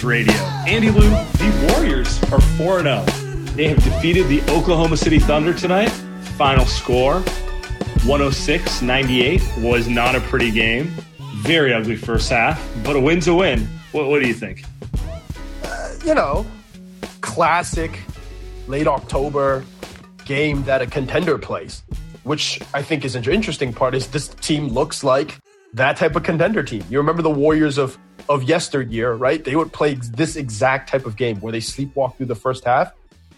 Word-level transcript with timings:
Years 0.00 0.04
Radio. 0.04 0.32
Andy 0.66 0.90
Lou, 0.90 1.08
the 1.10 1.72
Warriors 1.72 2.22
are 2.32 2.40
4 2.40 2.82
0. 2.82 3.04
They 3.54 3.68
have 3.68 3.82
defeated 3.82 4.28
the 4.28 4.40
Oklahoma 4.50 4.96
City 4.96 5.18
Thunder 5.18 5.52
tonight. 5.52 5.90
Final 6.36 6.64
score 6.64 7.20
106 8.04 8.82
98 8.82 9.42
was 9.58 9.88
not 9.88 10.14
a 10.14 10.20
pretty 10.20 10.50
game. 10.50 10.92
Very 11.36 11.72
ugly 11.72 11.96
first 11.96 12.30
half, 12.30 12.62
but 12.84 12.96
a 12.96 13.00
win's 13.00 13.28
a 13.28 13.34
win. 13.34 13.66
What, 13.92 14.08
what 14.08 14.22
do 14.22 14.28
you 14.28 14.34
think? 14.34 14.64
Uh, 15.64 15.94
you 16.04 16.14
know, 16.14 16.46
classic 17.20 17.98
late 18.68 18.86
October 18.86 19.64
game 20.24 20.62
that 20.64 20.82
a 20.82 20.86
contender 20.86 21.36
plays, 21.36 21.82
which 22.24 22.60
I 22.74 22.82
think 22.82 23.04
is 23.04 23.16
an 23.16 23.28
interesting 23.30 23.72
part 23.72 23.94
is 23.94 24.06
this 24.08 24.28
team 24.28 24.68
looks 24.68 25.02
like 25.04 25.38
that 25.74 25.96
type 25.96 26.16
of 26.16 26.22
contender 26.22 26.62
team. 26.62 26.84
You 26.88 26.98
remember 26.98 27.22
the 27.22 27.30
Warriors 27.30 27.78
of 27.78 27.98
of 28.30 28.44
yesteryear, 28.44 29.12
right? 29.12 29.44
They 29.44 29.56
would 29.56 29.72
play 29.72 29.94
this 29.94 30.36
exact 30.36 30.88
type 30.88 31.04
of 31.04 31.16
game 31.16 31.40
where 31.40 31.52
they 31.52 31.60
sleepwalk 31.60 32.16
through 32.16 32.26
the 32.26 32.34
first 32.34 32.64
half 32.64 32.92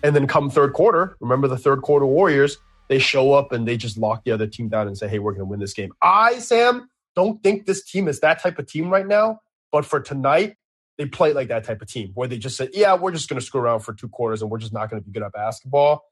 and 0.04 0.14
then 0.14 0.28
come 0.28 0.50
third 0.50 0.74
quarter, 0.74 1.16
remember 1.18 1.48
the 1.48 1.58
third 1.58 1.82
quarter 1.82 2.06
Warriors, 2.06 2.58
they 2.88 2.98
show 2.98 3.32
up 3.32 3.52
and 3.52 3.66
they 3.66 3.76
just 3.76 3.96
lock 3.96 4.22
the 4.24 4.30
other 4.30 4.46
team 4.46 4.68
down 4.68 4.86
and 4.86 4.96
say, 4.96 5.08
"Hey, 5.08 5.18
we're 5.18 5.32
going 5.32 5.40
to 5.40 5.46
win 5.46 5.60
this 5.60 5.72
game." 5.72 5.92
I, 6.02 6.38
Sam, 6.38 6.88
don't 7.16 7.42
think 7.42 7.66
this 7.66 7.82
team 7.82 8.06
is 8.06 8.20
that 8.20 8.40
type 8.42 8.58
of 8.58 8.66
team 8.66 8.90
right 8.90 9.06
now, 9.06 9.40
but 9.70 9.86
for 9.86 9.98
tonight, 10.00 10.56
they 10.98 11.06
play 11.06 11.32
like 11.32 11.48
that 11.48 11.64
type 11.64 11.80
of 11.80 11.88
team 11.88 12.10
where 12.14 12.28
they 12.28 12.38
just 12.38 12.56
said, 12.56 12.70
yeah, 12.72 12.94
we're 12.94 13.12
just 13.12 13.28
going 13.28 13.40
to 13.40 13.44
screw 13.44 13.60
around 13.60 13.80
for 13.80 13.94
two 13.94 14.08
quarters 14.08 14.42
and 14.42 14.50
we're 14.50 14.58
just 14.58 14.72
not 14.72 14.90
going 14.90 15.02
to 15.02 15.06
be 15.06 15.12
good 15.12 15.22
at 15.22 15.32
basketball. 15.32 16.04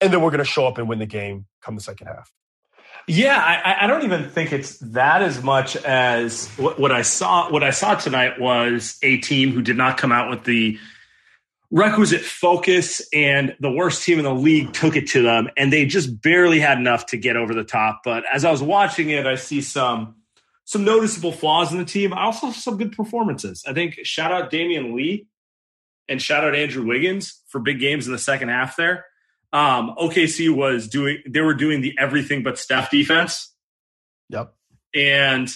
And 0.00 0.12
then 0.12 0.20
we're 0.22 0.30
going 0.30 0.38
to 0.38 0.44
show 0.44 0.66
up 0.66 0.78
and 0.78 0.88
win 0.88 0.98
the 0.98 1.06
game 1.06 1.46
come 1.62 1.74
the 1.74 1.82
second 1.82 2.06
half. 2.08 2.32
Yeah, 3.08 3.36
I, 3.36 3.84
I 3.84 3.86
don't 3.86 4.02
even 4.02 4.28
think 4.30 4.52
it's 4.52 4.78
that 4.78 5.22
as 5.22 5.40
much 5.40 5.76
as 5.76 6.48
what, 6.56 6.78
what 6.78 6.90
I 6.90 7.02
saw. 7.02 7.50
What 7.50 7.62
I 7.62 7.70
saw 7.70 7.94
tonight 7.94 8.40
was 8.40 8.98
a 9.02 9.18
team 9.18 9.52
who 9.52 9.62
did 9.62 9.76
not 9.76 9.96
come 9.96 10.10
out 10.10 10.28
with 10.28 10.42
the 10.42 10.78
requisite 11.70 12.22
focus, 12.22 13.06
and 13.12 13.56
the 13.60 13.70
worst 13.70 14.02
team 14.02 14.18
in 14.18 14.24
the 14.24 14.34
league 14.34 14.72
took 14.72 14.96
it 14.96 15.08
to 15.08 15.22
them, 15.22 15.48
and 15.56 15.72
they 15.72 15.86
just 15.86 16.20
barely 16.20 16.58
had 16.58 16.78
enough 16.78 17.06
to 17.06 17.16
get 17.16 17.36
over 17.36 17.54
the 17.54 17.64
top. 17.64 18.00
But 18.04 18.24
as 18.32 18.44
I 18.44 18.50
was 18.50 18.62
watching 18.62 19.10
it, 19.10 19.24
I 19.24 19.36
see 19.36 19.60
some 19.60 20.16
some 20.64 20.84
noticeable 20.84 21.30
flaws 21.30 21.70
in 21.70 21.78
the 21.78 21.84
team. 21.84 22.12
I 22.12 22.24
also 22.24 22.46
have 22.46 22.56
some 22.56 22.76
good 22.76 22.90
performances. 22.90 23.64
I 23.68 23.72
think 23.72 24.00
shout 24.02 24.32
out 24.32 24.50
Damion 24.50 24.94
Lee 24.94 25.28
and 26.08 26.20
shout 26.20 26.42
out 26.42 26.56
Andrew 26.56 26.84
Wiggins 26.84 27.40
for 27.46 27.60
big 27.60 27.78
games 27.78 28.06
in 28.06 28.12
the 28.12 28.18
second 28.18 28.48
half 28.48 28.76
there. 28.76 29.06
Um, 29.56 29.94
OKC 29.98 30.54
was 30.54 30.86
doing 30.86 31.22
they 31.26 31.40
were 31.40 31.54
doing 31.54 31.80
the 31.80 31.96
everything 31.98 32.42
but 32.42 32.58
Steph 32.58 32.90
defense. 32.90 33.54
Yep. 34.28 34.52
And 34.94 35.48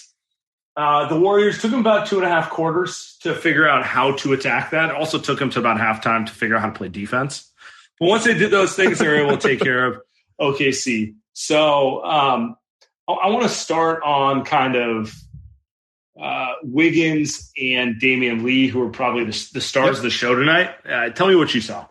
uh, 0.76 1.08
the 1.08 1.18
Warriors 1.20 1.60
took 1.60 1.70
them 1.70 1.80
about 1.80 2.06
two 2.06 2.16
and 2.16 2.24
a 2.24 2.28
half 2.28 2.48
quarters 2.48 3.18
to 3.22 3.34
figure 3.34 3.68
out 3.68 3.84
how 3.84 4.12
to 4.16 4.32
attack 4.32 4.70
that. 4.70 4.88
It 4.90 4.96
also 4.96 5.18
took 5.18 5.38
them 5.38 5.50
to 5.50 5.58
about 5.58 5.76
halftime 5.78 6.24
to 6.26 6.32
figure 6.32 6.56
out 6.56 6.62
how 6.62 6.68
to 6.70 6.74
play 6.74 6.88
defense. 6.88 7.50
But 7.98 8.06
once 8.08 8.24
they 8.24 8.32
did 8.32 8.50
those 8.50 8.74
things, 8.74 8.98
they 8.98 9.06
were 9.06 9.16
able 9.16 9.36
to 9.36 9.48
take 9.48 9.60
care 9.60 9.84
of 9.84 10.00
OKC. 10.40 11.14
So 11.34 12.02
um, 12.02 12.56
I, 13.06 13.12
I 13.12 13.28
want 13.28 13.42
to 13.42 13.48
start 13.50 14.02
on 14.02 14.44
kind 14.46 14.76
of 14.76 15.14
uh, 16.18 16.54
Wiggins 16.62 17.50
and 17.60 18.00
Damion 18.00 18.44
Lee, 18.44 18.66
who 18.68 18.80
are 18.82 18.90
probably 18.90 19.24
the, 19.24 19.48
the 19.52 19.60
stars 19.60 19.88
Yep. 19.88 19.96
of 19.96 20.02
the 20.04 20.10
show 20.10 20.34
tonight. 20.34 20.70
Uh, 20.88 21.10
tell 21.10 21.28
me 21.28 21.34
what 21.36 21.54
you 21.54 21.60
saw. 21.60 21.86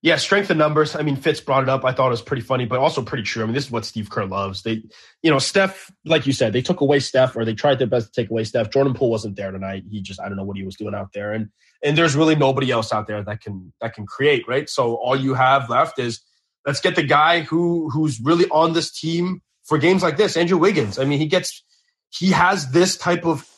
Yeah, 0.00 0.14
strength 0.16 0.50
in 0.50 0.58
numbers. 0.58 0.94
I 0.94 1.02
mean, 1.02 1.16
Fitz 1.16 1.40
brought 1.40 1.64
it 1.64 1.68
up. 1.68 1.84
I 1.84 1.92
thought 1.92 2.06
it 2.06 2.10
was 2.10 2.22
pretty 2.22 2.42
funny, 2.42 2.66
but 2.66 2.78
also 2.78 3.02
pretty 3.02 3.24
true. 3.24 3.42
I 3.42 3.46
mean, 3.46 3.54
this 3.54 3.64
is 3.64 3.70
what 3.70 3.84
Steve 3.84 4.10
Kerr 4.10 4.26
loves. 4.26 4.62
They, 4.62 4.84
you 5.22 5.30
know, 5.30 5.40
Steph, 5.40 5.90
like 6.04 6.24
you 6.24 6.32
said, 6.32 6.52
they 6.52 6.62
took 6.62 6.80
away 6.80 7.00
Steph, 7.00 7.36
or 7.36 7.44
they 7.44 7.54
tried 7.54 7.80
their 7.80 7.88
best 7.88 8.06
to 8.06 8.22
take 8.22 8.30
away 8.30 8.44
Steph. 8.44 8.70
Jordan 8.70 8.94
Poole 8.94 9.10
wasn't 9.10 9.34
there 9.34 9.50
tonight. 9.50 9.82
He 9.90 10.00
just, 10.00 10.20
I 10.20 10.28
don't 10.28 10.36
know 10.36 10.44
what 10.44 10.56
he 10.56 10.62
was 10.62 10.76
doing 10.76 10.94
out 10.94 11.12
there, 11.14 11.32
and 11.32 11.48
and 11.82 11.98
there's 11.98 12.14
really 12.14 12.36
nobody 12.36 12.70
else 12.70 12.92
out 12.92 13.08
there 13.08 13.22
that 13.24 13.40
can 13.40 13.72
that 13.80 13.94
can 13.94 14.06
create, 14.06 14.46
right? 14.46 14.68
So 14.68 14.94
all 14.94 15.16
you 15.16 15.34
have 15.34 15.68
left 15.68 15.98
is 15.98 16.20
let's 16.64 16.80
get 16.80 16.94
the 16.94 17.02
guy 17.02 17.40
who 17.40 17.90
who's 17.90 18.20
really 18.20 18.48
on 18.50 18.74
this 18.74 18.92
team 18.92 19.42
for 19.64 19.78
games 19.78 20.02
like 20.02 20.16
this, 20.16 20.36
Andrew 20.36 20.58
Wiggins. 20.58 20.98
I 20.98 21.04
mean, 21.04 21.18
he 21.18 21.26
gets 21.26 21.64
he 22.10 22.30
has 22.30 22.70
this 22.70 22.96
type 22.96 23.26
of 23.26 23.48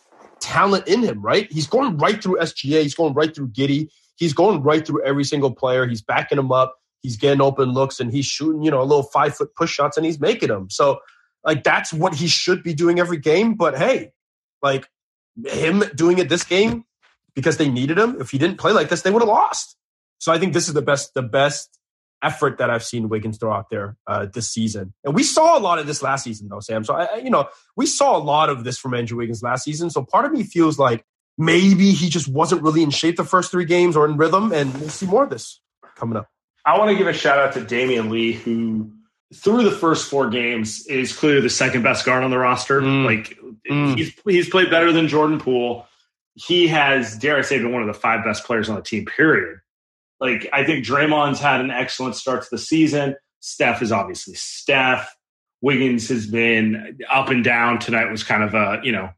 talent 0.40 0.88
in 0.88 1.02
him, 1.02 1.20
right? 1.20 1.50
He's 1.52 1.66
going 1.66 1.98
right 1.98 2.22
through 2.22 2.38
SGA. 2.38 2.82
He's 2.82 2.94
going 2.94 3.14
right 3.14 3.34
through 3.34 3.48
Giddey. 3.48 3.88
He's 4.20 4.34
going 4.34 4.62
right 4.62 4.86
through 4.86 5.02
every 5.02 5.24
single 5.24 5.50
player. 5.52 5.86
He's 5.86 6.02
backing 6.02 6.36
them 6.36 6.52
up. 6.52 6.76
He's 7.00 7.16
getting 7.16 7.40
open 7.40 7.70
looks 7.70 7.98
and 7.98 8.12
he's 8.12 8.26
shooting, 8.26 8.62
you 8.62 8.70
know, 8.70 8.82
a 8.82 8.84
little 8.84 9.02
five 9.02 9.34
foot 9.34 9.54
push 9.56 9.72
shots 9.72 9.96
and 9.96 10.04
he's 10.04 10.20
making 10.20 10.50
them. 10.50 10.68
So, 10.68 11.00
like, 11.42 11.64
that's 11.64 11.90
what 11.90 12.14
he 12.14 12.28
should 12.28 12.62
be 12.62 12.74
doing 12.74 13.00
every 13.00 13.16
game. 13.16 13.54
But 13.54 13.78
hey, 13.78 14.12
like, 14.60 14.86
him 15.46 15.82
doing 15.94 16.18
it 16.18 16.28
this 16.28 16.44
game 16.44 16.84
because 17.34 17.56
they 17.56 17.70
needed 17.70 17.98
him. 17.98 18.20
If 18.20 18.30
he 18.30 18.36
didn't 18.36 18.58
play 18.58 18.72
like 18.72 18.90
this, 18.90 19.00
they 19.00 19.10
would 19.10 19.22
have 19.22 19.28
lost. 19.28 19.76
So 20.18 20.30
I 20.32 20.38
think 20.38 20.52
this 20.52 20.68
is 20.68 20.74
the 20.74 20.82
best, 20.82 21.14
the 21.14 21.22
best 21.22 21.78
effort 22.22 22.58
that 22.58 22.68
I've 22.68 22.84
seen 22.84 23.08
Wiggins 23.08 23.38
throw 23.38 23.50
out 23.54 23.70
there 23.70 23.96
uh, 24.06 24.26
this 24.26 24.50
season. 24.50 24.92
And 25.02 25.14
we 25.14 25.22
saw 25.22 25.56
a 25.56 25.60
lot 25.60 25.78
of 25.78 25.86
this 25.86 26.02
last 26.02 26.24
season, 26.24 26.48
though, 26.50 26.60
Sam. 26.60 26.84
So 26.84 26.92
I- 26.92 27.16
you 27.16 27.30
know, 27.30 27.48
we 27.74 27.86
saw 27.86 28.18
a 28.18 28.20
lot 28.20 28.50
of 28.50 28.64
this 28.64 28.76
from 28.76 28.92
Andrew 28.92 29.16
Wiggins 29.16 29.42
last 29.42 29.64
season. 29.64 29.88
So 29.88 30.04
part 30.04 30.26
of 30.26 30.32
me 30.32 30.42
feels 30.42 30.78
like 30.78 31.06
maybe 31.40 31.92
he 31.92 32.08
just 32.08 32.28
wasn't 32.28 32.62
really 32.62 32.82
in 32.82 32.90
shape 32.90 33.16
the 33.16 33.24
first 33.24 33.50
three 33.50 33.64
games 33.64 33.96
or 33.96 34.04
in 34.04 34.16
rhythm, 34.16 34.52
and 34.52 34.72
we'll 34.78 34.90
see 34.90 35.06
more 35.06 35.24
of 35.24 35.30
this 35.30 35.60
coming 35.96 36.16
up. 36.16 36.28
I 36.64 36.78
want 36.78 36.90
to 36.90 36.96
give 36.96 37.06
a 37.06 37.12
shout 37.12 37.38
out 37.38 37.54
to 37.54 37.60
Damion 37.60 38.10
Lee, 38.10 38.32
who 38.32 38.90
through 39.34 39.62
the 39.64 39.70
first 39.70 40.10
four 40.10 40.28
games 40.28 40.86
is 40.86 41.16
clearly 41.16 41.40
the 41.40 41.48
second 41.50 41.82
best 41.82 42.04
guard 42.04 42.22
on 42.22 42.30
the 42.30 42.38
roster. 42.38 42.80
Mm. 42.80 43.04
Like 43.06 43.36
Mm. 43.70 43.96
he's 43.96 44.12
he's 44.24 44.48
played 44.48 44.70
better 44.70 44.90
than 44.92 45.06
Jordan 45.08 45.38
Poole. 45.38 45.86
He 46.34 46.68
has, 46.68 47.16
dare 47.18 47.36
I 47.36 47.42
say, 47.42 47.58
been 47.58 47.72
one 47.72 47.82
of 47.82 47.88
the 47.88 47.94
five 47.94 48.24
best 48.24 48.44
players 48.44 48.68
on 48.68 48.76
the 48.76 48.82
team. 48.82 49.04
Period. 49.04 49.58
Like 50.20 50.48
I 50.52 50.64
think 50.64 50.84
Draymond's 50.84 51.40
had 51.40 51.60
an 51.60 51.70
excellent 51.70 52.14
start 52.16 52.42
to 52.42 52.48
the 52.50 52.58
season. 52.58 53.16
Steph 53.40 53.82
is 53.82 53.92
obviously 53.92 54.34
Steph. 54.34 55.14
Wiggins 55.62 56.08
has 56.08 56.26
been 56.26 56.98
up 57.10 57.28
and 57.28 57.44
down. 57.44 57.78
Tonight 57.78 58.10
was 58.10 58.22
kind 58.24 58.42
of 58.42 58.54
a 58.54 58.80
you 58.82 58.92
know 58.92 59.10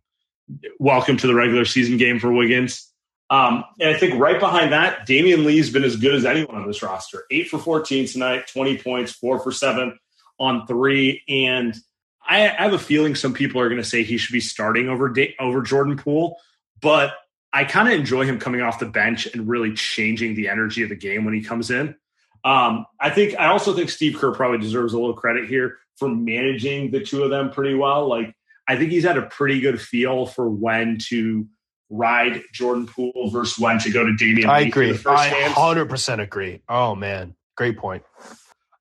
welcome 0.79 1.17
to 1.17 1.27
the 1.27 1.35
regular 1.35 1.65
season 1.65 1.97
game 1.97 2.19
for 2.19 2.33
Wiggins. 2.33 2.89
Um, 3.31 3.65
and 3.81 3.89
I 3.89 3.99
think 3.99 4.21
right 4.21 4.39
behind 4.39 4.73
that, 4.73 5.07
Damion 5.07 5.45
Lee's 5.45 5.71
been 5.71 5.85
as 5.85 5.97
good 5.97 6.15
as 6.15 6.25
anyone 6.25 6.57
on 6.57 6.67
this 6.67 6.83
roster. 6.83 7.25
Eight 7.31 7.49
for 7.49 7.59
14 7.59 8.07
tonight, 8.07 8.47
20 8.53 8.79
points, 8.79 9.13
four 9.13 9.39
for 9.39 9.51
seven 9.51 9.99
on 10.39 10.67
three. 10.67 11.23
And 11.29 11.75
I, 12.27 12.49
I 12.49 12.63
have 12.63 12.75
a 12.75 12.79
feeling 12.79 13.15
some 13.15 13.33
people 13.33 13.61
are 13.61 13.69
going 13.69 13.81
to 13.81 13.89
say 13.89 14.03
he 14.03 14.19
should 14.19 14.33
be 14.33 14.41
starting 14.41 14.89
over 14.89 15.15
over 15.41 15.63
Jordan 15.63 15.97
Poole, 15.97 16.39
but 16.81 17.15
I 17.53 17.65
kind 17.65 17.89
of 17.89 17.95
enjoy 17.95 18.25
him 18.25 18.39
coming 18.39 18.61
off 18.61 18.79
the 18.79 18.87
bench 18.87 19.27
and 19.27 19.49
really 19.49 19.75
changing 19.75 20.35
the 20.35 20.49
energy 20.49 20.83
of 20.83 20.89
the 20.89 20.97
game 20.97 21.25
when 21.25 21.35
he 21.35 21.43
comes 21.43 21.71
in. 21.71 21.95
Um, 22.45 22.87
I 23.01 23.11
think 23.11 23.39
I 23.39 23.47
also 23.47 23.73
think 23.73 23.91
Steve 23.91 24.19
Kerr 24.19 24.33
probably 24.33 24.59
deserves 24.59 24.95
a 24.95 24.99
little 24.99 25.15
credit 25.15 25.49
here 25.49 25.79
for 25.97 26.09
managing 26.09 26.91
the 26.91 27.01
two 27.01 27.23
of 27.23 27.31
them 27.31 27.51
pretty 27.51 27.75
well. 27.75 28.09
Like 28.09 28.35
I 28.69 28.76
think 28.76 28.91
he's 28.91 29.05
had 29.05 29.19
a 29.19 29.23
pretty 29.23 29.61
good 29.61 29.81
feel 29.81 30.26
for 30.26 30.49
when 30.49 30.99
to 31.09 31.47
ride 31.91 32.43
Jordan 32.53 32.87
Poole 32.87 33.31
versus 33.31 33.59
when 33.59 33.79
to 33.81 33.91
go 33.91 34.05
to 34.05 34.12
Damion. 34.12 34.47
I 34.47 34.61
agree. 34.61 34.99
I 35.06 35.29
hundred 35.55 35.88
percent 35.88 36.20
agree. 36.20 36.62
Oh 36.69 36.94
man, 36.94 37.35
great 37.56 37.76
point. 37.76 38.03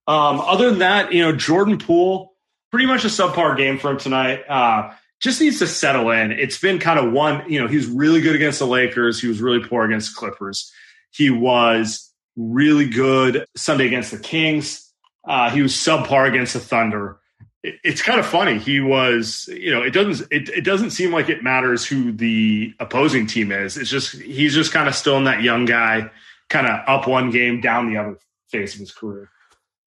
Um, 0.07 0.39
other 0.39 0.69
than 0.69 0.79
that, 0.79 1.13
you 1.13 1.23
know, 1.23 1.35
Jordan 1.35 1.77
Poole, 1.77 2.33
pretty 2.71 2.85
much 2.85 3.03
a 3.03 3.07
subpar 3.07 3.57
game 3.57 3.77
for 3.77 3.91
him 3.91 3.97
tonight. 3.97 4.43
Uh, 4.49 4.91
just 5.21 5.39
needs 5.39 5.59
to 5.59 5.67
settle 5.67 6.09
in. 6.09 6.31
It's 6.31 6.57
been 6.57 6.79
kind 6.79 6.97
of 6.97 7.13
one, 7.13 7.49
you 7.49 7.61
know, 7.61 7.67
he 7.67 7.75
was 7.75 7.85
really 7.85 8.21
good 8.21 8.35
against 8.35 8.59
the 8.59 8.65
Lakers. 8.65 9.21
He 9.21 9.27
was 9.27 9.39
really 9.39 9.59
poor 9.63 9.85
against 9.85 10.15
Clippers. 10.15 10.71
He 11.11 11.29
was 11.29 12.11
really 12.35 12.89
good 12.89 13.45
Sunday 13.55 13.85
against 13.85 14.11
the 14.11 14.17
Kings. 14.17 14.91
Uh, 15.27 15.51
he 15.51 15.61
was 15.61 15.73
subpar 15.73 16.27
against 16.27 16.53
the 16.53 16.59
Thunder 16.59 17.20
it's 17.63 18.01
kind 18.01 18.19
of 18.19 18.25
funny. 18.25 18.57
He 18.57 18.79
was, 18.79 19.47
you 19.51 19.71
know, 19.71 19.81
it 19.81 19.91
doesn't 19.91 20.27
it, 20.31 20.49
it 20.49 20.61
doesn't 20.61 20.91
seem 20.91 21.11
like 21.11 21.29
it 21.29 21.43
matters 21.43 21.85
who 21.85 22.11
the 22.11 22.73
opposing 22.79 23.27
team 23.27 23.51
is. 23.51 23.77
It's 23.77 23.89
just 23.89 24.15
he's 24.15 24.53
just 24.53 24.71
kind 24.71 24.87
of 24.87 24.95
still 24.95 25.17
in 25.17 25.25
that 25.25 25.43
young 25.43 25.65
guy, 25.65 26.09
kind 26.49 26.67
of 26.67 26.79
up 26.87 27.07
one 27.07 27.29
game, 27.29 27.61
down 27.61 27.91
the 27.91 27.99
other 27.99 28.17
phase 28.49 28.73
of 28.73 28.79
his 28.79 28.91
career. 28.91 29.29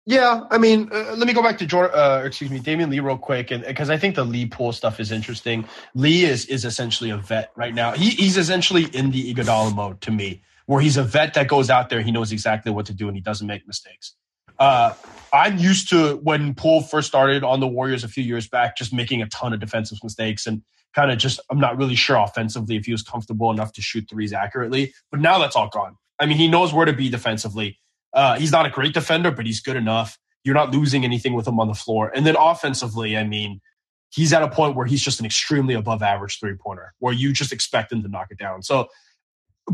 Yeah, 0.06 0.46
I 0.50 0.58
mean, 0.58 0.90
uh, 0.92 1.14
let 1.16 1.28
me 1.28 1.34
go 1.34 1.44
back 1.44 1.60
to 1.60 1.66
Jordan, 1.66 1.98
uh, 1.98 2.24
excuse 2.26 2.50
me, 2.50 2.60
Damion 2.60 2.90
Lee 2.90 3.00
real 3.00 3.18
quick, 3.18 3.52
and 3.52 3.64
because 3.64 3.90
I 3.90 3.98
think 3.98 4.16
the 4.16 4.26
Lee 4.26 4.48
Poole 4.48 4.74
stuff 4.74 5.00
is 5.00 5.12
interesting. 5.12 5.66
Lee 5.94 6.24
is 6.26 6.46
is 6.48 6.66
essentially 6.66 7.12
a 7.12 7.18
vet 7.18 7.52
right 7.56 7.74
now. 7.74 7.92
He, 7.92 8.10
he's 8.10 8.36
essentially 8.36 8.86
in 8.86 9.12
the 9.12 9.34
Iguodala 9.34 9.76
mode 9.76 10.02
to 10.02 10.12
me, 10.12 10.42
where 10.66 10.82
he's 10.82 10.98
a 10.98 11.04
vet 11.04 11.36
that 11.36 11.48
goes 11.48 11.70
out 11.70 11.90
there, 11.90 12.02
he 12.02 12.12
knows 12.12 12.32
exactly 12.32 12.72
what 12.72 12.88
to 12.88 12.94
do, 12.94 13.08
and 13.08 13.16
he 13.16 13.22
doesn't 13.22 13.48
make 13.48 13.68
mistakes. 13.68 14.16
Uh, 14.58 14.94
I'm 15.34 15.58
used 15.58 15.90
to 15.90 16.18
when 16.18 16.54
Poole 16.56 16.82
first 16.82 17.08
started 17.08 17.44
on 17.44 17.60
the 17.60 17.68
Warriors 17.68 18.04
a 18.04 18.08
few 18.08 18.24
years 18.24 18.48
back, 18.48 18.76
just 18.76 18.94
making 18.94 19.22
a 19.22 19.28
ton 19.28 19.54
of 19.54 19.60
defensive 19.60 20.00
mistakes 20.04 20.46
and 20.46 20.62
kind 20.94 21.12
of 21.12 21.18
just, 21.18 21.40
I'm 21.50 21.60
not 21.60 21.78
really 21.78 21.96
sure 21.96 22.18
offensively 22.18 22.76
if 22.76 22.86
he 22.86 22.92
was 22.92 23.02
comfortable 23.02 23.50
enough 23.52 23.72
to 23.74 23.82
shoot 23.82 24.08
threes 24.10 24.34
accurately. 24.34 24.94
But 25.10 25.22
now 25.22 25.40
that's 25.40 25.56
all 25.56 25.70
gone. 25.70 25.96
I 26.20 26.26
mean, 26.26 26.38
he 26.38 26.48
knows 26.48 26.74
where 26.74 26.86
to 26.86 26.94
be 26.94 27.10
defensively. 27.10 27.80
Uh, 28.14 28.38
he's 28.38 28.52
not 28.52 28.66
a 28.66 28.70
great 28.70 28.94
defender, 28.94 29.32
but 29.32 29.46
he's 29.46 29.62
good 29.62 29.78
enough. 29.78 30.18
You're 30.44 30.56
not 30.56 30.72
losing 30.72 31.06
anything 31.06 31.34
with 31.34 31.48
him 31.48 31.60
on 31.60 31.68
the 31.68 31.74
floor. 31.74 32.12
And 32.14 32.26
then 32.26 32.36
offensively, 32.38 33.16
I 33.16 33.24
mean, 33.24 33.62
he's 34.10 34.34
at 34.34 34.44
a 34.44 34.50
point 34.50 34.76
where 34.76 34.86
he's 34.86 35.02
just 35.02 35.20
an 35.20 35.26
extremely 35.26 35.76
above 35.76 36.04
average 36.04 36.40
three 36.40 36.56
pointer 36.56 36.94
where 37.00 37.14
you 37.14 37.32
just 37.32 37.54
expect 37.54 37.92
him 37.92 38.02
to 38.04 38.10
knock 38.10 38.28
it 38.32 38.38
down. 38.38 38.64
So 38.64 38.90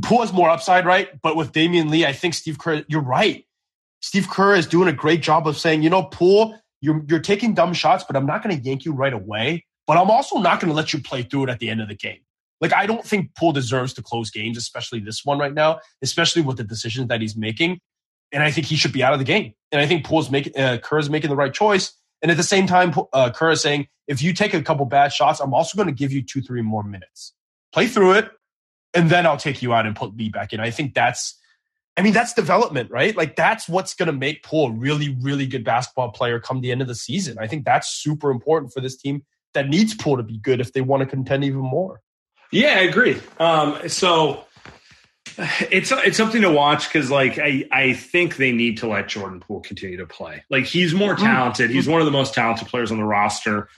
Poole 0.04 0.21
has 0.21 0.31
more 0.31 0.50
upside, 0.50 0.86
right? 0.86 1.09
But 1.21 1.36
with 1.36 1.51
Damion 1.51 1.89
Lee, 1.89 2.06
I 2.06 2.13
think 2.13 2.36
Steve 2.36 2.59
Kerr, 2.59 2.83
you're 2.88 3.01
right. 3.01 3.46
Steve 4.07 4.30
Kerr 4.30 4.56
is 4.56 4.65
doing 4.65 4.88
a 4.88 4.94
great 4.94 5.21
job 5.21 5.50
of 5.50 5.57
saying, 5.57 5.83
you 5.83 5.89
know, 5.89 6.04
Poole, 6.04 6.57
you're, 6.80 7.04
you're 7.09 7.19
taking 7.19 7.54
dumb 7.54 7.74
shots, 7.74 8.06
but 8.06 8.15
I'm 8.15 8.25
not 8.25 8.42
going 8.42 8.57
to 8.57 8.63
yank 8.63 8.86
you 8.86 8.94
right 8.94 9.12
away. 9.12 9.65
But 9.86 9.98
I'm 9.98 10.09
also 10.09 10.38
not 10.38 10.62
going 10.62 10.69
to 10.69 10.74
let 10.74 10.94
you 10.94 11.01
play 11.01 11.24
through 11.24 11.44
it 11.44 11.50
at 11.50 11.59
the 11.59 11.69
end 11.69 11.81
of 11.81 11.89
the 11.89 11.95
game. 11.95 12.19
Like, 12.62 12.74
I 12.74 12.86
don't 12.86 13.04
think 13.04 13.36
Poole 13.36 13.51
deserves 13.51 13.94
to 13.95 14.01
close 14.01 14.31
games, 14.31 14.57
especially 14.57 15.01
this 15.01 15.25
one 15.25 15.39
right 15.39 15.54
now, 15.54 15.81
especially 16.01 16.42
with 16.42 16.56
the 16.56 16.63
decisions 16.63 17.09
that 17.09 17.19
he's 17.19 17.36
making. 17.36 17.81
And 18.31 18.42
I 18.42 18.50
think 18.50 18.68
he 18.68 18.77
should 18.77 18.94
be 18.94 19.04
out 19.04 19.12
of 19.12 19.19
the 19.19 19.25
game. 19.25 19.54
And 19.74 19.81
I 19.81 19.88
think 19.88 20.06
Poole's 20.06 20.31
making, 20.31 20.57
uh, 20.57 20.77
Kerr 20.81 21.00
is 21.00 21.09
making 21.09 21.30
the 21.30 21.36
right 21.36 21.54
choice. 21.54 21.94
And 22.21 22.31
at 22.31 22.38
the 22.38 22.44
same 22.44 22.65
time, 22.65 22.94
uh, 23.12 23.31
Kerr 23.31 23.51
is 23.51 23.62
saying, 23.62 23.89
if 24.07 24.21
you 24.21 24.31
take 24.31 24.54
a 24.54 24.62
couple 24.62 24.86
bad 24.86 25.12
shots, 25.12 25.42
I'm 25.42 25.54
also 25.54 25.75
going 25.75 25.94
to 25.94 25.94
give 25.94 26.13
you 26.13 26.21
two, 26.21 26.42
three 26.42 26.62
more 26.62 26.83
minutes. 26.83 27.33
Play 27.74 27.88
through 27.88 28.13
it, 28.13 28.31
and 28.94 29.09
then 29.09 29.25
I'll 29.25 29.36
take 29.36 29.62
you 29.62 29.74
out 29.74 29.86
and 29.86 29.98
put 29.98 30.15
me 30.15 30.30
back 30.30 30.54
in. 30.54 30.62
I 30.62 30.71
think 30.71 30.94
that's 30.94 31.38
I 31.97 32.03
mean, 32.03 32.13
that's 32.13 32.33
development, 32.33 32.91
right? 32.91 33.17
Like 33.17 33.35
that's 33.35 33.67
what's 33.67 33.95
going 33.95 34.07
to 34.07 34.13
make 34.13 34.44
Poole 34.44 34.67
a 34.67 34.71
really, 34.71 35.17
really 35.19 35.47
good 35.47 35.63
basketball 35.63 36.11
player 36.11 36.39
come 36.39 36.61
the 36.61 36.71
end 36.71 36.81
of 36.81 36.88
the 36.88 36.95
season. 36.95 37.38
I 37.39 37.47
think 37.47 37.65
that's 37.65 37.89
super 37.89 38.29
important 38.29 38.71
for 38.71 38.81
this 38.81 38.95
team 38.95 39.23
that 39.55 39.67
needs 39.67 39.95
Poole 39.95 40.17
to 40.17 40.23
be 40.23 40.38
good 40.38 40.61
if 40.61 40.73
they 40.73 40.81
want 40.81 41.01
to 41.01 41.07
contend 41.07 41.44
even 41.44 41.61
more. 41.61 42.01
Yeah, 42.51 42.75
I 42.75 42.81
agree. 42.81 43.19
Um, 43.39 43.89
so 43.89 44.45
it's 45.71 45.91
it's 45.91 46.17
something 46.17 46.41
to 46.44 46.51
watch 46.51 46.88
because 46.88 47.11
like 47.11 47.39
I 47.39 47.67
I 47.71 47.94
think 47.94 48.38
they 48.38 48.51
need 48.51 48.77
to 48.77 48.88
let 48.88 49.07
Jordan 49.07 49.39
Poole 49.39 49.61
continue 49.61 49.97
to 49.97 50.05
play. 50.05 50.44
Like 50.49 50.65
he's 50.65 50.94
more 50.94 51.15
mm-hmm. 51.15 51.25
talented. 51.25 51.71
He's 51.71 51.88
one 51.88 51.99
of 51.99 52.05
the 52.05 52.11
most 52.11 52.33
talented 52.33 52.67
players 52.67 52.91
on 52.91 52.97
the 52.97 53.03
roster. 53.03 53.69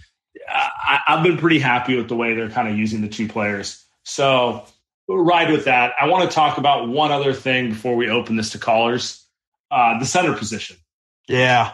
I, 0.48 1.00
I've 1.08 1.24
been 1.24 1.38
pretty 1.38 1.60
happy 1.60 1.96
with 1.96 2.08
the 2.08 2.16
way 2.16 2.34
they're 2.34 2.50
kind 2.50 2.68
of 2.68 2.78
using 2.78 3.02
the 3.02 3.08
two 3.08 3.28
players. 3.28 3.84
So 4.04 4.66
ride 5.18 5.52
with 5.52 5.66
that. 5.66 5.94
I 6.00 6.08
want 6.08 6.30
to 6.30 6.36
talk 6.36 6.58
about 6.58 6.88
one 6.88 7.12
other 7.12 7.34
thing 7.34 7.70
before 7.70 7.96
we 7.96 8.10
open 8.10 8.36
this 8.36 8.52
to 8.52 8.60
callers 8.60 9.26
uh, 9.72 10.00
the 10.00 10.06
center 10.06 10.34
position. 10.34 10.78
Yeah. 11.28 11.74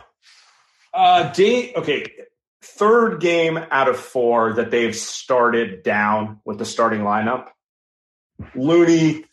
Uh, 0.93 1.31
day, 1.31 1.73
okay. 1.73 2.11
Third 2.61 3.21
game 3.21 3.59
out 3.71 3.87
of 3.87 3.97
four 3.97 4.53
that 4.53 4.71
they've 4.71 4.95
started 4.95 5.83
down 5.83 6.39
with 6.45 6.57
the 6.57 6.65
starting 6.65 7.01
lineup. 7.01 7.49
Looney, 8.55 9.23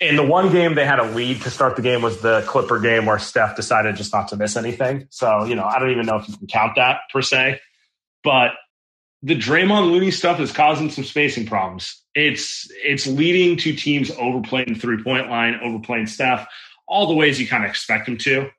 in 0.00 0.16
the 0.16 0.24
one 0.24 0.50
game 0.50 0.74
they 0.74 0.86
had 0.86 0.98
a 0.98 1.04
lead 1.04 1.42
to 1.42 1.50
start 1.50 1.76
the 1.76 1.82
game 1.82 2.02
was 2.02 2.20
the 2.20 2.42
Clipper 2.46 2.80
game 2.80 3.06
where 3.06 3.18
Steph 3.18 3.54
decided 3.54 3.96
just 3.96 4.12
not 4.12 4.28
to 4.28 4.36
miss 4.36 4.56
anything. 4.56 5.06
So, 5.10 5.44
you 5.44 5.54
know, 5.54 5.64
I 5.64 5.78
don't 5.78 5.90
even 5.90 6.06
know 6.06 6.16
if 6.16 6.28
you 6.28 6.36
can 6.36 6.46
count 6.46 6.76
that 6.76 7.00
per 7.12 7.22
se. 7.22 7.60
But 8.24 8.52
the 9.22 9.36
Draymond 9.36 9.90
Looney 9.90 10.10
stuff 10.10 10.40
is 10.40 10.52
causing 10.52 10.90
some 10.90 11.04
spacing 11.04 11.46
problems. 11.46 11.99
It's 12.14 12.68
it's 12.84 13.06
leading 13.06 13.56
to 13.58 13.74
teams 13.74 14.10
overplaying 14.10 14.74
three 14.74 15.02
point 15.02 15.30
line, 15.30 15.60
overplaying 15.62 16.06
Steph, 16.06 16.48
all 16.86 17.06
the 17.06 17.14
ways 17.14 17.40
you 17.40 17.46
kind 17.46 17.64
of 17.64 17.70
expect 17.70 18.06
them 18.06 18.18
to. 18.18 18.50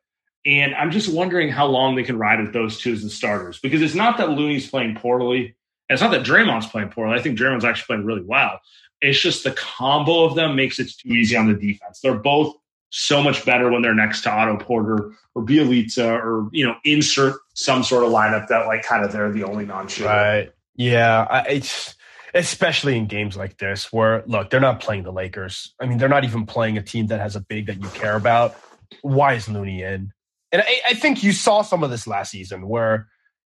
And 0.46 0.74
I'm 0.74 0.92
just 0.92 1.14
wondering 1.14 1.50
how 1.50 1.68
long 1.68 1.96
they 1.96 2.04
can 2.04 2.18
ride 2.18 2.40
with 2.40 2.54
those 2.54 2.80
two 2.80 2.94
as 2.94 3.04
the 3.04 3.10
starters 3.10 3.60
because 3.60 3.82
it's 3.82 3.94
not 3.94 4.18
that 4.18 4.30
Looney's 4.32 4.70
playing 4.70 4.96
poorly. 4.96 5.56
It's 5.90 6.02
not 6.02 6.12
that 6.12 6.26
Draymond's 6.26 6.68
playing 6.68 6.90
poorly. 6.90 7.20
I 7.20 7.22
think 7.22 7.38
Draymond's 7.38 7.66
actually 7.66 7.88
playing 7.88 8.06
really 8.06 8.24
well. 8.24 8.60
It's 9.02 9.20
just 9.20 9.44
the 9.44 9.52
combo 9.52 10.24
of 10.24 10.36
them 10.36 10.56
makes 10.56 10.80
it 10.80 10.92
too 10.98 11.10
easy 11.10 11.36
on 11.36 11.48
the 11.48 11.54
defense. 11.54 12.00
They're 12.00 12.14
both 12.14 12.56
so 12.92 13.22
much 13.22 13.46
better 13.46 13.70
when 13.70 13.82
they're 13.82 13.94
next 13.94 14.22
to 14.22 14.32
Otto 14.32 14.58
Porter 14.58 15.12
or 15.34 15.44
Bjelica 15.44 16.06
or 16.06 16.50
you 16.52 16.66
know 16.66 16.76
insert 16.84 17.36
some 17.54 17.84
sort 17.84 18.04
of 18.04 18.12
lineup 18.12 18.48
that 18.48 18.68
like 18.68 18.84
kind 18.84 19.04
of 19.04 19.12
they're 19.12 19.32
the 19.32 19.44
only 19.44 19.66
non-shooter. 19.66 20.10
Right. 20.10 20.52
Yeah. 20.76 21.28
I, 21.30 21.42
it's 21.48 21.96
especially 22.34 22.98
in 22.98 23.08
games 23.08 23.36
like 23.36 23.58
this 23.58 23.92
where 23.92 24.24
look 24.26 24.50
they're 24.50 24.60
not 24.60 24.80
playing 24.80 25.04
the 25.04 25.12
Lakers. 25.12 25.74
I 25.80 25.86
mean 25.86 25.98
they're 25.98 26.10
not 26.10 26.24
even 26.24 26.46
playing 26.46 26.78
a 26.78 26.82
team 26.82 27.08
that 27.08 27.20
has 27.20 27.36
a 27.36 27.42
big 27.42 27.68
that 27.68 27.82
you 27.82 27.88
care 27.90 28.16
about. 28.16 28.56
Why 29.02 29.34
is 29.34 29.50
Looney 29.50 29.84
in? 29.84 30.12
And 30.52 30.62
I, 30.62 30.82
I 30.90 30.94
think 30.94 31.24
you 31.24 31.32
saw 31.32 31.62
some 31.62 31.84
of 31.84 31.90
this 31.90 32.08
last 32.08 32.32
season 32.32 32.68
where 32.68 33.08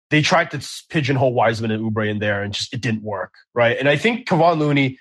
they 0.09 0.21
tried 0.21 0.51
to 0.51 0.67
pigeonhole 0.89 1.33
Wiseman 1.33 1.71
and 1.71 1.83
Oubre 1.83 2.09
in 2.09 2.19
there 2.19 2.43
and 2.43 2.53
just 2.53 2.73
it 2.73 2.81
didn't 2.81 3.03
work, 3.03 3.33
right? 3.53 3.77
And 3.77 3.89
I 3.89 3.97
think 3.97 4.27
Kevon 4.27 4.59
Looney, 4.59 4.99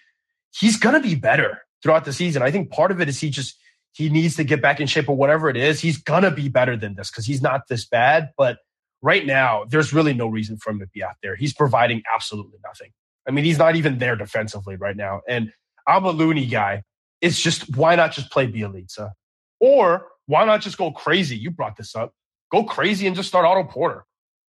he's 0.55 0.79
gonna 0.79 1.01
be 1.01 1.15
better 1.15 1.63
throughout 1.83 2.05
the 2.05 2.13
season. 2.13 2.43
I 2.43 2.51
think 2.51 2.71
part 2.71 2.91
of 2.91 3.01
it 3.01 3.09
is 3.09 3.21
he 3.21 3.31
just 3.31 3.59
he 3.93 4.09
needs 4.09 4.37
to 4.37 4.45
get 4.45 4.63
back 4.63 4.81
in 4.81 4.87
shape 4.87 5.09
or 5.09 5.17
whatever 5.17 5.51
it 5.51 5.57
is. 5.57 5.81
He's 5.81 5.99
gonna 5.99 6.31
be 6.31 6.49
better 6.49 6.77
than 6.77 6.95
this 6.95 7.11
because 7.11 7.27
he's 7.27 7.43
not 7.43 7.69
this 7.69 7.87
bad. 7.87 8.31
But 8.39 8.59
right 9.03 9.27
now, 9.27 9.65
there's 9.69 9.93
really 9.93 10.15
no 10.15 10.29
reason 10.29 10.57
for 10.57 10.71
him 10.71 10.79
to 10.79 10.87
be 10.87 11.03
out 11.03 11.17
there. 11.23 11.37
He's 11.37 11.53
providing 11.53 12.03
absolutely 12.13 12.59
nothing. 12.65 12.93
I 13.27 13.31
mean, 13.31 13.45
he's 13.45 13.59
not 13.59 13.77
even 13.77 13.99
there 13.99 14.17
defensively 14.17 14.77
right 14.77 14.97
now. 14.97 15.21
And 15.29 15.53
I'm 15.87 16.05
a 16.05 16.11
Looney 16.11 16.47
guy. 16.47 16.83
It's 17.21 17.41
just 17.41 17.77
why 17.77 17.95
not 17.95 18.13
just 18.13 18.31
play 18.31 18.51
Bjelica? 18.51 19.13
Or 19.61 20.07
why 20.27 20.45
not 20.45 20.61
just 20.61 20.79
go 20.79 20.91
crazy? 20.91 21.37
You 21.37 21.51
brought 21.51 21.77
this 21.77 21.95
up. 21.95 22.13
Go 22.51 22.65
crazy 22.65 23.07
and 23.07 23.15
just 23.17 23.29
start 23.29 23.45
Otto 23.45 23.65
Porter. 23.65 24.05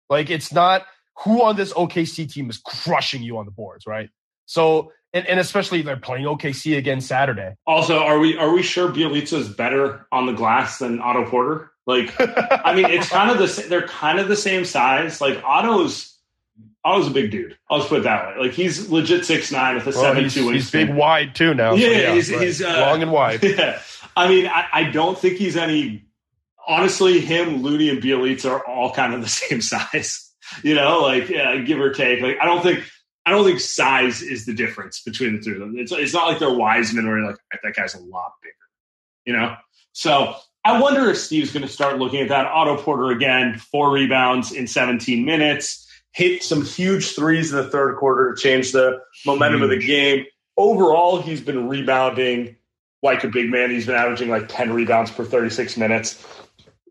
Like 0.08 0.30
it's 0.30 0.52
not 0.52 0.84
who 1.24 1.42
on 1.42 1.56
this 1.56 1.72
OKC 1.72 2.30
team 2.30 2.50
is 2.50 2.58
crushing 2.58 3.22
you 3.22 3.38
on 3.38 3.44
the 3.44 3.50
boards, 3.50 3.86
right? 3.86 4.08
So 4.46 4.92
and, 5.12 5.26
and 5.26 5.38
especially 5.38 5.82
they're 5.82 5.96
playing 5.96 6.24
OKC 6.24 6.76
again 6.76 7.00
Saturday. 7.00 7.54
Also, 7.66 7.98
are 7.98 8.18
we 8.18 8.36
are 8.38 8.52
we 8.52 8.62
sure 8.62 8.90
Bjelica 8.90 9.34
is 9.34 9.48
better 9.48 10.06
on 10.10 10.26
the 10.26 10.32
glass 10.32 10.78
than 10.78 11.00
Otto 11.00 11.28
Porter? 11.28 11.70
Like, 11.86 12.14
I 12.18 12.74
mean, 12.74 12.86
it's 12.86 13.08
kind 13.10 13.30
of 13.30 13.38
the 13.38 13.66
they're 13.68 13.86
kind 13.86 14.18
of 14.18 14.28
the 14.28 14.36
same 14.36 14.64
size. 14.64 15.20
Like 15.20 15.42
Otto's 15.44 16.11
Otto's 16.84 17.06
a 17.06 17.10
big 17.10 17.30
dude. 17.30 17.56
I'll 17.70 17.78
just 17.78 17.88
put 17.88 18.00
it 18.00 18.04
that 18.04 18.28
way. 18.28 18.44
Like 18.44 18.52
he's 18.52 18.90
legit 18.90 19.24
six 19.24 19.52
nine 19.52 19.76
with 19.76 19.86
a 19.86 19.90
well, 19.90 20.00
seven 20.00 20.24
he's, 20.24 20.34
two. 20.34 20.48
He's 20.50 20.70
big 20.70 20.90
wide 20.90 21.34
too 21.34 21.54
now. 21.54 21.74
Yeah, 21.74 21.86
so 21.86 21.92
yeah 21.92 22.14
he's, 22.14 22.32
right. 22.32 22.42
he's 22.42 22.62
uh, 22.62 22.80
long 22.80 23.02
and 23.02 23.12
wide. 23.12 23.42
Yeah. 23.44 23.80
I 24.14 24.28
mean, 24.28 24.46
I, 24.46 24.66
I 24.72 24.84
don't 24.84 25.18
think 25.18 25.38
he's 25.38 25.56
any. 25.56 26.04
Honestly, 26.66 27.20
him, 27.20 27.62
Looney, 27.62 27.88
and 27.88 28.00
Bjelica 28.00 28.50
are 28.50 28.66
all 28.66 28.92
kind 28.92 29.14
of 29.14 29.20
the 29.22 29.28
same 29.28 29.60
size. 29.60 30.30
You 30.62 30.74
know, 30.74 31.00
like 31.02 31.28
yeah, 31.28 31.56
give 31.58 31.80
or 31.80 31.92
take. 31.92 32.20
Like 32.20 32.36
I 32.40 32.44
don't 32.44 32.62
think 32.62 32.84
I 33.24 33.30
don't 33.30 33.44
think 33.44 33.60
size 33.60 34.22
is 34.22 34.46
the 34.46 34.54
difference 34.54 35.00
between 35.02 35.36
the 35.36 35.42
two 35.42 35.52
of 35.52 35.60
them. 35.60 35.74
It's, 35.76 35.92
it's 35.92 36.12
not 36.12 36.26
like 36.26 36.38
they're 36.38 36.52
Wiseman 36.52 37.06
where 37.06 37.18
you're 37.18 37.28
like, 37.28 37.38
that 37.62 37.74
guy's 37.74 37.94
a 37.94 38.00
lot 38.00 38.32
bigger, 38.42 38.54
you 39.24 39.32
know? 39.32 39.54
So 39.92 40.34
I 40.64 40.80
wonder 40.80 41.08
if 41.10 41.18
Steve's 41.18 41.52
going 41.52 41.66
to 41.66 41.72
start 41.72 41.98
looking 41.98 42.20
at 42.20 42.30
that. 42.30 42.46
Otto 42.46 42.78
Porter 42.82 43.10
again, 43.10 43.58
four 43.58 43.92
rebounds 43.92 44.50
in 44.50 44.66
17 44.66 45.24
minutes, 45.24 45.81
hit 46.12 46.42
some 46.42 46.64
huge 46.64 47.14
threes 47.14 47.50
in 47.52 47.56
the 47.56 47.68
third 47.68 47.96
quarter 47.96 48.34
to 48.34 48.40
change 48.40 48.72
the 48.72 49.00
momentum 49.26 49.60
huge. 49.60 49.72
of 49.72 49.80
the 49.80 49.86
game. 49.86 50.24
Overall, 50.56 51.22
he's 51.22 51.40
been 51.40 51.68
rebounding 51.68 52.56
like 53.02 53.24
a 53.24 53.28
big 53.28 53.50
man. 53.50 53.70
He's 53.70 53.86
been 53.86 53.94
averaging 53.94 54.28
like 54.28 54.48
10 54.48 54.72
rebounds 54.72 55.10
per 55.10 55.24
36 55.24 55.76
minutes. 55.76 56.24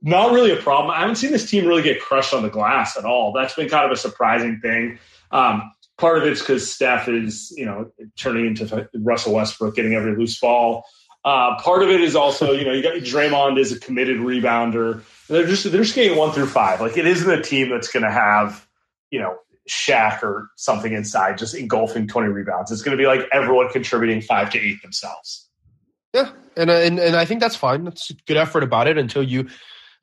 not 0.01 0.34
really 0.34 0.51
a 0.51 0.58
problem. 0.58 0.92
I 0.92 1.01
haven't 1.01 1.16
seen 1.18 1.32
this 1.32 1.50
team 1.50 1.66
really 1.66 1.84
get 1.84 2.01
crushed 2.01 2.34
on 2.34 2.42
the 2.42 2.50
glass 2.50 2.98
at 2.98 3.06
all. 3.06 3.34
That's 3.34 3.54
been 3.54 3.70
kind 3.70 3.86
of 3.86 3.92
a 3.92 3.98
surprising 3.98 4.60
thing. 4.60 5.00
Um, 5.32 5.72
part 5.98 6.18
of 6.18 6.25
it's 6.25 6.42
because 6.42 6.70
Steph 6.70 7.08
is, 7.08 7.54
you 7.56 7.66
know, 7.66 7.92
turning 8.18 8.48
into 8.48 8.90
Russell 8.96 9.34
Westbrook, 9.36 9.75
getting 9.75 9.94
every 9.94 10.16
loose 10.18 10.40
ball. 10.40 10.84
Uh, 11.24 11.62
part 11.62 11.84
of 11.84 11.90
it 11.90 12.01
is 12.01 12.16
also, 12.16 12.51
you 12.51 12.66
know, 12.66 12.74
you 12.74 12.82
got 12.82 12.96
Draymond 12.96 13.60
is 13.60 13.72
a 13.72 13.80
committed 13.80 14.18
rebounder. 14.18 15.04
They're 15.30 15.46
just 15.46 15.72
they're 15.72 15.84
just 15.84 15.94
getting 15.94 16.18
one 16.18 16.32
through 16.32 16.48
five. 16.48 16.82
Like 16.82 16.98
it 16.98 17.06
isn't 17.06 17.30
a 17.30 17.44
team 17.44 17.70
that's 17.70 17.92
going 17.92 18.04
to 18.04 18.12
have, 18.12 18.68
you 19.12 19.20
know, 19.20 19.36
Shaq 19.70 20.24
or 20.24 20.50
something 20.58 20.94
inside 20.94 21.38
just 21.38 21.53
engulfing 21.53 22.08
twenty 22.08 22.30
rebounds. 22.30 22.72
It's 22.72 22.82
going 22.82 22.98
to 22.98 23.01
be 23.01 23.08
like 23.08 23.27
everyone 23.32 23.70
contributing 23.70 24.22
five 24.22 24.50
to 24.51 24.60
eight 24.60 24.82
themselves. 24.82 25.50
Yeah, 26.13 26.32
and 26.58 26.70
uh, 26.70 26.74
and 26.74 27.00
and 27.00 27.15
I 27.15 27.25
think 27.25 27.39
that's 27.39 27.56
fine. 27.56 27.84
That's 27.84 28.12
good 28.25 28.38
effort 28.38 28.63
about 28.63 28.88
it 28.88 28.98
until 28.98 29.24
you 29.24 29.48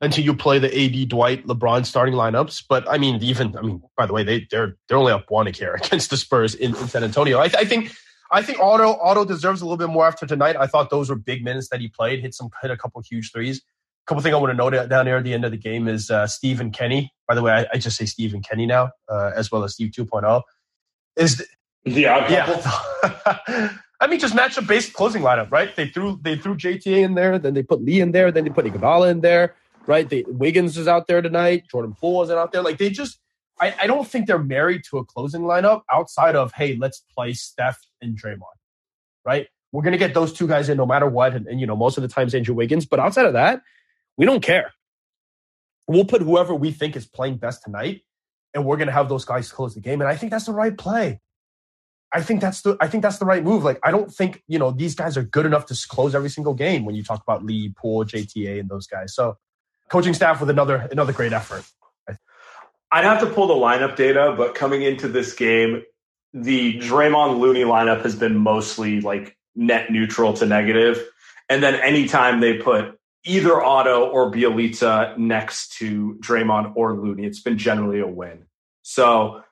until 0.01 0.23
you 0.23 0.33
play 0.33 0.59
the 0.59 0.67
AD, 0.67 1.09
Dwight, 1.09 1.45
LeBron 1.45 1.85
starting 1.85 2.15
lineups. 2.15 2.63
But 2.67 2.89
I 2.89 2.97
mean, 2.97 3.21
even 3.21 3.55
I 3.57 3.61
mean, 3.61 3.81
by 3.97 4.05
the 4.05 4.13
way, 4.13 4.23
they 4.23 4.47
they're 4.49 4.77
they're 4.87 4.97
only 4.97 5.11
up 5.11 5.29
one 5.29 5.47
here 5.47 5.73
against 5.83 6.09
the 6.09 6.17
Spurs 6.17 6.55
in, 6.55 6.75
in 6.75 6.87
San 6.87 7.03
Antonio. 7.03 7.39
I, 7.39 7.45
I, 7.45 7.65
think 7.65 7.91
I 8.31 8.41
think 8.41 8.59
Otto 8.59 8.97
Otto 9.01 9.25
deserves 9.25 9.61
a 9.61 9.65
little 9.65 9.77
bit 9.77 9.89
more 9.89 10.05
after 10.07 10.25
tonight. 10.25 10.55
I 10.55 10.67
thought 10.67 10.89
those 10.89 11.09
were 11.09 11.15
big 11.15 11.43
minutes 11.43 11.69
that 11.69 11.79
he 11.79 11.87
played. 11.87 12.21
Hit 12.21 12.33
some 12.33 12.49
hit 12.61 12.71
a 12.71 12.77
couple 12.77 13.01
huge 13.01 13.31
threes. 13.31 13.61
Couple 14.09 14.23
thing 14.23 14.33
I 14.33 14.37
want 14.37 14.51
to 14.51 14.57
note 14.57 14.89
down 14.89 15.05
there 15.05 15.17
at 15.17 15.23
the 15.23 15.33
end 15.33 15.45
of 15.45 15.51
the 15.51 15.57
game 15.57 15.87
is 15.87 16.09
uh, 16.09 16.25
Steve 16.25 16.59
and 16.59 16.73
Kenny. 16.73 17.13
By 17.27 17.35
the 17.35 17.41
way, 17.43 17.51
I, 17.51 17.67
I 17.73 17.77
just 17.77 17.95
say 17.95 18.05
Steve 18.05 18.33
and 18.33 18.43
Kenny 18.43 18.65
now, 18.65 18.89
uh, 19.07 19.31
as 19.35 19.51
well 19.51 19.63
as 19.63 19.75
Steve 19.75 19.91
2.0. 19.91 20.41
Is 21.15 21.37
the, 21.37 21.45
yeah, 21.85 22.29
yeah. 22.29 23.77
I 24.01 24.07
mean, 24.07 24.19
just 24.19 24.33
match 24.33 24.57
a 24.57 24.61
base 24.61 24.91
closing 24.91 25.21
lineup, 25.21 25.51
right? 25.51 25.75
They 25.75 25.87
threw 25.87 26.19
they 26.21 26.37
threw 26.37 26.55
JTA 26.55 27.03
in 27.03 27.13
there, 27.13 27.37
then 27.37 27.53
they 27.53 27.63
put 27.63 27.81
Lee 27.83 28.01
in 28.01 28.11
there, 28.11 28.31
then 28.31 28.45
they 28.45 28.49
put 28.49 28.65
Iguodala 28.65 29.11
in 29.11 29.21
there 29.21 29.55
right? 29.89 30.07
They, 30.07 30.23
Wiggins 30.27 30.77
is 30.77 30.87
out 30.87 31.07
there 31.07 31.21
tonight. 31.21 31.65
Jordan 31.69 31.95
Poole 31.99 32.13
wasn't 32.13 32.37
out 32.37 32.51
there. 32.51 32.61
Like 32.61 32.77
they 32.77 32.91
just, 32.91 33.19
I, 33.59 33.73
I 33.81 33.87
don't 33.87 34.07
think 34.07 34.27
they're 34.27 34.37
married 34.37 34.83
to 34.91 34.99
a 34.99 35.05
closing 35.05 35.41
lineup 35.41 35.81
outside 35.91 36.35
of 36.35 36.53
hey, 36.53 36.77
let's 36.79 37.03
play 37.13 37.33
Steph 37.33 37.79
and 37.99 38.17
Draymond, 38.17 38.43
right? 39.25 39.47
We're 39.71 39.81
gonna 39.81 39.97
get 39.97 40.13
those 40.13 40.31
two 40.31 40.47
guys 40.47 40.69
in 40.69 40.77
no 40.77 40.85
matter 40.85 41.07
what, 41.07 41.35
and, 41.35 41.47
and 41.47 41.59
you 41.59 41.67
know 41.67 41.75
most 41.75 41.97
of 41.97 42.03
the 42.03 42.07
times 42.07 42.33
Andrew 42.33 42.55
Wiggins. 42.55 42.85
But 42.85 42.99
outside 42.99 43.25
of 43.25 43.33
that, 43.33 43.61
we 44.19 44.25
don't 44.25 44.43
care. 44.43 44.73
We'll 45.87 46.05
put 46.05 46.21
whoever 46.21 46.53
we 46.53 46.71
think 46.71 46.95
is 46.97 47.07
playing 47.07 47.37
best 47.37 47.63
tonight, 47.63 48.01
and 48.53 48.65
we're 48.65 48.77
gonna 48.77 48.91
have 48.91 49.09
those 49.09 49.23
guys 49.23 49.49
close 49.51 49.73
the 49.73 49.81
game. 49.81 50.01
And 50.01 50.09
I 50.09 50.17
think 50.17 50.29
that's 50.31 50.45
the 50.45 50.51
right 50.51 50.77
play. 50.77 51.21
I 52.13 52.21
think 52.21 52.41
that's 52.41 52.61
the 52.61 52.75
I 52.81 52.87
think 52.87 53.01
that's 53.01 53.17
the 53.17 53.25
right 53.25 53.43
move. 53.43 53.63
Like 53.63 53.79
I 53.81 53.91
don't 53.91 54.13
think 54.13 54.43
you 54.47 54.59
know 54.59 54.71
these 54.71 54.93
guys 54.93 55.15
are 55.15 55.23
good 55.23 55.45
enough 55.45 55.67
to 55.67 55.87
close 55.87 56.13
every 56.13 56.29
single 56.29 56.53
game 56.53 56.83
when 56.83 56.95
you 56.95 57.03
talk 57.03 57.23
about 57.23 57.45
Lee, 57.45 57.73
Poole, 57.75 58.03
JTA, 58.03 58.59
and 58.59 58.69
those 58.69 58.87
guys. 58.87 59.15
So 59.15 59.37
coaching 59.89 60.13
staff 60.13 60.41
with 60.41 60.49
another 60.49 60.87
another 60.91 61.13
great 61.13 61.31
effort. 61.31 61.63
I'd 62.91 63.05
have 63.05 63.21
to 63.21 63.27
pull 63.27 63.47
the 63.47 63.53
lineup 63.53 63.95
data, 63.95 64.33
but 64.35 64.53
coming 64.53 64.81
into 64.81 65.07
this 65.07 65.33
game, 65.33 65.83
the 66.33 66.79
Draymond 66.79 67.39
Looney 67.39 67.61
lineup 67.61 68.01
has 68.01 68.15
been 68.15 68.35
mostly 68.35 68.99
like 68.99 69.37
net 69.55 69.91
neutral 69.91 70.33
to 70.33 70.45
negative. 70.45 71.07
And 71.47 71.63
then 71.63 71.75
anytime 71.75 72.39
they 72.41 72.57
put 72.57 72.98
either 73.25 73.61
Otto 73.61 74.07
or 74.07 74.31
Bjelica 74.31 75.17
next 75.17 75.77
to 75.77 76.17
Draymond 76.21 76.73
or 76.75 76.95
Looney, 76.95 77.25
it's 77.25 77.41
been 77.41 77.57
generally 77.57 77.99
a 77.99 78.07
win. 78.07 78.45
So 78.81 79.43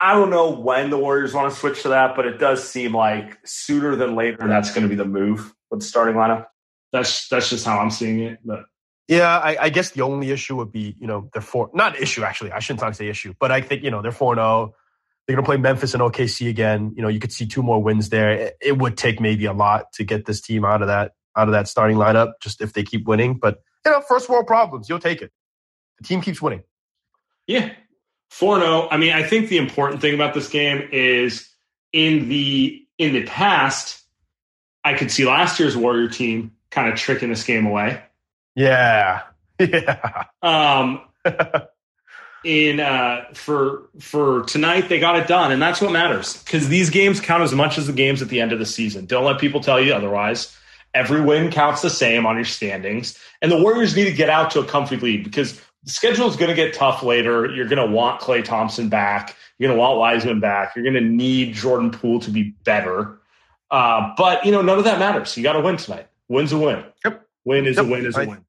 I 0.00 0.14
don't 0.14 0.30
know 0.30 0.50
when 0.50 0.90
the 0.90 0.98
Warriors 0.98 1.34
want 1.34 1.52
to 1.52 1.58
switch 1.58 1.82
to 1.82 1.90
that, 1.90 2.16
but 2.16 2.26
it 2.26 2.38
does 2.38 2.68
seem 2.68 2.94
like 2.94 3.38
sooner 3.44 3.94
than 3.94 4.16
later 4.16 4.48
that's 4.48 4.74
going 4.74 4.82
to 4.82 4.88
be 4.88 4.96
the 4.96 5.04
move 5.04 5.54
with 5.70 5.80
the 5.80 5.86
starting 5.86 6.16
lineup. 6.16 6.46
That's 6.92 7.28
that's 7.28 7.48
just 7.48 7.64
how 7.64 7.78
I'm 7.78 7.90
seeing 7.90 8.20
it. 8.20 8.38
But 8.44 8.64
yeah, 9.08 9.38
I, 9.38 9.56
I, 9.60 9.68
guess 9.68 9.90
the 9.90 10.02
only 10.02 10.30
issue 10.30 10.56
would 10.56 10.72
be, 10.72 10.96
you 10.98 11.06
know, 11.06 11.28
they're 11.32 11.42
four, 11.42 11.70
not 11.74 11.96
an 11.96 12.02
issue 12.02 12.22
actually. 12.24 12.52
I 12.52 12.60
shouldn't 12.60 12.80
talk 12.80 12.94
say 12.94 13.08
issue, 13.08 13.34
but 13.38 13.50
I 13.50 13.60
think, 13.60 13.82
you 13.82 13.90
know, 13.90 14.00
they're 14.00 14.12
4 14.12 14.36
0. 14.36 14.74
They're 15.26 15.36
going 15.36 15.44
to 15.44 15.48
play 15.48 15.56
Memphis 15.56 15.94
and 15.94 16.02
OKC 16.02 16.48
again. 16.48 16.92
You 16.96 17.02
know, 17.02 17.08
you 17.08 17.20
could 17.20 17.32
see 17.32 17.46
two 17.46 17.62
more 17.62 17.82
wins 17.82 18.08
there. 18.08 18.30
It, 18.30 18.56
it, 18.60 18.78
would 18.78 18.96
take 18.96 19.20
maybe 19.20 19.44
a 19.44 19.52
lot 19.52 19.92
to 19.94 20.04
get 20.04 20.24
this 20.24 20.40
team 20.40 20.64
out 20.64 20.82
of 20.82 20.88
that, 20.88 21.12
out 21.36 21.48
of 21.48 21.52
that 21.52 21.68
starting 21.68 21.96
lineup, 21.96 22.32
just 22.42 22.60
if 22.60 22.72
they 22.72 22.82
keep 22.82 23.06
winning. 23.06 23.34
But, 23.34 23.62
you 23.84 23.92
know, 23.92 24.00
first 24.00 24.28
world 24.28 24.46
problems, 24.46 24.88
you'll 24.88 24.98
take 24.98 25.22
it. 25.22 25.32
The 25.98 26.04
team 26.04 26.20
keeps 26.20 26.40
winning. 26.40 26.62
Yeah. 27.46 27.72
4 28.30 28.60
0. 28.60 28.88
I 28.90 28.96
mean, 28.96 29.12
I 29.12 29.22
think 29.22 29.48
the 29.48 29.58
important 29.58 30.00
thing 30.00 30.14
about 30.14 30.34
this 30.34 30.48
game 30.48 30.88
is 30.92 31.48
in 31.92 32.28
the, 32.28 32.86
in 32.98 33.12
the 33.12 33.24
past, 33.24 34.02
I 34.84 34.94
could 34.94 35.10
see 35.10 35.26
last 35.26 35.60
year's 35.60 35.76
Warrior 35.76 36.08
team 36.08 36.52
kind 36.70 36.90
of 36.90 36.98
tricking 36.98 37.28
this 37.28 37.44
game 37.44 37.66
away 37.66 38.02
yeah. 38.54 39.22
Yeah. 39.60 40.24
Um, 40.42 41.02
in 42.44 42.80
uh, 42.80 43.26
for 43.32 43.90
for 44.00 44.42
tonight, 44.42 44.88
they 44.88 44.98
got 44.98 45.16
it 45.16 45.28
done, 45.28 45.52
and 45.52 45.62
that's 45.62 45.80
what 45.80 45.92
matters 45.92 46.42
because 46.42 46.68
these 46.68 46.90
games 46.90 47.20
count 47.20 47.44
as 47.44 47.54
much 47.54 47.78
as 47.78 47.86
the 47.86 47.92
games 47.92 48.22
at 48.22 48.28
the 48.28 48.40
end 48.40 48.50
of 48.50 48.58
the 48.58 48.66
season. 48.66 49.06
Don't 49.06 49.24
let 49.24 49.38
people 49.38 49.60
tell 49.60 49.80
you 49.80 49.94
otherwise. 49.94 50.56
Every 50.94 51.20
win 51.20 51.50
counts 51.50 51.80
the 51.80 51.90
same 51.90 52.26
on 52.26 52.36
your 52.36 52.44
standings, 52.44 53.18
and 53.40 53.50
the 53.50 53.60
Warriors 53.60 53.96
need 53.96 54.04
to 54.04 54.12
get 54.12 54.28
out 54.28 54.50
to 54.52 54.60
a 54.60 54.64
comfy 54.64 54.96
lead 54.96 55.24
because 55.24 55.60
the 55.84 55.90
schedule 55.90 56.28
is 56.28 56.36
going 56.36 56.50
to 56.50 56.54
get 56.54 56.74
tough 56.74 57.02
later. 57.02 57.46
You're 57.46 57.66
going 57.68 57.84
to 57.84 57.94
want 57.94 58.20
Klay 58.20 58.44
Thompson 58.44 58.88
back. 58.88 59.36
You're 59.58 59.68
going 59.68 59.76
to 59.76 59.80
want 59.80 59.98
Wiseman 59.98 60.40
back. 60.40 60.76
You're 60.76 60.84
going 60.84 60.94
to 60.94 61.00
need 61.00 61.54
Jordan 61.54 61.90
Poole 61.90 62.20
to 62.20 62.30
be 62.30 62.54
better. 62.64 63.18
Uh, 63.70 64.12
but 64.16 64.44
you 64.44 64.52
know, 64.52 64.60
none 64.60 64.78
of 64.78 64.84
that 64.84 64.98
matters. 64.98 65.36
You 65.36 65.42
got 65.42 65.54
to 65.54 65.60
win 65.60 65.78
tonight. 65.78 66.08
Win's 66.28 66.52
a 66.52 66.58
win. 66.58 66.84
Yep. 67.04 67.26
Win 67.44 67.66
is 67.66 67.76
yep. 67.76 67.86
a 67.86 67.88
win 67.88 68.06
is 68.06 68.16
a 68.16 68.26
win. 68.26 68.44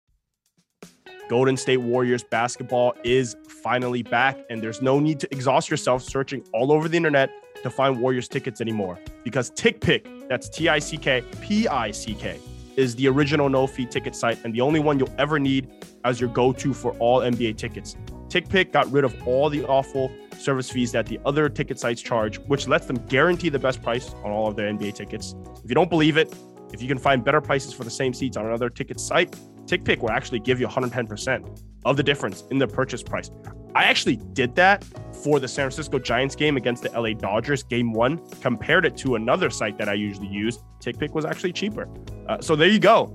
Golden 1.30 1.56
State 1.56 1.78
Warriors 1.78 2.24
basketball 2.24 2.94
is 3.04 3.36
finally 3.48 4.04
back, 4.04 4.38
and 4.50 4.62
there's 4.62 4.82
no 4.82 5.00
need 5.00 5.20
to 5.22 5.28
exhaust 5.32 5.70
yourself 5.70 6.04
searching 6.04 6.44
all 6.54 6.72
over 6.72 6.90
the 6.90 6.98
internet 6.98 7.32
to 7.64 7.70
find 7.70 8.00
Warriors 8.00 8.28
tickets 8.28 8.62
anymore 8.62 9.00
because 9.24 9.50
TickPick, 9.52 10.28
that's 10.30 10.50
T 10.50 10.70
I 10.70 10.80
C 10.80 10.98
K 10.98 11.24
P 11.42 11.68
I 11.68 11.92
C 11.92 12.14
K, 12.14 12.40
is 12.76 12.96
the 12.96 13.08
original 13.08 13.50
no 13.50 13.68
fee 13.68 13.86
ticket 13.86 14.16
site 14.16 14.44
and 14.44 14.54
the 14.54 14.62
only 14.62 14.80
one 14.80 15.00
you'll 15.00 15.14
ever 15.18 15.40
need 15.40 15.70
as 16.04 16.20
your 16.20 16.30
go 16.30 16.52
to 16.54 16.74
for 16.74 16.92
all 16.94 17.20
NBA 17.20 17.58
tickets. 17.58 17.96
TickPick 18.28 18.72
got 18.72 18.92
rid 18.92 19.04
of 19.04 19.28
all 19.28 19.50
the 19.50 19.64
awful 19.66 20.12
service 20.40 20.70
fees 20.70 20.92
that 20.92 21.06
the 21.06 21.20
other 21.26 21.50
ticket 21.50 21.80
sites 21.80 22.02
charge, 22.02 22.40
which 22.48 22.68
lets 22.68 22.88
them 22.88 22.98
guarantee 23.08 23.50
the 23.50 23.60
best 23.60 23.82
price 23.82 24.14
on 24.24 24.32
all 24.32 24.48
of 24.48 24.56
their 24.56 24.72
NBA 24.72 24.96
tickets. 24.96 25.36
If 25.64 25.70
you 25.70 25.76
don't 25.76 25.90
believe 25.90 26.18
it, 26.18 26.34
if 26.74 26.82
you 26.82 26.88
can 26.88 26.98
find 26.98 27.24
better 27.24 27.40
prices 27.40 27.74
for 27.74 27.84
the 27.84 27.92
same 27.92 28.14
seats 28.14 28.36
on 28.36 28.48
another 28.48 28.70
ticket 28.70 29.00
site, 29.00 29.36
TickPick 29.66 30.00
will 30.00 30.10
actually 30.10 30.40
give 30.40 30.60
you 30.60 30.68
110% 30.68 31.62
of 31.86 31.96
the 31.96 32.04
difference 32.04 32.44
in 32.50 32.58
the 32.58 32.68
purchase 32.68 33.04
price. 33.04 33.30
I 33.76 33.84
actually 33.86 34.16
did 34.16 34.56
that 34.56 34.84
for 35.14 35.40
the 35.40 35.48
San 35.48 35.64
Francisco 35.66 36.00
Giants 36.00 36.36
game 36.36 36.58
against 36.58 36.84
the 36.84 36.90
LA 37.00 37.14
Dodgers, 37.14 37.64
game 37.64 37.94
one, 37.94 38.20
compared 38.42 38.86
it 38.86 38.98
to 38.98 39.16
another 39.16 39.50
site 39.50 39.78
that 39.78 39.90
I 39.90 39.94
usually 39.94 40.28
use. 40.28 40.60
TickPick 40.80 41.12
was 41.12 41.26
actually 41.26 41.54
cheaper. 41.54 41.88
Uh, 42.28 42.42
so 42.42 42.56
there 42.56 42.68
you 42.68 42.80
go. 42.80 43.08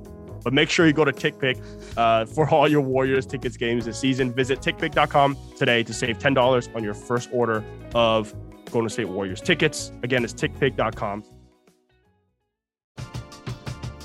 But 0.44 0.52
make 0.52 0.70
sure 0.70 0.86
you 0.86 0.92
go 0.92 1.04
to 1.04 1.12
TickPick 1.12 1.60
uh, 1.96 2.24
for 2.26 2.48
all 2.48 2.68
your 2.68 2.80
Warriors 2.80 3.26
tickets 3.26 3.56
games 3.56 3.84
this 3.84 3.98
season. 3.98 4.32
Visit 4.32 4.60
TickPick.com 4.60 5.36
today 5.56 5.82
to 5.82 5.92
save 5.92 6.18
$10 6.18 6.74
on 6.74 6.84
your 6.84 6.94
first 6.94 7.28
order 7.32 7.64
of 7.94 8.34
Golden 8.70 8.88
State 8.88 9.08
Warriors 9.08 9.40
tickets. 9.40 9.92
Again, 10.02 10.24
it's 10.24 10.34
TickPick.com 10.34 11.24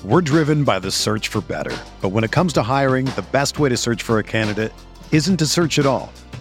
we're 0.04 0.20
driven 0.20 0.64
by 0.64 0.78
the 0.78 0.90
search 0.90 1.28
for 1.28 1.40
better. 1.40 1.74
But 2.02 2.10
when 2.10 2.24
it 2.24 2.30
comes 2.30 2.52
to 2.54 2.62
hiring, 2.62 3.06
the 3.06 3.24
best 3.32 3.58
way 3.58 3.70
to 3.70 3.76
search 3.76 4.02
for 4.02 4.18
a 4.18 4.22
candidate 4.22 4.72
isn't 5.10 5.38
to 5.38 5.46
search 5.46 5.78
at 5.78 5.86
all. 5.86 6.12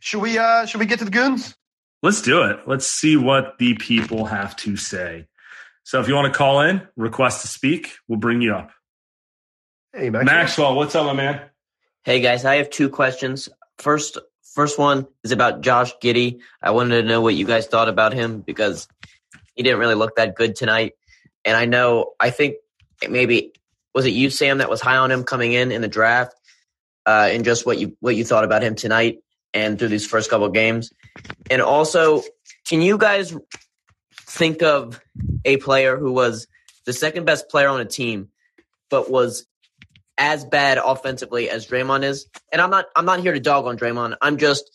Should 0.00 0.20
we 0.20 0.38
uh 0.38 0.66
should 0.66 0.80
we 0.80 0.86
get 0.86 0.98
to 1.00 1.04
the 1.04 1.10
goons? 1.10 1.56
Let's 2.02 2.22
do 2.22 2.42
it. 2.42 2.60
Let's 2.66 2.86
see 2.86 3.16
what 3.16 3.58
the 3.58 3.74
people 3.74 4.26
have 4.26 4.54
to 4.56 4.76
say. 4.76 5.26
So 5.82 6.00
if 6.00 6.06
you 6.06 6.14
want 6.14 6.32
to 6.32 6.36
call 6.36 6.60
in, 6.60 6.86
request 6.96 7.42
to 7.42 7.48
speak, 7.48 7.96
we'll 8.06 8.18
bring 8.18 8.40
you 8.40 8.54
up. 8.54 8.70
Hey 9.92 10.10
Maxwell. 10.10 10.24
Maxwell, 10.36 10.76
what's 10.76 10.94
up, 10.94 11.06
my 11.06 11.14
man? 11.14 11.40
Hey 12.04 12.20
guys, 12.20 12.44
I 12.44 12.56
have 12.56 12.70
two 12.70 12.88
questions. 12.88 13.48
First, 13.78 14.18
first 14.54 14.78
one 14.78 15.06
is 15.24 15.32
about 15.32 15.62
Josh 15.62 15.92
Giddey. 16.02 16.38
I 16.62 16.70
wanted 16.70 17.02
to 17.02 17.08
know 17.08 17.20
what 17.20 17.34
you 17.34 17.46
guys 17.46 17.66
thought 17.66 17.88
about 17.88 18.12
him 18.12 18.40
because 18.40 18.86
he 19.54 19.62
didn't 19.62 19.80
really 19.80 19.94
look 19.94 20.16
that 20.16 20.36
good 20.36 20.54
tonight. 20.54 20.92
And 21.44 21.56
I 21.56 21.64
know, 21.64 22.12
I 22.20 22.30
think 22.30 22.56
maybe 23.08 23.52
was 23.94 24.06
it 24.06 24.10
you, 24.10 24.30
Sam, 24.30 24.58
that 24.58 24.70
was 24.70 24.80
high 24.80 24.98
on 24.98 25.10
him 25.10 25.24
coming 25.24 25.52
in 25.52 25.72
in 25.72 25.80
the 25.80 25.88
draft, 25.88 26.34
uh, 27.06 27.28
and 27.32 27.44
just 27.44 27.66
what 27.66 27.78
you 27.78 27.96
what 28.00 28.14
you 28.14 28.24
thought 28.24 28.44
about 28.44 28.62
him 28.62 28.74
tonight 28.76 29.18
and 29.54 29.78
through 29.78 29.88
these 29.88 30.06
first 30.06 30.30
couple 30.30 30.48
games. 30.50 30.92
And 31.50 31.62
also, 31.62 32.22
can 32.66 32.82
you 32.82 32.98
guys 32.98 33.34
think 34.26 34.62
of 34.62 35.00
a 35.44 35.56
player 35.56 35.96
who 35.96 36.12
was 36.12 36.46
the 36.86 36.92
second 36.92 37.24
best 37.24 37.48
player 37.48 37.68
on 37.68 37.80
a 37.80 37.84
team, 37.84 38.28
but 38.90 39.10
was 39.10 39.46
as 40.16 40.44
bad 40.44 40.78
offensively 40.78 41.48
as 41.48 41.66
Draymond 41.66 42.04
is? 42.04 42.26
And 42.52 42.60
I'm 42.60 42.70
not 42.70 42.86
I'm 42.94 43.04
not 43.04 43.20
here 43.20 43.32
to 43.32 43.40
dog 43.40 43.66
on 43.66 43.78
Draymond. 43.78 44.16
I'm 44.20 44.36
just 44.36 44.70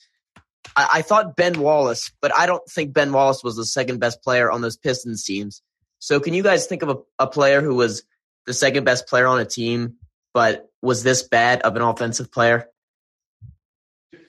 I, 0.76 0.90
I 0.96 1.02
thought 1.02 1.36
Ben 1.36 1.60
Wallace, 1.60 2.12
but 2.22 2.36
I 2.36 2.46
don't 2.46 2.66
think 2.70 2.94
Ben 2.94 3.12
Wallace 3.14 3.44
was 3.44 3.56
the 3.56 3.66
second 3.66 4.00
best 4.00 4.24
player 4.24 4.52
on 4.52 4.62
those 4.62 4.78
Pistons 4.78 5.24
teams. 5.24 5.62
So 6.00 6.20
can 6.20 6.34
you 6.34 6.44
guys 6.44 6.68
think 6.68 6.82
of 6.82 6.90
a, 6.90 6.98
a 7.20 7.28
player 7.28 7.62
who 7.62 7.76
was 7.76 8.04
the 8.46 8.54
second 8.54 8.84
best 8.84 9.08
player 9.08 9.28
on 9.28 9.40
a 9.40 9.46
team, 9.46 9.96
but 10.34 10.70
was 10.82 11.04
this 11.04 11.24
bad 11.24 11.62
of 11.62 11.76
an 11.76 11.82
offensive 11.82 12.32
player? 12.32 12.68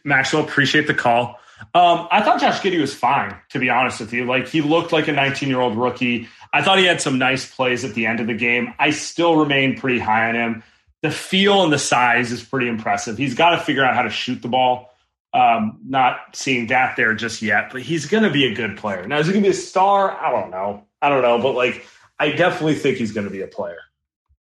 Maxwell, 0.05 0.45
appreciate 0.45 0.87
the 0.87 0.95
call. 0.95 1.41
Um, 1.73 2.09
I 2.11 2.23
thought 2.23 2.41
Josh 2.41 2.61
Giddey 2.61 2.81
was 2.81 2.95
fine, 2.95 3.35
to 3.51 3.59
be 3.59 3.71
honest 3.71 4.01
with 4.01 4.13
you. 4.13 4.25
Like 4.27 4.49
he 4.49 4.61
looked 4.61 4.93
like 4.93 5.09
a 5.09 5.13
19 5.13 5.49
year 5.49 5.61
old 5.61 5.77
rookie. 5.77 6.29
I 6.53 6.63
thought 6.63 6.79
he 6.79 6.85
had 6.85 7.01
some 7.01 7.19
nice 7.19 7.53
plays 7.53 7.85
at 7.85 7.95
the 7.95 8.07
end 8.07 8.21
of 8.21 8.27
the 8.27 8.35
game. 8.35 8.75
I 8.79 8.91
still 8.91 9.37
remain 9.37 9.77
pretty 9.77 9.99
high 9.99 10.29
on 10.29 10.35
him. 10.35 10.63
The 11.03 11.11
feel 11.11 11.63
and 11.63 11.73
the 11.73 11.79
size 11.79 12.33
is 12.33 12.43
pretty 12.43 12.69
impressive. 12.69 13.19
He's 13.19 13.35
got 13.35 13.51
to 13.51 13.59
figure 13.59 13.85
out 13.85 13.95
how 13.95 14.03
to 14.03 14.11
shoot 14.11 14.43
the 14.43 14.49
ball. 14.49 14.91
Um, 15.33 15.81
not 15.85 16.37
seeing 16.37 16.69
that 16.69 16.97
there 16.97 17.13
just 17.15 17.43
yet, 17.43 17.71
but 17.73 17.83
he's 17.83 18.07
going 18.07 18.23
to 18.23 18.31
be 18.31 18.47
a 18.47 18.55
good 18.55 18.77
player. 18.77 19.07
Now, 19.07 19.19
is 19.19 19.27
he 19.27 19.33
going 19.33 19.43
to 19.43 19.51
be 19.51 19.57
a 19.57 19.59
star? 19.59 20.13
I 20.13 20.31
don't 20.31 20.51
know. 20.51 20.87
I 21.03 21.09
don't 21.09 21.23
know, 21.23 21.41
but 21.41 21.55
like, 21.55 21.85
I 22.21 22.31
definitely 22.31 22.77
think 22.77 22.99
he's 22.99 23.13
going 23.13 23.27
to 23.27 23.33
be 23.33 23.43
a 23.43 23.49
player. 23.49 23.79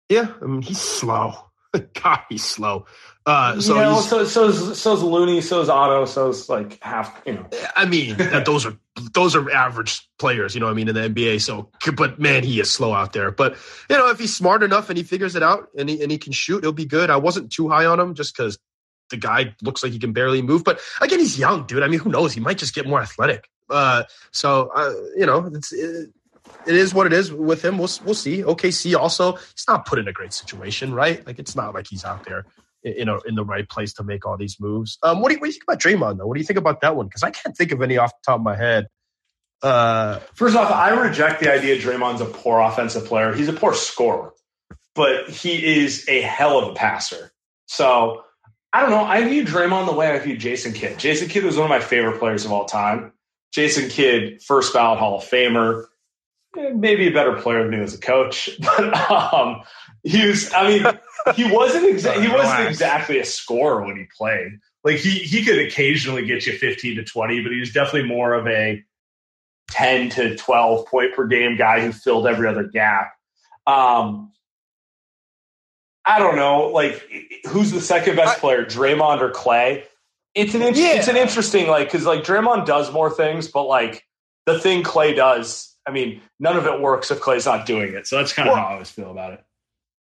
Yeah, 0.09 0.33
I 0.41 0.45
mean 0.45 0.63
he's 0.63 0.81
slow. 0.81 1.35
God, 2.03 2.19
he's 2.27 2.43
slow. 2.43 2.87
Uh, 3.29 3.61
so 3.61 3.75
you 3.75 3.81
know, 3.81 4.01
so 4.01 4.25
so's 4.25 4.81
so's 4.81 5.03
Looney, 5.03 5.39
so's 5.39 5.69
Otto, 5.69 6.05
so's 6.05 6.49
like 6.49 6.81
half. 6.81 7.21
You 7.27 7.33
know, 7.33 7.45
I 7.75 7.85
mean 7.85 8.17
that 8.17 8.45
those 8.45 8.65
are 8.65 8.75
those 9.13 9.35
are 9.35 9.51
average 9.51 10.09
players, 10.17 10.55
you 10.55 10.59
know. 10.59 10.65
what 10.65 10.71
I 10.71 10.73
mean 10.73 10.87
in 10.87 10.95
the 10.95 11.01
NBA. 11.01 11.39
So, 11.41 11.69
but 11.95 12.19
man, 12.19 12.43
he 12.43 12.59
is 12.59 12.71
slow 12.71 12.91
out 12.91 13.13
there. 13.13 13.29
But 13.29 13.55
you 13.87 13.97
know, 13.97 14.09
if 14.09 14.17
he's 14.17 14.35
smart 14.35 14.63
enough 14.63 14.89
and 14.89 14.97
he 14.97 15.03
figures 15.03 15.35
it 15.35 15.43
out 15.43 15.67
and 15.77 15.87
he 15.87 16.01
and 16.01 16.11
he 16.11 16.17
can 16.17 16.33
shoot, 16.33 16.63
he'll 16.63 16.71
be 16.71 16.85
good. 16.85 17.11
I 17.11 17.17
wasn't 17.17 17.51
too 17.51 17.69
high 17.69 17.85
on 17.85 17.99
him 17.99 18.15
just 18.15 18.35
because 18.35 18.57
the 19.11 19.17
guy 19.17 19.53
looks 19.61 19.83
like 19.83 19.91
he 19.91 19.99
can 19.99 20.11
barely 20.11 20.41
move. 20.41 20.63
But 20.63 20.79
again, 20.99 21.19
he's 21.19 21.37
young, 21.37 21.67
dude. 21.67 21.83
I 21.83 21.87
mean, 21.87 21.99
who 21.99 22.09
knows? 22.09 22.33
He 22.33 22.39
might 22.39 22.57
just 22.57 22.73
get 22.73 22.87
more 22.87 22.99
athletic. 22.99 23.47
Uh, 23.69 24.05
so 24.31 24.71
uh, 24.73 24.91
you 25.15 25.27
know, 25.27 25.45
it's. 25.53 25.71
It, 25.71 26.09
it 26.65 26.75
is 26.75 26.95
what 26.95 27.05
it 27.05 27.13
is 27.13 27.31
with 27.31 27.63
him. 27.63 27.77
We'll 27.77 27.89
we'll 28.03 28.15
see. 28.15 28.41
OKC 28.41 28.95
also, 28.95 29.33
he's 29.33 29.65
not 29.67 29.85
put 29.85 29.99
in 29.99 30.07
a 30.07 30.11
great 30.11 30.33
situation, 30.33 30.95
right? 30.95 31.23
Like 31.27 31.37
it's 31.37 31.55
not 31.55 31.75
like 31.75 31.85
he's 31.87 32.03
out 32.03 32.25
there 32.25 32.47
in 32.83 33.09
a, 33.09 33.19
in 33.21 33.35
the 33.35 33.43
right 33.43 33.67
place 33.67 33.93
to 33.93 34.03
make 34.03 34.25
all 34.25 34.37
these 34.37 34.59
moves. 34.59 34.97
Um, 35.03 35.21
what 35.21 35.29
do 35.29 35.35
you 35.35 35.39
what 35.39 35.45
do 35.45 35.49
you 35.49 35.53
think 35.53 35.63
about 35.63 35.79
Draymond 35.79 36.17
though? 36.17 36.27
What 36.27 36.35
do 36.35 36.39
you 36.39 36.45
think 36.45 36.59
about 36.59 36.81
that 36.81 36.95
one? 36.95 37.07
Because 37.07 37.23
I 37.23 37.31
can't 37.31 37.55
think 37.55 37.71
of 37.71 37.81
any 37.81 37.97
off 37.97 38.11
the 38.11 38.31
top 38.31 38.39
of 38.39 38.43
my 38.43 38.55
head. 38.55 38.87
Uh, 39.61 40.19
First 40.35 40.55
off, 40.55 40.71
I 40.71 40.89
reject 40.91 41.41
the 41.41 41.51
idea 41.51 41.77
Draymond's 41.77 42.21
a 42.21 42.25
poor 42.25 42.59
offensive 42.59 43.05
player. 43.05 43.33
He's 43.33 43.49
a 43.49 43.53
poor 43.53 43.73
scorer, 43.73 44.31
but 44.95 45.29
he 45.29 45.81
is 45.83 46.07
a 46.07 46.21
hell 46.21 46.59
of 46.59 46.71
a 46.71 46.73
passer. 46.75 47.31
So 47.67 48.23
I 48.71 48.81
don't 48.81 48.91
know. 48.91 49.03
I 49.03 49.27
view 49.27 49.43
Draymond 49.45 49.87
the 49.87 49.93
way 49.93 50.11
I 50.11 50.19
view 50.19 50.37
Jason 50.37 50.73
Kidd. 50.73 50.97
Jason 50.99 51.27
Kidd 51.27 51.43
was 51.43 51.57
one 51.57 51.65
of 51.65 51.69
my 51.69 51.79
favorite 51.79 52.19
players 52.19 52.45
of 52.45 52.51
all 52.51 52.65
time. 52.65 53.13
Jason 53.51 53.89
Kidd, 53.89 54.43
first 54.43 54.73
ballot 54.73 54.99
Hall 54.99 55.17
of 55.17 55.23
Famer, 55.23 55.85
maybe 56.55 57.07
a 57.07 57.11
better 57.11 57.33
player 57.33 57.63
than 57.63 57.73
he 57.73 57.79
was 57.79 57.95
a 57.95 57.99
coach, 57.99 58.49
but 58.59 59.11
um, 59.11 59.63
he 60.03 60.27
was. 60.27 60.53
I 60.53 60.67
mean, 60.67 60.99
he 61.35 61.51
wasn't 61.51 61.85
exa- 61.85 62.21
he 62.21 62.27
wasn't 62.27 62.67
exactly 62.67 63.19
a 63.19 63.25
scorer 63.25 63.85
when 63.85 63.97
he 63.97 64.05
played. 64.17 64.59
Like 64.83 64.97
he 64.97 65.11
he 65.19 65.43
could 65.43 65.59
occasionally 65.59 66.25
get 66.25 66.45
you 66.45 66.53
fifteen 66.57 66.95
to 66.97 67.03
twenty, 67.03 67.41
but 67.41 67.51
he 67.51 67.59
was 67.59 67.71
definitely 67.73 68.07
more 68.09 68.33
of 68.33 68.47
a 68.47 68.83
ten 69.69 70.09
to 70.11 70.35
twelve 70.37 70.87
point 70.87 71.13
per 71.15 71.27
game 71.27 71.57
guy 71.57 71.81
who 71.81 71.91
filled 71.91 72.27
every 72.27 72.47
other 72.47 72.63
gap. 72.63 73.11
Um, 73.67 74.31
I 76.05 76.17
don't 76.19 76.35
know, 76.37 76.67
like 76.67 77.07
who's 77.49 77.71
the 77.71 77.81
second 77.81 78.15
best 78.15 78.37
I- 78.37 78.39
player, 78.39 78.65
Draymond 78.65 79.21
or 79.21 79.31
Klay? 79.31 79.83
It's 80.35 80.53
an 80.55 80.61
in- 80.61 80.75
Yeah. 80.75 80.93
it's 80.93 81.07
an 81.07 81.17
interesting 81.17 81.67
like 81.67 81.87
because 81.91 82.05
like 82.05 82.23
Draymond 82.23 82.65
does 82.65 82.91
more 82.91 83.09
things, 83.11 83.47
but 83.47 83.63
like 83.63 84.03
the 84.45 84.57
thing 84.59 84.83
Klay 84.83 85.15
does, 85.15 85.75
I 85.85 85.91
mean, 85.91 86.21
none 86.39 86.55
of 86.55 86.65
it 86.65 86.79
works 86.79 87.11
if 87.11 87.19
Klay's 87.19 87.45
not 87.45 87.65
doing 87.65 87.93
it. 87.93 88.07
So 88.07 88.15
that's 88.17 88.31
kind 88.33 88.47
of 88.47 88.53
Well- 88.53 88.63
how 88.63 88.69
I 88.69 88.73
always 88.73 88.89
feel 88.89 89.11
about 89.11 89.33
it. 89.33 89.43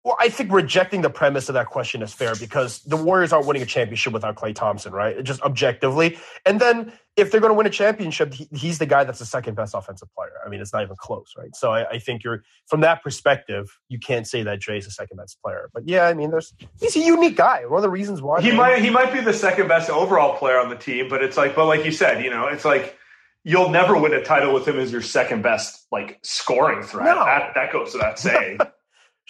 Well, 0.04 0.18
I 0.20 0.30
think 0.30 0.52
rejecting 0.52 1.02
the 1.02 1.12
premise 1.12 1.48
of 1.48 1.54
that 1.54 1.68
question 1.68 2.02
is 2.02 2.12
fair 2.12 2.34
because 2.36 2.82
the 2.82 2.98
Warriors 2.98 3.32
aren't 3.32 3.46
winning 3.46 3.62
a 3.62 3.68
championship 3.68 4.14
without 4.14 4.36
Klay 4.36 4.56
Thompson, 4.56 4.94
right? 4.94 5.24
Just 5.24 5.42
objectively. 5.44 6.18
And 6.44 6.60
then 6.60 6.92
if 7.16 7.30
they're 7.30 7.40
going 7.40 7.52
to 7.52 7.56
win 7.58 7.68
a 7.68 7.72
championship, 7.72 8.34
he, 8.34 8.48
he's 8.52 8.80
the 8.80 8.88
guy 8.88 9.04
that's 9.04 9.20
the 9.20 9.26
second 9.26 9.54
best 9.56 9.76
offensive 9.76 10.08
player. 10.16 10.32
I 10.44 10.50
mean, 10.50 10.60
it's 10.60 10.74
not 10.74 10.82
even 10.82 10.96
close, 10.98 11.34
right? 11.38 11.56
So 11.56 11.72
I, 11.72 11.88
I 11.88 12.00
think 12.00 12.24
you're 12.24 12.44
from 12.66 12.82
that 12.82 13.04
perspective, 13.04 13.78
you 13.90 14.00
can't 14.00 14.26
say 14.26 14.42
that 14.42 14.60
Dre's 14.60 14.86
the 14.86 14.92
second 14.92 15.18
best 15.18 15.38
player. 15.44 15.70
But 15.72 15.88
yeah, 15.88 16.08
I 16.08 16.16
mean, 16.16 16.32
there's 16.32 16.52
he's 16.80 16.96
a 16.96 17.00
unique 17.00 17.38
guy. 17.38 17.68
One 17.68 17.78
of 17.78 17.84
the 17.84 17.90
reasons 17.90 18.24
why 18.24 18.42
He 18.42 18.48
man. 18.48 18.58
might 18.58 18.82
he 18.82 18.90
might 18.90 19.14
be 19.14 19.20
the 19.20 19.34
second 19.34 19.68
best 19.68 19.92
overall 19.92 20.36
player 20.36 20.60
on 20.60 20.70
the 20.70 20.78
team, 20.78 21.10
but 21.10 21.24
it's 21.24 21.38
like 21.38 21.56
but 21.56 21.68
like 21.68 21.86
you 21.86 21.92
said, 21.92 22.24
you 22.24 22.32
know, 22.32 22.48
it's 22.48 22.66
like 22.66 22.98
you'll 23.44 23.70
never 23.70 23.96
win 23.96 24.14
a 24.14 24.24
title 24.24 24.52
with 24.52 24.68
him 24.68 24.80
as 24.80 24.92
your 24.92 25.02
second 25.02 25.44
best 25.44 25.86
like 25.92 26.18
scoring 26.24 26.82
threat. 26.82 27.06
No. 27.06 27.24
That 27.24 27.52
that 27.54 27.72
goes 27.72 27.94
without 27.94 28.18
saying. 28.18 28.58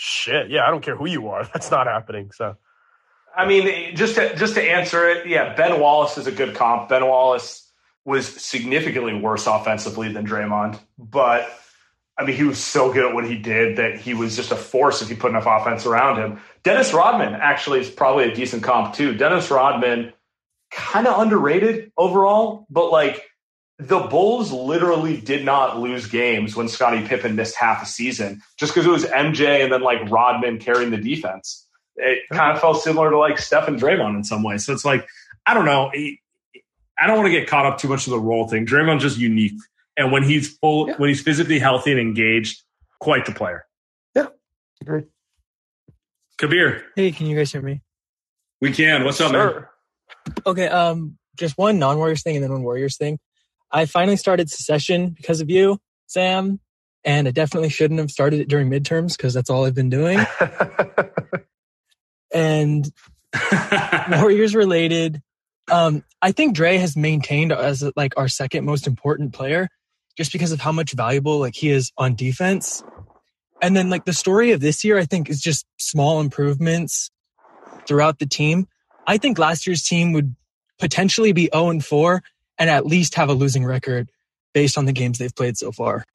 shit. 0.01 0.49
Yeah, 0.49 0.65
I 0.67 0.71
don't 0.71 0.83
care 0.83 0.95
who 0.95 1.07
you 1.07 1.27
are. 1.29 1.45
That's 1.53 1.69
not 1.69 1.87
happening. 1.87 2.31
So 2.31 2.57
I 3.35 3.47
mean, 3.47 3.95
just 3.95 4.15
to 4.15 4.35
just 4.35 4.55
to 4.55 4.61
answer 4.61 5.07
it, 5.07 5.27
yeah, 5.27 5.53
Ben 5.53 5.79
Wallace 5.79 6.17
is 6.17 6.27
a 6.27 6.31
good 6.31 6.55
comp. 6.55 6.89
Ben 6.89 7.05
Wallace 7.05 7.71
was 8.03 8.27
significantly 8.27 9.13
worse 9.13 9.45
offensively 9.45 10.11
than 10.11 10.25
Draymond, 10.25 10.79
but 10.97 11.49
I 12.17 12.25
mean, 12.25 12.35
he 12.35 12.43
was 12.43 12.57
so 12.57 12.91
good 12.91 13.05
at 13.05 13.13
what 13.13 13.25
he 13.25 13.37
did 13.37 13.77
that 13.77 13.99
he 13.99 14.13
was 14.13 14.35
just 14.35 14.51
a 14.51 14.55
force 14.55 15.01
if 15.01 15.09
you 15.09 15.15
put 15.15 15.29
enough 15.29 15.45
offense 15.47 15.85
around 15.85 16.17
him. 16.17 16.41
Dennis 16.63 16.93
Rodman 16.93 17.33
actually 17.35 17.79
is 17.79 17.89
probably 17.89 18.25
a 18.25 18.35
decent 18.35 18.63
comp 18.63 18.95
too. 18.95 19.15
Dennis 19.15 19.49
Rodman, 19.49 20.13
kind 20.71 21.07
of 21.07 21.19
underrated 21.19 21.91
overall, 21.97 22.65
but 22.69 22.91
like 22.91 23.30
the 23.87 23.99
Bulls 23.99 24.51
literally 24.51 25.19
did 25.19 25.43
not 25.43 25.79
lose 25.79 26.05
games 26.07 26.55
when 26.55 26.67
Scottie 26.67 27.05
Pippen 27.07 27.35
missed 27.35 27.55
half 27.55 27.81
a 27.81 27.85
season 27.85 28.41
just 28.57 28.73
because 28.73 28.85
it 28.85 28.91
was 28.91 29.05
MJ 29.05 29.63
and 29.63 29.71
then 29.73 29.81
like 29.81 30.09
Rodman 30.09 30.59
carrying 30.59 30.91
the 30.91 30.97
defense. 30.97 31.67
It 31.95 32.23
kind 32.31 32.53
of 32.55 32.61
felt 32.61 32.81
similar 32.83 33.09
to 33.09 33.17
like 33.17 33.37
Steph 33.39 33.67
and 33.67 33.79
Draymond 33.79 34.15
in 34.15 34.23
some 34.23 34.43
ways. 34.43 34.65
So 34.65 34.73
it's 34.73 34.85
like, 34.85 35.07
I 35.45 35.53
don't 35.53 35.65
know. 35.65 35.91
I 35.93 37.07
don't 37.07 37.17
want 37.17 37.27
to 37.27 37.31
get 37.31 37.47
caught 37.47 37.65
up 37.65 37.79
too 37.79 37.87
much 37.87 38.05
of 38.07 38.11
the 38.11 38.19
role 38.19 38.47
thing. 38.47 38.65
Draymond's 38.65 39.01
just 39.03 39.17
unique. 39.17 39.53
And 39.97 40.11
when 40.11 40.23
he's 40.23 40.55
full, 40.57 40.87
Yeah. 40.87 40.95
when 40.97 41.09
he's 41.09 41.21
physically 41.21 41.59
healthy 41.59 41.91
and 41.91 41.99
engaged, 41.99 42.61
quite 42.99 43.25
the 43.25 43.31
player. 43.33 43.65
Yeah, 44.15 44.27
agreed. 44.79 45.07
Kabir, 46.37 46.83
Hey, 46.95 47.11
can 47.11 47.25
you 47.27 47.35
guys 47.37 47.51
hear 47.51 47.61
me? 47.61 47.81
we 48.61 48.71
can. 48.71 49.03
What's 49.03 49.19
up, 49.21 49.31
man? 49.31 49.65
Okay, 50.45 50.67
um, 50.67 51.17
just 51.35 51.57
one 51.57 51.79
non-Warriors 51.79 52.23
thing 52.23 52.35
and 52.35 52.43
then 52.43 52.51
one 52.51 52.63
Warriors 52.63 52.97
thing. 52.97 53.19
I 53.71 53.85
finally 53.85 54.17
started 54.17 54.49
Succession 54.49 55.09
because 55.09 55.41
of 55.41 55.49
you, 55.49 55.79
Sam. 56.07 56.59
and 57.03 57.27
I 57.27 57.31
definitely 57.31 57.69
shouldn't 57.69 57.99
have 57.99 58.11
started 58.11 58.39
it 58.39 58.47
during 58.47 58.69
midterms 58.69 59.15
because 59.15 59.33
that's 59.33 59.49
all 59.49 59.65
I've 59.65 59.75
been 59.75 59.89
doing. 59.89 60.19
and 62.33 62.91
Warriors 64.11 64.55
related, 64.55 65.21
um, 65.71 66.03
I 66.21 66.31
think 66.31 66.55
Dre 66.55 66.77
has 66.77 66.97
maintained 66.97 67.51
as 67.51 67.83
like 67.95 68.13
our 68.17 68.27
second 68.27 68.65
most 68.65 68.87
important 68.87 69.33
player, 69.33 69.69
just 70.17 70.33
because 70.33 70.51
of 70.51 70.59
how 70.59 70.71
much 70.71 70.91
valuable 70.91 71.39
like 71.39 71.55
he 71.55 71.69
is 71.69 71.91
on 71.97 72.15
defense. 72.15 72.83
And 73.61 73.75
then 73.75 73.89
like 73.89 74.05
the 74.05 74.13
story 74.13 74.51
of 74.51 74.59
this 74.59 74.83
year, 74.83 74.97
I 74.97 75.05
think 75.05 75.29
is 75.29 75.39
just 75.39 75.65
small 75.77 76.19
improvements 76.19 77.09
throughout 77.87 78.19
the 78.19 78.25
team. 78.25 78.67
I 79.07 79.17
think 79.17 79.39
last 79.39 79.65
year's 79.65 79.83
team 79.83 80.13
would 80.13 80.35
potentially 80.79 81.31
be 81.31 81.49
0 81.53 81.69
and 81.69 81.85
4 81.85 82.21
and 82.61 82.69
at 82.69 82.85
least 82.85 83.15
have 83.15 83.27
a 83.27 83.33
losing 83.33 83.65
record 83.65 84.11
based 84.53 84.77
on 84.77 84.85
the 84.85 84.93
games 84.93 85.17
they've 85.17 85.35
played 85.35 85.57
so 85.57 85.71
far. 85.71 86.05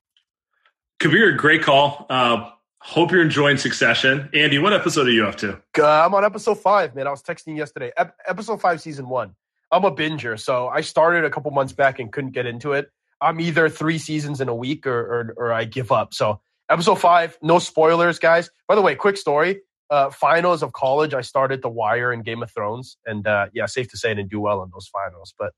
Kabir, 1.01 1.33
great 1.33 1.65
call. 1.65 2.07
Uh, 2.09 2.49
hope 2.79 3.11
you're 3.11 3.21
enjoying 3.21 3.57
Succession. 3.57 4.31
Andy, 4.33 4.61
what 4.61 4.73
episode 4.73 5.09
are 5.09 5.11
you 5.11 5.27
up 5.27 5.35
to? 5.39 5.61
Uh, 5.77 6.07
I'm 6.07 6.15
on 6.15 6.25
episode 6.25 6.61
five, 6.61 6.95
man. 6.95 7.09
I 7.09 7.11
was 7.11 7.21
texting 7.21 7.57
yesterday. 7.57 7.91
Ep- 7.97 8.17
episode 8.29 8.61
five, 8.61 8.81
season 8.81 9.09
one. 9.09 9.35
I'm 9.73 9.85
a 9.85 9.91
binger, 9.91 10.39
so 10.39 10.69
I 10.69 10.83
started 10.83 11.25
a 11.25 11.31
couple 11.31 11.51
months 11.51 11.73
back 11.73 11.99
and 11.99 12.13
couldn't 12.13 12.31
get 12.31 12.47
into 12.47 12.75
it. 12.75 12.93
I'm 13.21 13.41
either 13.41 13.69
three 13.69 13.99
seasons 13.99 14.41
in 14.41 14.49
a 14.49 14.55
week 14.55 14.87
or, 14.87 15.01
or, 15.01 15.35
or 15.37 15.53
I 15.53 15.65
give 15.65 15.91
up. 15.91 16.15
So 16.15 16.41
episode 16.71 17.01
five, 17.01 17.37
no 17.43 17.59
spoilers, 17.59 18.21
guys. 18.21 18.51
By 18.69 18.77
the 18.77 18.83
way, 18.83 18.95
quick 18.95 19.17
story. 19.17 19.63
Uh, 19.91 20.11
finals 20.11 20.63
of 20.63 20.73
college, 20.73 21.13
I 21.13 21.23
started 21.23 21.61
The 21.63 21.69
Wire 21.69 22.13
and 22.13 22.25
Game 22.25 22.45
of 22.45 22.53
Thrones, 22.53 22.99
and 23.05 23.27
uh, 23.27 23.47
yeah, 23.53 23.67
safe 23.67 23.91
to 23.91 23.97
say 23.97 24.13
I 24.13 24.15
didn't 24.15 24.31
do 24.31 24.39
well 24.39 24.63
in 24.63 24.71
those 24.73 24.87
finals. 24.87 25.35
But 25.37 25.53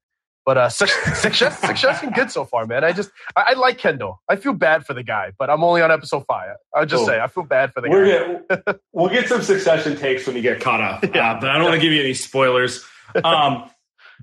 but 0.49 0.57
uh, 0.57 0.71
success, 0.71 1.61
success 1.61 2.01
been 2.01 2.11
good 2.15 2.31
so 2.31 2.47
far, 2.47 2.65
man. 2.65 2.83
I 2.83 2.93
just 2.93 3.11
I, 3.37 3.49
I, 3.49 3.53
like 3.53 3.77
Kendall. 3.77 4.23
I 4.31 4.37
feel 4.37 4.55
bad 4.55 4.87
for 4.87 4.95
the 4.95 5.03
guy, 5.03 5.33
but 5.39 5.51
I'm 5.51 5.63
only 5.63 5.83
on 5.83 5.91
episode 5.91 6.25
five. 6.25 6.57
I'll 6.75 6.87
just 6.87 7.05
say 7.05 7.21
I 7.21 7.27
feel 7.27 7.45
bad 7.45 7.75
for 7.75 7.83
the 7.83 7.91
We're 7.91 8.39
guy. 8.49 8.57
Get, 8.57 8.81
we'll 8.95 9.11
get 9.11 9.29
some 9.29 9.43
Succession 9.43 9.99
takes 9.99 10.27
when 10.27 10.37
you 10.37 10.41
get 10.41 10.63
caught 10.63 10.81
up, 10.81 11.05
yeah. 11.15 11.33
uh, 11.33 11.41
but 11.41 11.51
I 11.51 11.57
don't 11.57 11.65
want 11.65 11.75
to 11.75 11.83
give 11.83 11.93
you 11.93 12.01
any 12.01 12.15
spoilers. 12.15 12.83
Um, 13.23 13.71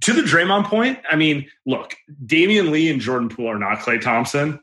to 0.01 0.13
the 0.13 0.23
Draymond 0.23 0.65
point, 0.65 0.97
I 1.07 1.15
mean, 1.15 1.47
look, 1.67 1.93
Damion 2.25 2.71
Lee 2.71 2.89
and 2.89 2.99
Jordan 2.99 3.29
Poole 3.29 3.49
are 3.49 3.59
not 3.59 3.77
Klay 3.77 4.01
Thompson, 4.01 4.59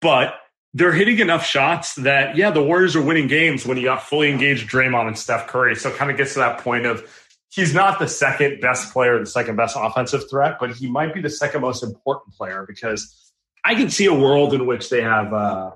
but 0.00 0.34
they're 0.72 0.92
hitting 0.92 1.18
enough 1.18 1.44
shots 1.44 1.96
that 1.96 2.36
yeah, 2.36 2.52
the 2.52 2.62
Warriors 2.62 2.94
are 2.94 3.02
winning 3.02 3.26
games 3.26 3.66
when 3.66 3.76
you 3.76 3.82
got 3.82 4.04
fully 4.04 4.30
engaged 4.30 4.70
Draymond 4.70 5.08
and 5.08 5.18
Steph 5.18 5.48
Curry. 5.48 5.74
So 5.74 5.88
it 5.88 5.96
kind 5.96 6.12
of 6.12 6.16
gets 6.16 6.34
to 6.34 6.38
that 6.38 6.60
point 6.60 6.86
of 6.86 7.04
he's 7.52 7.74
not 7.74 7.98
the 7.98 8.08
second 8.08 8.60
best 8.60 8.92
player, 8.92 9.18
the 9.18 9.26
second 9.26 9.56
best 9.56 9.76
offensive 9.78 10.28
threat, 10.28 10.56
but 10.58 10.70
he 10.74 10.90
might 10.90 11.14
be 11.14 11.20
the 11.20 11.30
second 11.30 11.60
most 11.60 11.82
important 11.82 12.34
player 12.34 12.64
because 12.66 13.32
I 13.64 13.74
can 13.74 13.90
see 13.90 14.06
a 14.06 14.14
world 14.14 14.54
in 14.54 14.66
which 14.66 14.88
they 14.88 15.02
have 15.02 15.32
uh, 15.32 15.72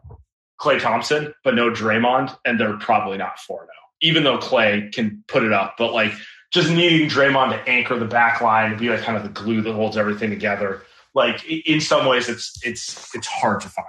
Klay 0.61 0.81
Thompson, 0.81 1.35
but 1.45 1.55
no 1.55 1.71
Draymond, 1.71 2.37
and 2.45 2.59
they're 2.59 2.79
probably 2.79 3.19
not 3.19 3.39
4 3.39 3.59
0, 3.59 3.69
even 4.01 4.25
though 4.25 4.39
Klay 4.39 4.93
can 4.93 5.23
put 5.29 5.45
it 5.45 5.53
up. 5.53 5.75
But 5.79 5.93
like 5.93 6.13
just 6.53 6.71
needing 6.71 7.09
Draymond 7.09 7.51
to 7.51 7.71
anchor 7.71 7.99
the 7.99 8.07
back 8.07 8.41
line 8.41 8.71
and 8.71 8.81
be 8.81 8.89
like 8.89 9.03
kind 9.03 9.17
of 9.17 9.23
the 9.23 9.29
glue 9.29 9.61
that 9.61 9.75
holds 9.75 9.97
everything 9.97 10.31
together. 10.31 10.83
Like 11.15 11.45
in 11.45 11.81
some 11.81 12.07
ways, 12.07 12.29
it's 12.29 12.59
it's 12.65 13.15
it's 13.15 13.27
hard 13.27 13.61
to 13.63 13.69
find. 13.69 13.87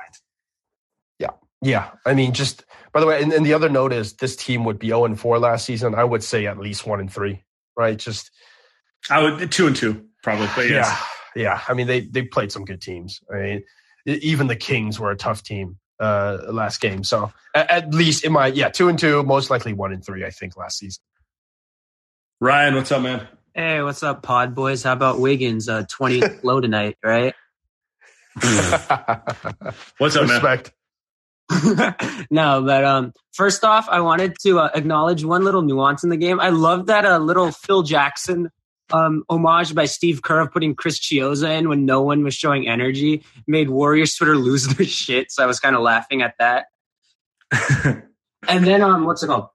Yeah, 1.19 1.31
yeah. 1.61 1.91
I 2.05 2.13
mean, 2.13 2.33
just 2.33 2.63
by 2.93 2.99
the 2.99 3.05
way, 3.05 3.21
and, 3.21 3.33
and 3.33 3.45
the 3.45 3.53
other 3.53 3.69
note 3.69 3.91
is 3.93 4.13
this 4.13 4.35
team 4.35 4.63
would 4.65 4.79
be 4.79 4.87
zero 4.87 5.01
oh 5.01 5.05
and 5.05 5.19
four 5.19 5.39
last 5.39 5.65
season. 5.65 5.95
I 5.95 6.03
would 6.03 6.23
say 6.23 6.45
at 6.47 6.57
least 6.57 6.85
one 6.85 6.99
and 6.99 7.11
three 7.11 7.43
right? 7.77 7.97
Just 7.97 8.31
I 9.09 9.21
would 9.21 9.51
two 9.51 9.67
and 9.67 9.75
two 9.75 10.05
probably. 10.23 10.71
Yeah, 10.71 10.97
yeah. 11.35 11.61
I 11.67 11.73
mean, 11.73 11.87
they 11.87 12.01
they 12.01 12.23
played 12.23 12.51
some 12.51 12.65
good 12.65 12.81
teams. 12.81 13.21
I 13.33 13.37
mean, 13.37 13.63
even 14.05 14.47
the 14.47 14.55
Kings 14.55 14.99
were 14.99 15.11
a 15.11 15.15
tough 15.15 15.43
team 15.43 15.77
uh 15.99 16.37
last 16.49 16.81
game. 16.81 17.03
So 17.03 17.31
at, 17.55 17.69
at 17.69 17.93
least 17.93 18.25
in 18.25 18.33
my 18.33 18.47
yeah, 18.47 18.69
two 18.69 18.89
and 18.89 18.99
two, 18.99 19.23
most 19.23 19.49
likely 19.49 19.73
one 19.73 19.93
and 19.93 20.03
three. 20.03 20.25
I 20.25 20.31
think 20.31 20.57
last 20.57 20.79
season. 20.79 21.01
Ryan, 22.39 22.75
what's 22.75 22.91
up, 22.91 23.01
man? 23.01 23.27
Hey, 23.53 23.81
what's 23.81 24.03
up, 24.03 24.21
Pod 24.21 24.53
Boys? 24.53 24.83
How 24.83 24.93
about 24.93 25.19
Wiggins? 25.19 25.69
Uh, 25.69 25.85
twenty 25.89 26.21
low 26.43 26.59
tonight, 26.59 26.97
right? 27.03 27.33
what's 29.97 30.15
up, 30.15 30.29
Respect. 30.29 30.43
man? 30.43 30.73
no, 32.29 32.61
but 32.61 32.83
um, 32.83 33.13
first 33.33 33.63
off, 33.63 33.87
I 33.89 34.01
wanted 34.01 34.35
to 34.43 34.59
uh, 34.59 34.69
acknowledge 34.73 35.23
one 35.23 35.43
little 35.43 35.61
nuance 35.61 36.03
in 36.03 36.09
the 36.09 36.17
game. 36.17 36.39
I 36.39 36.49
love 36.49 36.87
that 36.87 37.05
uh, 37.05 37.17
little 37.19 37.51
Phil 37.51 37.83
Jackson 37.83 38.49
um, 38.91 39.23
homage 39.29 39.73
by 39.75 39.85
Steve 39.85 40.21
Kerr 40.21 40.41
of 40.41 40.51
putting 40.51 40.75
Chris 40.75 40.99
Chiozza 40.99 41.57
in 41.57 41.69
when 41.69 41.85
no 41.85 42.01
one 42.01 42.23
was 42.23 42.33
showing 42.33 42.67
energy 42.67 43.23
made 43.45 43.69
Warriors 43.69 44.15
Twitter 44.15 44.35
lose 44.35 44.67
their 44.67 44.85
shit. 44.85 45.31
So 45.31 45.43
I 45.43 45.45
was 45.45 45.59
kind 45.59 45.75
of 45.75 45.81
laughing 45.81 46.21
at 46.21 46.35
that. 46.39 46.67
and 48.47 48.65
then 48.65 48.81
um, 48.81 49.05
what's 49.05 49.23
it 49.23 49.27
called? 49.27 49.47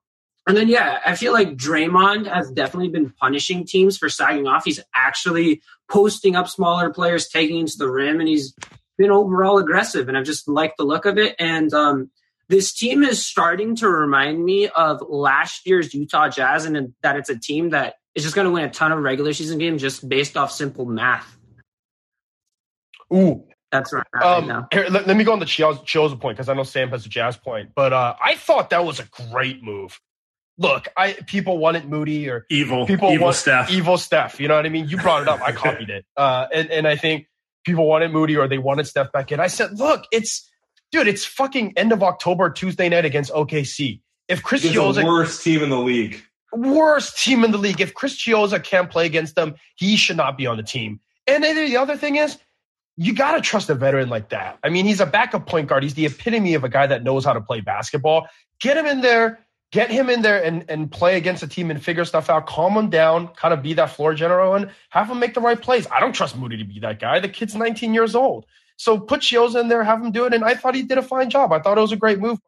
And 0.46 0.56
then 0.56 0.68
yeah, 0.68 0.98
I 1.06 1.14
feel 1.14 1.32
like 1.32 1.56
Draymond 1.56 2.26
has 2.26 2.50
definitely 2.50 2.88
been 2.88 3.10
punishing 3.10 3.64
teams 3.64 3.96
for 3.96 4.08
sagging 4.08 4.46
off. 4.46 4.64
He's 4.64 4.80
actually 4.94 5.62
posting 5.88 6.34
up 6.34 6.48
smaller 6.48 6.92
players, 6.92 7.28
taking 7.28 7.64
to 7.64 7.78
the 7.78 7.88
rim, 7.88 8.18
and 8.18 8.28
he's 8.28 8.54
been 8.98 9.10
overall 9.10 9.58
aggressive, 9.58 10.08
and 10.08 10.16
I've 10.16 10.24
just 10.24 10.48
liked 10.48 10.76
the 10.78 10.84
look 10.84 11.06
of 11.06 11.18
it. 11.18 11.34
And 11.38 11.72
um, 11.72 12.10
this 12.48 12.72
team 12.72 13.02
is 13.02 13.24
starting 13.24 13.76
to 13.76 13.88
remind 13.88 14.44
me 14.44 14.68
of 14.68 15.02
last 15.08 15.66
year's 15.66 15.94
Utah 15.94 16.28
Jazz, 16.28 16.64
and 16.64 16.94
that 17.02 17.16
it's 17.16 17.30
a 17.30 17.38
team 17.38 17.70
that 17.70 17.94
is 18.14 18.22
just 18.22 18.34
going 18.34 18.46
to 18.46 18.50
win 18.50 18.64
a 18.64 18.70
ton 18.70 18.92
of 18.92 18.98
regular 18.98 19.32
season 19.32 19.58
games 19.58 19.80
just 19.80 20.08
based 20.08 20.36
off 20.36 20.52
simple 20.52 20.84
math. 20.84 21.38
Ooh, 23.12 23.44
that's 23.70 23.92
right. 23.92 24.04
Um, 24.22 24.48
right 24.48 24.64
here, 24.72 24.86
let, 24.90 25.06
let, 25.06 25.16
me 25.16 25.24
go 25.24 25.32
on 25.32 25.38
the 25.38 25.46
Chiozza 25.46 26.20
point 26.20 26.36
because 26.36 26.48
I 26.48 26.54
know 26.54 26.62
Sam 26.62 26.90
has 26.90 27.06
a 27.06 27.08
Jazz 27.08 27.36
point, 27.36 27.70
but 27.74 27.92
uh, 27.92 28.14
I 28.22 28.36
thought 28.36 28.70
that 28.70 28.84
was 28.84 29.00
a 29.00 29.04
great 29.30 29.62
move. 29.62 30.00
Look, 30.58 30.88
I 30.96 31.14
people 31.26 31.58
wanted 31.58 31.88
Moody 31.88 32.28
or 32.28 32.44
evil, 32.50 32.86
people 32.86 33.10
evil 33.10 33.24
want 33.26 33.36
Steph, 33.36 33.70
evil 33.70 33.96
Steph. 33.96 34.38
You 34.38 34.48
know 34.48 34.56
what 34.56 34.66
I 34.66 34.68
mean? 34.68 34.88
You 34.88 34.98
brought 34.98 35.22
it 35.22 35.28
up. 35.28 35.40
I 35.40 35.52
copied 35.52 35.88
it, 35.88 36.04
uh, 36.16 36.46
and 36.52 36.70
and 36.70 36.86
I 36.86 36.96
think 36.96 37.26
people 37.64 37.86
wanted 37.86 38.12
Moody 38.12 38.36
or 38.36 38.48
they 38.48 38.58
wanted 38.58 38.86
Steph 38.86 39.12
back 39.12 39.32
in. 39.32 39.40
I 39.40 39.46
said, 39.46 39.78
look, 39.78 40.04
it's 40.12 40.48
dude, 40.90 41.08
it's 41.08 41.24
fucking 41.24 41.74
end 41.76 41.92
of 41.92 42.02
October 42.02 42.50
Tuesday 42.50 42.88
night 42.88 43.04
against 43.04 43.32
OKC. 43.32 44.00
If 44.28 44.42
Chris 44.42 44.64
it's 44.64 44.74
Chiozza, 44.74 45.02
the 45.02 45.06
worst 45.06 45.42
team 45.42 45.62
in 45.62 45.70
the 45.70 45.78
league, 45.78 46.22
worst 46.52 47.22
team 47.22 47.44
in 47.44 47.50
the 47.50 47.58
league. 47.58 47.80
If 47.80 47.94
Chris 47.94 48.16
Chiozza 48.16 48.62
can't 48.62 48.90
play 48.90 49.06
against 49.06 49.34
them, 49.34 49.54
he 49.76 49.96
should 49.96 50.16
not 50.16 50.36
be 50.36 50.46
on 50.46 50.56
the 50.56 50.62
team. 50.62 51.00
And 51.26 51.42
then 51.42 51.56
the 51.56 51.76
other 51.76 51.96
thing 51.96 52.16
is, 52.16 52.38
you 52.96 53.14
got 53.14 53.32
to 53.32 53.40
trust 53.40 53.70
a 53.70 53.74
veteran 53.74 54.08
like 54.08 54.28
that. 54.30 54.58
I 54.62 54.68
mean, 54.68 54.84
he's 54.84 55.00
a 55.00 55.06
backup 55.06 55.46
point 55.46 55.68
guard. 55.68 55.82
He's 55.82 55.94
the 55.94 56.06
epitome 56.06 56.54
of 56.54 56.64
a 56.64 56.68
guy 56.68 56.86
that 56.86 57.02
knows 57.02 57.24
how 57.24 57.32
to 57.32 57.40
play 57.40 57.60
basketball. 57.60 58.28
Get 58.60 58.76
him 58.76 58.86
in 58.86 59.00
there 59.00 59.38
get 59.72 59.90
him 59.90 60.08
in 60.08 60.22
there 60.22 60.42
and, 60.42 60.64
and 60.68 60.92
play 60.92 61.16
against 61.16 61.42
a 61.42 61.48
team 61.48 61.70
and 61.70 61.82
figure 61.82 62.04
stuff 62.04 62.30
out, 62.30 62.46
calm 62.46 62.76
him 62.76 62.90
down, 62.90 63.28
kind 63.28 63.52
of 63.52 63.62
be 63.62 63.72
that 63.74 63.90
floor 63.90 64.14
general 64.14 64.54
and 64.54 64.70
have 64.90 65.10
him 65.10 65.18
make 65.18 65.34
the 65.34 65.40
right 65.40 65.60
plays. 65.60 65.86
I 65.90 65.98
don't 65.98 66.12
trust 66.12 66.36
Moody 66.36 66.58
to 66.58 66.64
be 66.64 66.78
that 66.80 67.00
guy. 67.00 67.18
The 67.18 67.28
kid's 67.28 67.56
19 67.56 67.94
years 67.94 68.14
old. 68.14 68.46
So 68.76 69.00
put 69.00 69.22
Shields 69.22 69.54
in 69.56 69.68
there, 69.68 69.82
have 69.82 70.02
him 70.02 70.12
do 70.12 70.26
it. 70.26 70.34
And 70.34 70.44
I 70.44 70.54
thought 70.54 70.74
he 70.74 70.82
did 70.82 70.98
a 70.98 71.02
fine 71.02 71.30
job. 71.30 71.52
I 71.52 71.58
thought 71.58 71.78
it 71.78 71.80
was 71.80 71.92
a 71.92 71.96
great 71.96 72.20
move. 72.20 72.38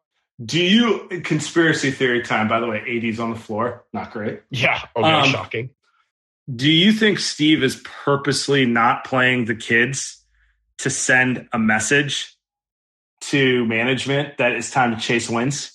Do 0.43 0.61
you 0.61 1.21
conspiracy 1.23 1.91
theory 1.91 2.21
time? 2.21 2.47
By 2.47 2.59
the 2.59 2.67
way, 2.67 2.83
AD's 2.87 3.19
on 3.19 3.31
the 3.31 3.39
floor. 3.39 3.85
Not 3.91 4.11
great. 4.11 4.41
Yeah. 4.49 4.81
Okay. 4.95 5.11
Um, 5.11 5.29
shocking. 5.29 5.69
Do 6.53 6.69
you 6.69 6.91
think 6.91 7.19
Steve 7.19 7.63
is 7.63 7.81
purposely 8.03 8.65
not 8.65 9.03
playing 9.05 9.45
the 9.45 9.55
kids 9.55 10.23
to 10.79 10.89
send 10.89 11.47
a 11.53 11.57
message 11.57 12.37
to 13.21 13.65
management 13.65 14.37
that 14.37 14.51
it's 14.51 14.69
time 14.69 14.93
to 14.93 15.01
chase 15.01 15.29
wins? 15.29 15.74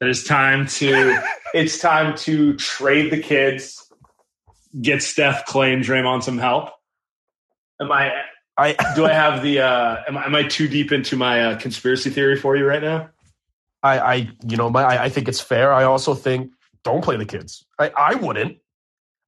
That 0.00 0.08
it's 0.08 0.24
time 0.24 0.66
to 0.66 1.20
it's 1.54 1.78
time 1.78 2.16
to 2.18 2.54
trade 2.56 3.10
the 3.10 3.20
kids, 3.20 3.90
get 4.80 5.02
Steph, 5.02 5.46
Klay, 5.46 5.72
and 5.72 5.84
Draymond 5.84 6.22
some 6.22 6.38
help. 6.38 6.70
Am 7.80 7.90
I? 7.90 8.12
I 8.56 8.74
do 8.94 9.04
I 9.06 9.12
have 9.12 9.42
the? 9.42 9.60
Uh, 9.60 10.02
am, 10.08 10.18
I, 10.18 10.26
am 10.26 10.34
I 10.34 10.42
too 10.44 10.68
deep 10.68 10.92
into 10.92 11.16
my 11.16 11.42
uh, 11.42 11.58
conspiracy 11.58 12.10
theory 12.10 12.36
for 12.36 12.56
you 12.56 12.66
right 12.66 12.82
now? 12.82 13.10
I, 13.82 13.98
I 13.98 14.14
you 14.46 14.56
know, 14.56 14.70
my, 14.70 14.82
I, 14.82 15.04
I 15.04 15.08
think 15.08 15.28
it's 15.28 15.40
fair. 15.40 15.72
I 15.72 15.84
also 15.84 16.14
think 16.14 16.52
don't 16.82 17.02
play 17.02 17.16
the 17.16 17.24
kids. 17.24 17.64
I, 17.78 17.90
I 17.96 18.14
wouldn't. 18.14 18.58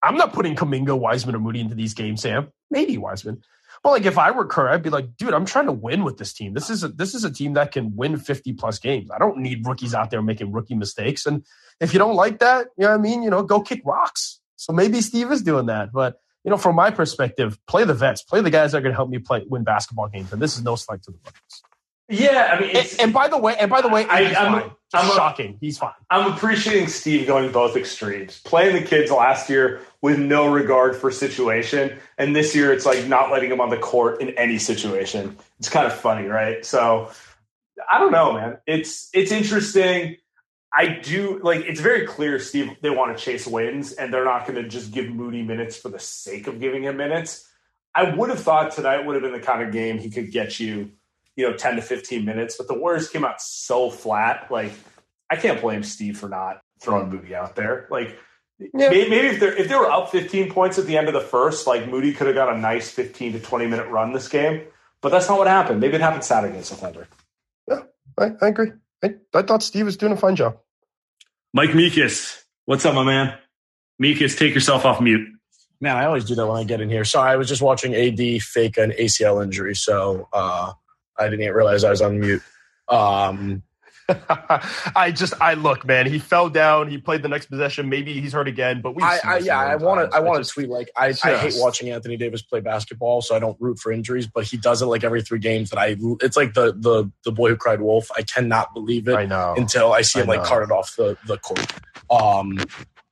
I'm 0.03 0.17
not 0.17 0.33
putting 0.33 0.57
Kuminga, 0.57 0.99
Wiseman, 0.99 1.35
or 1.35 1.39
Moody 1.39 1.61
into 1.61 1.75
these 1.75 1.95
games, 1.95 2.23
Sam. 2.23 2.49
Maybe 2.71 2.97
Wiseman. 2.97 3.43
Well, 3.83 3.95
like 3.95 4.05
if 4.05 4.19
I 4.19 4.31
were 4.31 4.45
Kerr, 4.45 4.69
I'd 4.69 4.83
be 4.83 4.91
like, 4.91 5.17
dude, 5.17 5.33
I'm 5.33 5.47
trying 5.47 5.67
to 5.67 5.73
win 5.73 6.05
with 6.05 6.19
this 6.19 6.35
team. 6.35 6.53
This 6.53 6.69
is 6.69 6.85
a, 6.85 6.89
this 6.89 7.15
is 7.15 7.25
a 7.25 7.31
team 7.31 7.55
that 7.55 7.73
can 7.73 7.97
win 7.97 8.19
50 8.19 8.53
plus 8.55 8.79
games. 8.79 9.11
I 9.11 9.19
don't 9.19 9.39
need 9.39 9.67
rookies 9.67 9.95
out 9.95 10.11
there 10.11 10.21
making 10.21 10.53
rookie 10.53 10.75
mistakes. 10.75 11.25
And 11.25 11.47
if 11.81 11.95
you 11.95 11.99
don't 11.99 12.15
like 12.15 12.41
that, 12.41 12.67
you 12.77 12.85
know 12.85 12.91
what 12.91 12.99
I 12.99 13.03
mean? 13.03 13.23
You 13.23 13.31
know, 13.31 13.43
go 13.43 13.63
kick 13.63 13.81
rocks. 13.87 14.41
So 14.57 14.75
maybe 14.75 15.01
Steve 15.01 15.33
is 15.33 15.41
doing 15.41 15.67
that. 15.67 15.93
But 15.93 16.21
you 16.45 16.51
know, 16.51 16.59
from 16.59 16.77
my 16.77 16.91
perspective, 16.91 17.59
play 17.67 17.85
the 17.85 17.95
vets, 17.95 18.23
play 18.23 18.43
the 18.43 18.51
guys 18.51 18.73
that 18.73 18.79
are 18.79 18.81
going 18.83 18.93
to 18.93 18.97
help 18.97 19.09
me 19.09 19.19
play 19.19 19.45
win 19.49 19.65
basketball 19.65 20.09
games. 20.09 20.33
And 20.33 20.43
this 20.43 20.57
is 20.57 20.63
no 20.63 20.77
slight 20.77 21.03
to 21.05 21.11
the 21.11 21.19
rookies. 21.25 21.63
Yeah, 22.11 22.51
I 22.53 22.61
mean, 22.61 22.77
and, 22.77 22.97
and, 22.99 23.13
by 23.13 23.29
the 23.29 23.39
way, 23.39 23.55
and 23.57 23.71
by 23.71 23.83
the 23.83 23.89
way, 23.89 24.05
I, 24.05 24.23
am 24.23 24.73
I'm 24.93 25.07
shocking. 25.15 25.57
He's 25.61 25.79
fine. 25.79 25.93
I'm 26.11 26.33
appreciating 26.33 26.89
Steve 26.89 27.25
going 27.27 27.53
both 27.53 27.77
extremes, 27.77 28.41
playing 28.41 28.75
the 28.75 28.83
kids 28.83 29.13
last 29.13 29.49
year 29.49 29.81
with 30.03 30.19
no 30.19 30.53
regard 30.53 30.97
for 30.97 31.13
situation, 31.13 31.97
and 32.19 32.35
this 32.35 32.53
year 32.53 32.73
it's 32.73 32.85
like 32.85 33.07
not 33.07 33.31
letting 33.31 33.53
him 33.53 33.61
on 33.61 33.71
the 33.71 33.77
court 33.77 34.21
in 34.21 34.31
any 34.31 34.59
situation. 34.59 35.37
It's 35.61 35.69
kind 35.69 35.87
of 35.87 35.93
funny, 35.93 36.27
right? 36.27 36.65
So 36.67 37.13
I 37.89 38.01
don't 38.01 38.11
know, 38.11 38.33
man. 38.33 38.59
It's 38.67 39.09
it's 39.15 39.31
interesting. 39.31 40.17
I 40.73 40.87
do 40.89 41.41
like 41.43 41.61
it's 41.61 41.81
very 41.81 42.07
clear, 42.07 42.41
Steve, 42.41 42.77
they 42.81 42.91
want 42.91 43.17
to 43.17 43.23
chase 43.23 43.47
wins 43.47 43.93
and 43.93 44.13
they're 44.13 44.25
not 44.25 44.47
going 44.47 44.61
to 44.61 44.69
just 44.69 44.93
give 44.93 45.09
Moody 45.09 45.43
minutes 45.43 45.77
for 45.77 45.89
the 45.89 45.99
sake 45.99 46.47
of 46.47 46.61
giving 46.61 46.83
him 46.85 46.97
minutes. 46.97 47.49
I 47.95 48.15
would 48.15 48.31
have 48.31 48.41
thought 48.41 48.73
tonight 48.73 49.05
would 49.05 49.15
have 49.15 49.23
been 49.23 49.33
the 49.33 49.45
kind 49.45 49.63
of 49.63 49.73
game 49.73 49.99
he 49.99 50.11
could 50.11 50.31
get 50.31 50.61
you, 50.61 50.93
you 51.37 51.49
know, 51.49 51.57
10 51.57 51.77
to 51.77 51.83
15 51.83 52.25
minutes, 52.25 52.57
but 52.57 52.69
the 52.69 52.75
Warriors 52.75 53.09
came 53.09 53.25
out 53.25 53.41
so 53.41 53.91
flat. 53.91 54.49
Like, 54.51 54.73
I 55.31 55.37
can't 55.37 55.61
blame 55.61 55.83
Steve 55.83 56.19
for 56.19 56.29
not 56.29 56.61
throwing 56.81 57.09
Moody 57.09 57.35
out 57.35 57.57
there. 57.57 57.87
Like, 57.91 58.19
yeah. 58.59 58.89
maybe, 58.91 59.09
maybe 59.09 59.29
if, 59.29 59.43
if 59.43 59.69
they 59.69 59.75
were 59.75 59.91
up 59.91 60.11
15 60.11 60.51
points 60.51 60.79
at 60.79 60.87
the 60.87 60.97
end 60.97 61.09
of 61.09 61.15
the 61.15 61.21
first, 61.21 61.67
like 61.67 61.89
Moody 61.89 62.13
could 62.13 62.27
have 62.27 62.37
got 62.37 62.55
a 62.55 62.59
nice 62.59 62.91
15 62.91 63.35
to 63.35 63.41
20 63.41 63.67
minute 63.67 63.89
run 63.89 64.13
this 64.13 64.29
game, 64.29 64.63
but 65.01 65.11
that's 65.11 65.29
not 65.29 65.39
what 65.39 65.47
happened. 65.47 65.81
Maybe 65.81 65.95
it 65.95 66.01
happened 66.01 66.25
Saturday 66.25 66.53
against 66.53 66.71
the 66.71 66.77
Thunder. 66.77 67.09
Yeah, 67.69 67.83
I, 68.19 68.33
I 68.43 68.49
agree. 68.49 68.73
I, 69.03 69.15
I 69.35 69.43
thought 69.43 69.63
Steve 69.63 69.87
was 69.87 69.97
doing 69.97 70.13
a 70.13 70.17
fine 70.17 70.37
job. 70.37 70.59
Mike 71.53 71.71
Meekus, 71.71 72.43
what's 72.67 72.85
up, 72.85 72.95
my 72.95 73.05
man? 73.05 73.37
Meekus, 74.03 74.39
take 74.39 74.55
yourself 74.55 74.85
off 74.85 75.01
mute. 75.01 75.29
Man, 75.81 75.97
I 75.97 76.05
always 76.05 76.27
do 76.27 76.35
that 76.35 76.47
when 76.47 76.59
I 76.59 76.65
get 76.65 76.83
in 76.83 76.91
here. 76.91 77.05
Sorry, 77.07 77.31
I 77.31 77.37
was 77.37 77.49
just 77.49 77.63
watching 77.63 77.95
AD 77.95 78.43
fake 78.43 78.77
an 78.77 78.93
ACL 78.93 79.43
injury, 79.43 79.75
so 79.75 80.29
uh, 80.33 80.73
I 81.21 81.25
didn't 81.25 81.43
even 81.43 81.55
realize 81.55 81.85
I 81.85 81.91
was 81.91 82.03
on 82.03 82.19
mute. 82.19 82.43
Um, 82.89 83.63
I 84.97 85.13
just, 85.15 85.35
I 85.41 85.55
look, 85.55 85.85
man. 85.85 86.07
He 86.07 86.19
fell 86.19 86.49
down. 86.49 86.91
He 86.91 86.99
played 86.99 87.23
the 87.23 87.29
next 87.29 87.47
possession. 87.47 87.89
Maybe 87.89 88.21
he's 88.21 88.33
hurt 88.33 88.49
again. 88.49 88.81
But 88.81 88.95
we, 88.97 89.03
I, 89.03 89.21
I 89.25 89.39
yeah, 89.39 89.59
I 89.59 89.77
want 89.77 90.11
to, 90.11 90.17
I 90.17 90.21
want 90.21 90.45
to 90.45 90.51
tweet 90.51 90.69
like 90.69 90.91
I, 90.97 91.15
I 91.23 91.37
hate 91.37 91.55
watching 91.57 91.91
Anthony 91.91 92.17
Davis 92.17 92.43
play 92.43 92.61
basketball, 92.61 93.23
so 93.23 93.37
I 93.37 93.39
don't 93.39 93.57
root 93.61 93.79
for 93.79 93.93
injuries. 93.93 94.27
But 94.27 94.45
he 94.45 94.57
does 94.57 94.83
it 94.83 94.87
like 94.87 95.05
every 95.05 95.23
three 95.23 95.39
games. 95.39 95.71
That 95.71 95.79
I, 95.79 95.97
it's 96.21 96.37
like 96.37 96.55
the 96.55 96.73
the 96.73 97.11
the 97.25 97.33
boy 97.33 97.51
who 97.51 97.57
cried 97.57 97.81
wolf. 97.81 98.11
I 98.17 98.23
cannot 98.23 98.75
believe 98.75 99.07
it. 99.09 99.15
I 99.15 99.27
know 99.27 99.55
until 99.57 99.93
I 99.93 100.03
see 100.03 100.21
him 100.21 100.27
like 100.27 100.43
carted 100.43 100.73
off 100.73 100.97
the 100.97 101.17
the 101.27 101.39
court. 101.39 101.73
Um, 102.11 102.59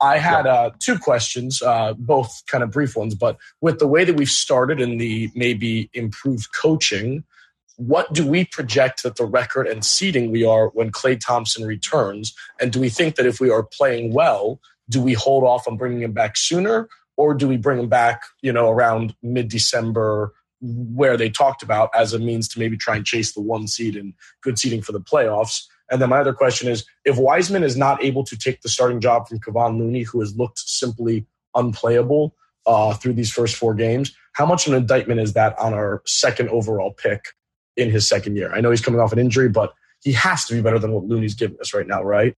I 0.01 0.17
had 0.17 0.47
uh, 0.47 0.71
two 0.79 0.97
questions, 0.97 1.61
uh, 1.61 1.93
both 1.97 2.43
kind 2.47 2.63
of 2.63 2.71
brief 2.71 2.95
ones, 2.95 3.15
but 3.15 3.37
with 3.59 3.79
the 3.79 3.87
way 3.87 4.05
that 4.05 4.15
we've 4.15 4.29
started 4.29 4.79
and 4.79 4.99
the 4.99 5.29
maybe 5.35 5.89
improved 5.93 6.53
coaching, 6.53 7.25
what 7.79 8.11
do 8.11 8.27
we 8.27 8.43
project 8.43 9.03
that 9.03 9.15
the 9.15 9.23
record 9.23 9.65
and 9.65 9.85
seeding 9.85 10.31
we 10.31 10.45
are 10.45 10.67
when 10.69 10.91
Klay 10.91 11.17
Thompson 11.17 11.65
returns? 11.65 12.33
And 12.59 12.73
do 12.73 12.79
we 12.79 12.89
think 12.89 13.15
that 13.15 13.25
if 13.25 13.39
we 13.39 13.49
are 13.49 13.63
playing 13.63 14.13
well, 14.13 14.59
do 14.89 15.01
we 15.01 15.13
hold 15.13 15.45
off 15.45 15.65
on 15.65 15.77
bringing 15.77 16.01
him 16.01 16.11
back 16.11 16.35
sooner, 16.35 16.89
or 17.15 17.33
do 17.33 17.47
we 17.47 17.55
bring 17.55 17.79
him 17.79 17.87
back, 17.87 18.23
you 18.41 18.51
know, 18.51 18.69
around 18.69 19.15
mid 19.23 19.47
December, 19.47 20.33
where 20.59 21.15
they 21.15 21.29
talked 21.29 21.63
about 21.63 21.89
as 21.95 22.13
a 22.13 22.19
means 22.19 22.49
to 22.49 22.59
maybe 22.59 22.75
try 22.75 22.97
and 22.97 23.05
chase 23.05 23.31
the 23.31 23.41
one 23.41 23.65
seed 23.65 23.95
and 23.95 24.13
good 24.41 24.59
seeding 24.59 24.81
for 24.81 24.91
the 24.91 24.99
playoffs? 24.99 25.63
And 25.89 26.01
then 26.01 26.09
my 26.09 26.19
other 26.19 26.33
question 26.33 26.67
is, 26.67 26.85
if 27.05 27.17
Wiseman 27.17 27.63
is 27.63 27.77
not 27.77 28.03
able 28.03 28.25
to 28.25 28.37
take 28.37 28.61
the 28.61 28.69
starting 28.69 28.99
job 28.99 29.29
from 29.29 29.39
Kevon 29.39 29.79
Looney, 29.79 30.03
who 30.03 30.19
has 30.19 30.35
looked 30.35 30.59
simply 30.59 31.25
unplayable 31.55 32.35
uh, 32.65 32.93
through 32.95 33.13
these 33.13 33.31
first 33.31 33.55
four 33.55 33.73
games, 33.73 34.13
how 34.33 34.45
much 34.45 34.67
of 34.67 34.73
an 34.73 34.79
indictment 34.79 35.21
is 35.21 35.31
that 35.33 35.57
on 35.57 35.73
our 35.73 36.03
second 36.05 36.49
overall 36.49 36.91
pick 36.91 37.23
in 37.79 37.89
his 37.89 38.07
second 38.07 38.35
year. 38.35 38.53
I 38.53 38.61
know 38.61 38.69
he's 38.69 38.81
coming 38.81 38.99
off 38.99 39.13
an 39.13 39.19
injury, 39.19 39.49
but 39.49 39.73
he 40.03 40.11
has 40.13 40.45
to 40.45 40.53
be 40.53 40.61
better 40.61 40.79
than 40.79 40.91
what 40.91 41.05
Looney's 41.05 41.35
giving 41.35 41.59
us 41.59 41.73
right 41.73 41.87
now, 41.87 42.03
right? 42.03 42.35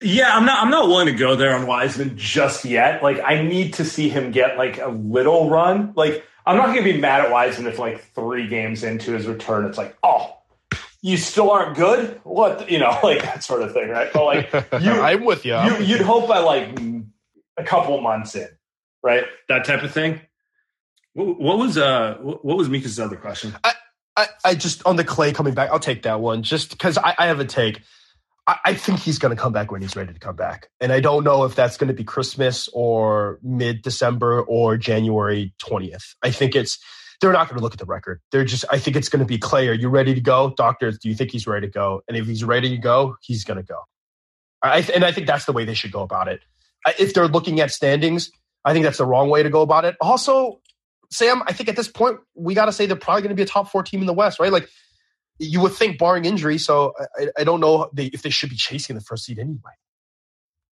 Yeah, 0.00 0.36
I'm 0.36 0.44
not. 0.44 0.62
I'm 0.62 0.70
not 0.70 0.86
willing 0.86 1.06
to 1.06 1.12
go 1.12 1.34
there 1.34 1.54
on 1.56 1.66
Wiseman 1.66 2.16
just 2.16 2.64
yet. 2.64 3.02
Like, 3.02 3.20
I 3.24 3.42
need 3.42 3.74
to 3.74 3.84
see 3.84 4.08
him 4.08 4.30
get 4.30 4.56
like 4.56 4.78
a 4.78 4.88
little 4.88 5.50
run. 5.50 5.92
Like, 5.96 6.24
I'm 6.46 6.56
not 6.56 6.66
going 6.66 6.84
to 6.84 6.92
be 6.92 7.00
mad 7.00 7.24
at 7.24 7.32
Wiseman 7.32 7.72
if 7.72 7.78
like 7.80 8.00
three 8.14 8.46
games 8.46 8.84
into 8.84 9.12
his 9.12 9.26
return, 9.26 9.66
it's 9.66 9.76
like, 9.76 9.96
oh, 10.04 10.38
you 11.02 11.16
still 11.16 11.50
aren't 11.50 11.76
good. 11.76 12.20
What 12.22 12.70
you 12.70 12.78
know, 12.78 12.98
like 13.02 13.22
that 13.22 13.42
sort 13.42 13.62
of 13.62 13.72
thing, 13.72 13.88
right? 13.88 14.10
But 14.12 14.24
like, 14.24 14.52
you, 14.80 14.92
I'm 14.92 15.24
with 15.24 15.44
you. 15.44 15.56
you 15.56 15.78
you'd 15.78 16.00
hope 16.00 16.28
by 16.28 16.38
like 16.38 16.80
a 17.56 17.64
couple 17.64 18.00
months 18.00 18.36
in, 18.36 18.48
right? 19.02 19.24
That 19.48 19.64
type 19.64 19.82
of 19.82 19.92
thing. 19.92 20.20
What, 21.14 21.40
what 21.40 21.58
was 21.58 21.76
uh, 21.76 22.18
what 22.20 22.56
was 22.56 22.68
Mika's 22.68 23.00
other 23.00 23.16
question? 23.16 23.54
I, 23.64 23.74
I, 24.18 24.26
I 24.44 24.54
just 24.56 24.84
on 24.84 24.96
the 24.96 25.04
Klay 25.04 25.32
coming 25.32 25.54
back, 25.54 25.70
I'll 25.70 25.78
take 25.78 26.02
that 26.02 26.20
one 26.20 26.42
just 26.42 26.70
because 26.70 26.98
I, 26.98 27.14
I, 27.16 27.26
have 27.26 27.38
a 27.38 27.44
take. 27.44 27.82
I, 28.48 28.74
think 28.74 28.98
he's 28.98 29.20
going 29.20 29.34
to 29.34 29.40
come 29.40 29.52
back 29.52 29.70
when 29.70 29.80
he's 29.80 29.94
ready 29.94 30.12
to 30.12 30.18
come 30.18 30.34
back, 30.34 30.70
and 30.80 30.92
I 30.92 30.98
don't 30.98 31.22
know 31.22 31.44
if 31.44 31.54
that's 31.54 31.76
going 31.76 31.88
to 31.88 31.94
be 31.94 32.02
Christmas 32.02 32.68
or 32.72 33.38
mid 33.42 33.82
December 33.82 34.40
or 34.42 34.76
January 34.76 35.54
twentieth. 35.58 36.16
I 36.20 36.32
think 36.32 36.56
it's 36.56 36.78
they're 37.20 37.32
not 37.32 37.48
going 37.48 37.58
to 37.58 37.62
look 37.62 37.74
at 37.74 37.78
the 37.78 37.84
record. 37.84 38.20
They're 38.32 38.44
just 38.44 38.64
I 38.72 38.78
think 38.80 38.96
it's 38.96 39.08
going 39.08 39.20
to 39.20 39.26
be 39.26 39.38
Klay, 39.38 39.68
Are 39.68 39.74
you 39.74 39.88
ready 39.88 40.14
to 40.14 40.20
go, 40.20 40.52
Doctor? 40.56 40.90
Do 40.90 41.08
you 41.08 41.14
think 41.14 41.30
he's 41.30 41.46
ready 41.46 41.68
to 41.68 41.72
go? 41.72 42.02
And 42.08 42.16
if 42.16 42.26
he's 42.26 42.42
ready 42.42 42.70
to 42.70 42.78
go, 42.78 43.16
he's 43.20 43.44
going 43.44 43.58
to 43.58 43.62
go. 43.62 43.82
I, 44.62 44.80
and 44.92 45.04
I 45.04 45.12
think 45.12 45.28
that's 45.28 45.44
the 45.44 45.52
way 45.52 45.64
they 45.64 45.74
should 45.74 45.92
go 45.92 46.02
about 46.02 46.26
it. 46.26 46.40
If 46.98 47.14
they're 47.14 47.28
looking 47.28 47.60
at 47.60 47.70
standings, 47.70 48.32
I 48.64 48.72
think 48.72 48.84
that's 48.84 48.98
the 48.98 49.06
wrong 49.06 49.30
way 49.30 49.44
to 49.44 49.50
go 49.50 49.62
about 49.62 49.84
it. 49.84 49.94
Also, 50.00 50.60
Sam, 51.10 51.42
I 51.46 51.52
think 51.52 51.68
at 51.68 51.76
this 51.76 51.88
point 51.88 52.18
we 52.34 52.54
got 52.54 52.66
to 52.66 52.72
say 52.72 52.86
they're 52.86 52.96
probably 52.96 53.22
going 53.22 53.30
to 53.30 53.36
be 53.36 53.42
a 53.42 53.46
top 53.46 53.70
four 53.70 53.82
team 53.82 54.00
in 54.00 54.06
the 54.06 54.12
West, 54.12 54.38
right? 54.38 54.52
Like 54.52 54.68
you 55.38 55.60
would 55.60 55.72
think, 55.72 55.98
barring 55.98 56.24
injury. 56.24 56.58
So 56.58 56.94
I, 57.16 57.28
I 57.38 57.44
don't 57.44 57.60
know 57.60 57.90
if 57.96 58.22
they 58.22 58.30
should 58.30 58.50
be 58.50 58.56
chasing 58.56 58.96
the 58.96 59.02
first 59.02 59.24
seed 59.24 59.38
anyway. 59.38 59.72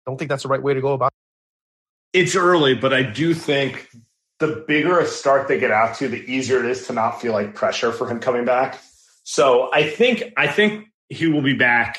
Don't 0.06 0.18
think 0.18 0.28
that's 0.28 0.42
the 0.42 0.48
right 0.48 0.62
way 0.62 0.74
to 0.74 0.80
go 0.80 0.92
about 0.92 1.12
it. 1.12 2.18
It's 2.20 2.36
early, 2.36 2.74
but 2.74 2.92
I 2.92 3.02
do 3.02 3.34
think 3.34 3.88
the 4.38 4.64
bigger 4.66 4.98
a 4.98 5.06
start 5.06 5.48
they 5.48 5.58
get 5.58 5.70
out 5.70 5.96
to, 5.96 6.08
the 6.08 6.18
easier 6.30 6.60
it 6.60 6.66
is 6.66 6.86
to 6.86 6.92
not 6.92 7.20
feel 7.20 7.32
like 7.32 7.54
pressure 7.54 7.92
for 7.92 8.08
him 8.08 8.20
coming 8.20 8.44
back. 8.44 8.80
So 9.24 9.70
I 9.72 9.88
think 9.88 10.22
I 10.36 10.46
think 10.46 10.86
he 11.08 11.26
will 11.26 11.42
be 11.42 11.54
back 11.54 11.98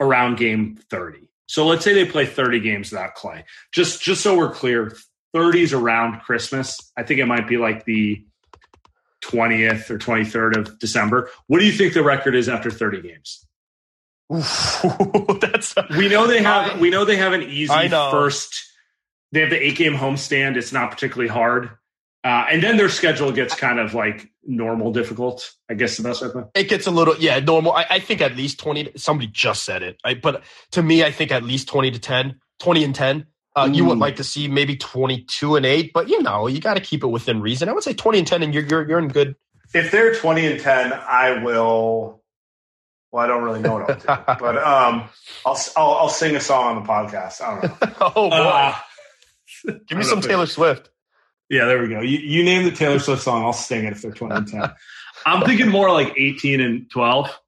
around 0.00 0.36
game 0.36 0.78
30. 0.90 1.28
So 1.46 1.66
let's 1.66 1.84
say 1.84 1.92
they 1.92 2.04
play 2.04 2.26
30 2.26 2.60
games 2.60 2.90
without 2.90 3.16
Klay. 3.16 3.44
Just 3.72 4.02
just 4.02 4.22
so 4.22 4.36
we're 4.36 4.52
clear, 4.52 4.96
30s 5.34 5.78
around 5.78 6.20
Christmas. 6.20 6.78
I 6.96 7.02
think 7.02 7.20
it 7.20 7.26
might 7.26 7.48
be 7.48 7.56
like 7.56 7.84
the 7.84 8.24
20th 9.24 9.90
or 9.90 9.98
23rd 9.98 10.56
of 10.56 10.78
December. 10.78 11.30
What 11.46 11.58
do 11.58 11.66
you 11.66 11.72
think 11.72 11.94
the 11.94 12.02
record 12.02 12.34
is 12.34 12.48
after 12.48 12.70
30 12.70 13.02
games? 13.02 13.46
that's 14.30 15.76
a, 15.76 15.86
we 15.98 16.08
know 16.08 16.26
they 16.26 16.42
have 16.42 16.76
I, 16.76 16.80
we 16.80 16.88
know 16.88 17.04
they 17.04 17.16
have 17.16 17.34
an 17.34 17.42
easy 17.42 17.88
first. 17.88 18.54
They 19.32 19.40
have 19.40 19.50
the 19.50 19.62
eight 19.62 19.76
game 19.76 19.94
homestand. 19.94 20.56
It's 20.56 20.72
not 20.72 20.90
particularly 20.90 21.28
hard. 21.28 21.70
Uh, 22.24 22.46
and 22.50 22.62
then 22.62 22.78
their 22.78 22.88
schedule 22.88 23.32
gets 23.32 23.54
kind 23.54 23.78
of 23.78 23.92
like 23.92 24.26
normal 24.44 24.92
difficult. 24.92 25.52
I 25.68 25.74
guess 25.74 25.98
the 25.98 26.04
best 26.04 26.22
way 26.22 26.44
It 26.54 26.70
gets 26.70 26.86
a 26.86 26.90
little, 26.90 27.14
yeah, 27.18 27.38
normal. 27.40 27.72
I, 27.72 27.84
I 27.90 27.98
think 27.98 28.22
at 28.22 28.34
least 28.34 28.58
20. 28.60 28.92
Somebody 28.96 29.26
just 29.30 29.62
said 29.62 29.82
it. 29.82 29.98
I, 30.02 30.14
but 30.14 30.42
to 30.70 30.82
me, 30.82 31.04
I 31.04 31.10
think 31.10 31.30
at 31.30 31.42
least 31.42 31.68
20 31.68 31.90
to 31.90 31.98
10, 31.98 32.40
20 32.60 32.84
and 32.84 32.94
10. 32.94 33.26
Uh, 33.56 33.70
you 33.72 33.84
would 33.84 33.98
like 33.98 34.16
to 34.16 34.24
see 34.24 34.48
maybe 34.48 34.76
22 34.76 35.54
and 35.54 35.64
8, 35.64 35.92
but 35.92 36.08
you 36.08 36.20
know, 36.22 36.48
you 36.48 36.60
got 36.60 36.74
to 36.74 36.80
keep 36.80 37.04
it 37.04 37.06
within 37.06 37.40
reason. 37.40 37.68
I 37.68 37.72
would 37.72 37.84
say 37.84 37.94
20 37.94 38.18
and 38.18 38.26
10 38.26 38.42
and 38.42 38.52
you're, 38.52 38.64
you're, 38.64 38.88
you're 38.88 38.98
in 38.98 39.08
good. 39.08 39.36
If 39.72 39.92
they're 39.92 40.14
20 40.14 40.46
and 40.46 40.60
10, 40.60 40.92
I 40.92 41.42
will. 41.42 42.20
Well, 43.12 43.22
I 43.22 43.28
don't 43.28 43.44
really 43.44 43.60
know 43.60 43.74
what 43.74 43.90
I'll 43.90 43.96
do, 43.96 44.22
but 44.40 44.58
um, 44.58 45.08
I'll, 45.46 45.58
I'll, 45.76 45.92
I'll 45.92 46.08
sing 46.08 46.34
a 46.34 46.40
song 46.40 46.76
on 46.76 46.82
the 46.82 46.88
podcast. 46.88 47.40
I 47.40 47.60
don't 47.60 47.80
know. 47.80 48.12
oh 48.16 48.30
boy, 48.30 48.36
uh, 48.36 48.76
give 49.86 49.98
me 49.98 50.04
some 50.04 50.20
Taylor 50.20 50.46
Swift. 50.46 50.90
Yeah, 51.48 51.66
there 51.66 51.80
we 51.80 51.88
go. 51.88 52.00
You, 52.00 52.18
you 52.18 52.42
name 52.42 52.64
the 52.64 52.72
Taylor 52.72 52.98
Swift 52.98 53.22
song, 53.22 53.44
I'll 53.44 53.52
sing 53.52 53.84
it 53.84 53.92
if 53.92 54.02
they're 54.02 54.10
20 54.10 54.34
and 54.34 54.48
10. 54.48 54.70
I'm 55.26 55.46
thinking 55.46 55.68
more 55.68 55.90
like 55.90 56.14
18 56.16 56.60
and 56.60 56.90
12 56.90 57.38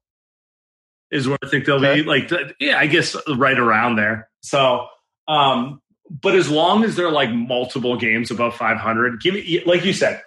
is 1.11 1.27
where 1.27 1.37
I 1.43 1.49
think 1.49 1.65
they'll 1.65 1.83
okay. 1.83 2.01
be. 2.01 2.07
Like, 2.07 2.31
yeah, 2.59 2.77
I 2.77 2.87
guess 2.87 3.15
right 3.35 3.57
around 3.57 3.97
there. 3.97 4.29
So, 4.41 4.87
um, 5.27 5.81
but 6.09 6.35
as 6.35 6.49
long 6.49 6.83
as 6.83 6.95
they're 6.95 7.11
like 7.11 7.31
multiple 7.31 7.97
games 7.97 8.31
above 8.31 8.55
500, 8.55 9.21
give 9.21 9.33
me, 9.33 9.63
like 9.65 9.85
you 9.85 9.93
said, 9.93 10.21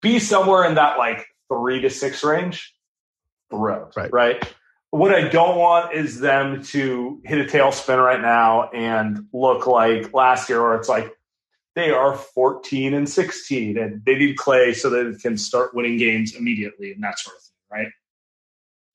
be 0.00 0.18
somewhere 0.18 0.64
in 0.64 0.74
that 0.74 0.98
like 0.98 1.26
three 1.48 1.80
to 1.80 1.90
six 1.90 2.22
range. 2.22 2.74
Thrilled, 3.50 3.92
right? 3.96 4.12
Right. 4.12 4.54
What 4.90 5.12
I 5.12 5.28
don't 5.28 5.58
want 5.58 5.92
is 5.92 6.20
them 6.20 6.62
to 6.64 7.20
hit 7.24 7.40
a 7.40 7.44
tailspin 7.44 8.02
right 8.02 8.20
now 8.20 8.70
and 8.70 9.26
look 9.32 9.66
like 9.66 10.14
last 10.14 10.48
year, 10.48 10.62
where 10.62 10.76
it's 10.76 10.88
like 10.88 11.12
they 11.74 11.90
are 11.90 12.14
14 12.14 12.94
and 12.94 13.08
16 13.08 13.76
and 13.76 14.04
they 14.04 14.14
need 14.14 14.36
Klay 14.36 14.74
so 14.74 14.90
that 14.90 15.12
they 15.12 15.18
can 15.18 15.36
start 15.36 15.74
winning 15.74 15.96
games 15.96 16.34
immediately 16.34 16.92
and 16.92 17.02
that 17.02 17.18
sort 17.18 17.36
of 17.36 17.42
thing, 17.42 17.52
right? 17.72 17.92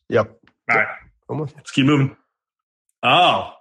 Yep. 0.09 0.39
All 0.71 0.77
right. 0.77 0.87
Let's 1.55 1.71
keep 1.71 1.85
moving. 1.85 2.15
Oh, 3.03 3.53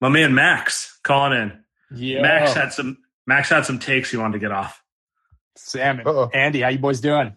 my 0.00 0.08
man 0.08 0.34
Max 0.34 0.98
calling 1.02 1.32
in. 1.38 1.61
Yeah. 1.94 2.22
Max 2.22 2.52
had 2.52 2.72
some 2.72 2.98
Max 3.26 3.48
had 3.48 3.66
some 3.66 3.78
takes 3.78 4.10
he 4.10 4.16
wanted 4.16 4.34
to 4.34 4.38
get 4.38 4.52
off. 4.52 4.82
Sam, 5.56 6.00
Uh-oh. 6.04 6.30
Andy, 6.32 6.60
how 6.60 6.68
you 6.68 6.78
boys 6.78 7.00
doing? 7.00 7.36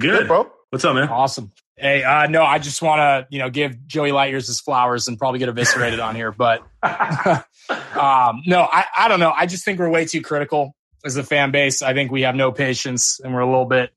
Good. 0.00 0.20
Good, 0.20 0.28
bro. 0.28 0.50
What's 0.70 0.84
up, 0.84 0.94
man? 0.94 1.08
Awesome. 1.08 1.52
Hey, 1.76 2.02
uh, 2.02 2.26
no, 2.26 2.42
I 2.42 2.58
just 2.58 2.82
want 2.82 3.00
to, 3.00 3.26
you 3.30 3.38
know, 3.38 3.50
give 3.50 3.86
Joey 3.86 4.10
Lightyears 4.10 4.46
his 4.46 4.60
flowers 4.60 5.08
and 5.08 5.18
probably 5.18 5.38
get 5.38 5.48
eviscerated 5.48 6.00
on 6.00 6.14
here, 6.14 6.32
but 6.32 6.60
um, 6.82 8.42
no, 8.46 8.68
I, 8.70 8.84
I 8.96 9.08
don't 9.08 9.20
know. 9.20 9.32
I 9.32 9.46
just 9.46 9.64
think 9.64 9.78
we're 9.78 9.88
way 9.88 10.04
too 10.04 10.22
critical 10.22 10.74
as 11.04 11.16
a 11.16 11.22
fan 11.22 11.50
base. 11.50 11.82
I 11.82 11.94
think 11.94 12.10
we 12.10 12.22
have 12.22 12.34
no 12.34 12.52
patience 12.52 13.20
and 13.22 13.34
we're 13.34 13.40
a 13.40 13.46
little 13.46 13.66
bit, 13.66 13.90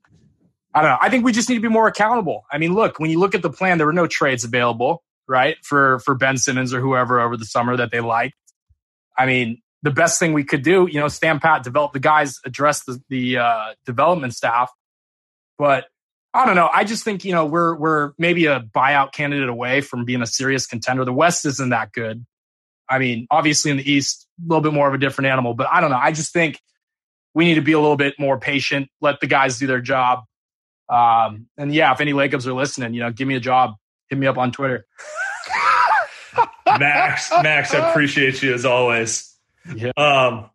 I 0.73 0.81
don't 0.81 0.91
know. 0.91 0.97
I 0.99 1.09
think 1.09 1.23
we 1.23 1.31
just 1.31 1.47
need 1.47 1.55
to 1.55 1.61
be 1.61 1.69
more 1.69 1.87
accountable. 1.87 2.45
I 2.51 2.57
mean, 2.57 2.73
look, 2.73 2.99
when 2.99 3.09
you 3.09 3.19
look 3.19 3.33
at 3.33 3.41
the 3.41 3.49
plan, 3.49 3.77
there 3.77 3.87
were 3.87 3.93
no 3.93 4.07
trades 4.07 4.43
available, 4.43 5.03
right? 5.25 5.55
For 5.63 5.99
for 5.99 6.15
Ben 6.15 6.37
Simmons 6.37 6.73
or 6.73 6.81
whoever 6.81 7.21
over 7.21 7.37
the 7.37 7.45
summer 7.45 7.77
that 7.77 7.91
they 7.91 8.01
liked. 8.01 8.35
I 9.17 9.25
mean, 9.25 9.61
the 9.81 9.91
best 9.91 10.19
thing 10.19 10.33
we 10.33 10.43
could 10.43 10.63
do, 10.63 10.87
you 10.89 10.99
know, 10.99 11.07
stand 11.07 11.41
pat, 11.41 11.63
develop 11.63 11.93
the 11.93 11.99
guys, 11.99 12.39
address 12.45 12.83
the 12.83 13.01
the 13.09 13.37
uh, 13.37 13.73
development 13.85 14.33
staff. 14.33 14.71
But 15.57 15.85
I 16.33 16.45
don't 16.45 16.55
know. 16.55 16.69
I 16.73 16.83
just 16.83 17.03
think 17.03 17.23
you 17.23 17.31
know 17.31 17.45
we're 17.45 17.75
we're 17.75 18.11
maybe 18.17 18.47
a 18.47 18.59
buyout 18.59 19.13
candidate 19.13 19.47
away 19.47 19.81
from 19.81 20.03
being 20.03 20.21
a 20.21 20.27
serious 20.27 20.67
contender. 20.67 21.05
The 21.05 21.13
West 21.13 21.45
isn't 21.45 21.69
that 21.69 21.91
good. 21.91 22.25
I 22.89 22.99
mean, 22.99 23.27
obviously 23.31 23.71
in 23.71 23.77
the 23.77 23.89
East, 23.89 24.27
a 24.39 24.47
little 24.47 24.61
bit 24.61 24.73
more 24.73 24.87
of 24.87 24.93
a 24.93 24.97
different 24.97 25.27
animal. 25.27 25.53
But 25.53 25.67
I 25.71 25.81
don't 25.81 25.91
know. 25.91 25.99
I 26.01 26.11
just 26.11 26.33
think 26.33 26.59
we 27.33 27.45
need 27.45 27.55
to 27.55 27.61
be 27.61 27.71
a 27.71 27.79
little 27.79 27.97
bit 27.97 28.15
more 28.19 28.39
patient. 28.39 28.89
Let 29.01 29.19
the 29.19 29.27
guys 29.27 29.59
do 29.59 29.67
their 29.67 29.81
job. 29.81 30.23
Um, 30.89 31.47
and 31.57 31.73
yeah, 31.73 31.91
if 31.93 32.01
any 32.01 32.13
Lakers 32.13 32.47
are 32.47 32.53
listening, 32.53 32.93
you 32.93 33.01
know, 33.01 33.11
give 33.11 33.27
me 33.27 33.35
a 33.35 33.39
job. 33.39 33.75
Hit 34.09 34.19
me 34.19 34.27
up 34.27 34.37
on 34.37 34.51
Twitter. 34.51 34.85
Max, 36.67 37.31
Max, 37.43 37.73
I 37.73 37.89
appreciate 37.89 38.41
you 38.43 38.53
as 38.53 38.65
always. 38.65 39.35
Yeah. 39.75 39.91
Um, 39.97 40.49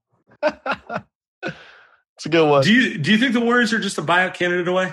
It's 1.42 2.26
a 2.26 2.28
good 2.28 2.48
one. 2.50 2.62
do 2.62 2.72
you 2.72 2.98
do 2.98 3.12
you 3.12 3.18
think 3.18 3.32
the 3.32 3.40
Warriors 3.40 3.72
are 3.72 3.78
just 3.80 3.96
a 3.98 4.02
buyout 4.02 4.34
candidate 4.34 4.68
away? 4.68 4.92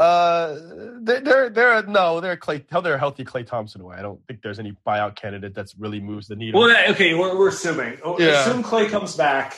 Uh, 0.00 0.56
they're 1.02 1.20
they're, 1.20 1.50
they're 1.50 1.82
no, 1.84 2.20
they're 2.20 2.36
Klay. 2.36 2.66
Tell 2.66 2.82
they're 2.82 2.94
a 2.94 2.98
healthy 2.98 3.24
Klay 3.24 3.46
Thompson 3.46 3.80
away. 3.80 3.96
I 3.96 4.02
don't 4.02 4.20
think 4.26 4.42
there's 4.42 4.58
any 4.58 4.72
buyout 4.86 5.14
candidate 5.16 5.54
that's 5.54 5.76
really 5.76 6.00
moves 6.00 6.26
the 6.28 6.34
needle. 6.36 6.60
Well, 6.60 6.68
that- 6.68 6.90
okay, 6.90 7.14
we're, 7.14 7.36
we're 7.38 7.48
assuming. 7.48 7.98
Oh, 8.04 8.18
Yeah. 8.18 8.40
Assume 8.44 8.62
Klay 8.64 8.88
comes 8.90 9.16
back. 9.16 9.56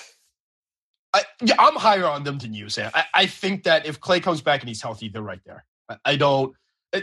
I, 1.12 1.22
yeah, 1.42 1.56
I'm 1.58 1.74
higher 1.74 2.06
on 2.06 2.22
them 2.22 2.38
than 2.38 2.54
you, 2.54 2.68
Sam. 2.68 2.90
I, 2.94 3.04
I 3.14 3.26
think 3.26 3.64
that 3.64 3.84
if 3.86 3.98
Klay 4.00 4.22
comes 4.22 4.42
back 4.42 4.60
and 4.60 4.68
he's 4.68 4.80
healthy, 4.82 5.08
they're 5.08 5.22
right 5.22 5.40
there. 5.44 5.64
I, 5.88 5.96
I 6.04 6.16
don't. 6.16 6.54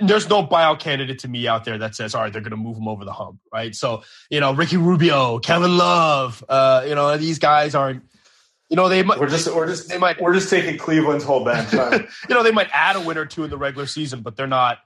There's 0.01 0.27
no 0.27 0.45
buyout 0.45 0.79
candidate 0.79 1.19
to 1.19 1.29
me 1.29 1.47
out 1.47 1.63
there 1.63 1.77
that 1.77 1.95
says, 1.95 2.13
all 2.13 2.21
right, 2.21 2.33
they're 2.33 2.41
going 2.41 2.51
to 2.51 2.57
move 2.57 2.77
him 2.77 2.89
over 2.89 3.05
the 3.05 3.13
hump, 3.13 3.39
right? 3.53 3.73
So, 3.73 4.03
you 4.29 4.41
know, 4.41 4.53
Ricky 4.53 4.75
Rubio, 4.75 5.39
Kevin 5.39 5.77
Love, 5.77 6.43
uh, 6.49 6.83
you 6.87 6.93
know, 6.93 7.17
these 7.17 7.39
guys 7.39 7.73
aren't, 7.73 8.03
you 8.69 8.75
know, 8.75 8.89
they 8.89 9.01
might, 9.01 9.17
We're 9.17 9.29
just 9.29 9.47
we're 9.53 9.67
just 9.67 9.87
they 9.87 9.97
might, 9.97 10.21
we're 10.21 10.33
just 10.33 10.49
taking 10.49 10.77
Cleveland's 10.77 11.23
whole 11.23 11.45
bench. 11.45 11.69
huh? 11.71 11.99
you 12.29 12.35
know, 12.35 12.43
they 12.43 12.51
might 12.51 12.67
add 12.73 12.97
a 12.97 12.99
win 12.99 13.17
or 13.17 13.25
two 13.25 13.45
in 13.45 13.49
the 13.49 13.57
regular 13.57 13.87
season, 13.87 14.21
but 14.21 14.35
they're 14.35 14.45
not, 14.45 14.79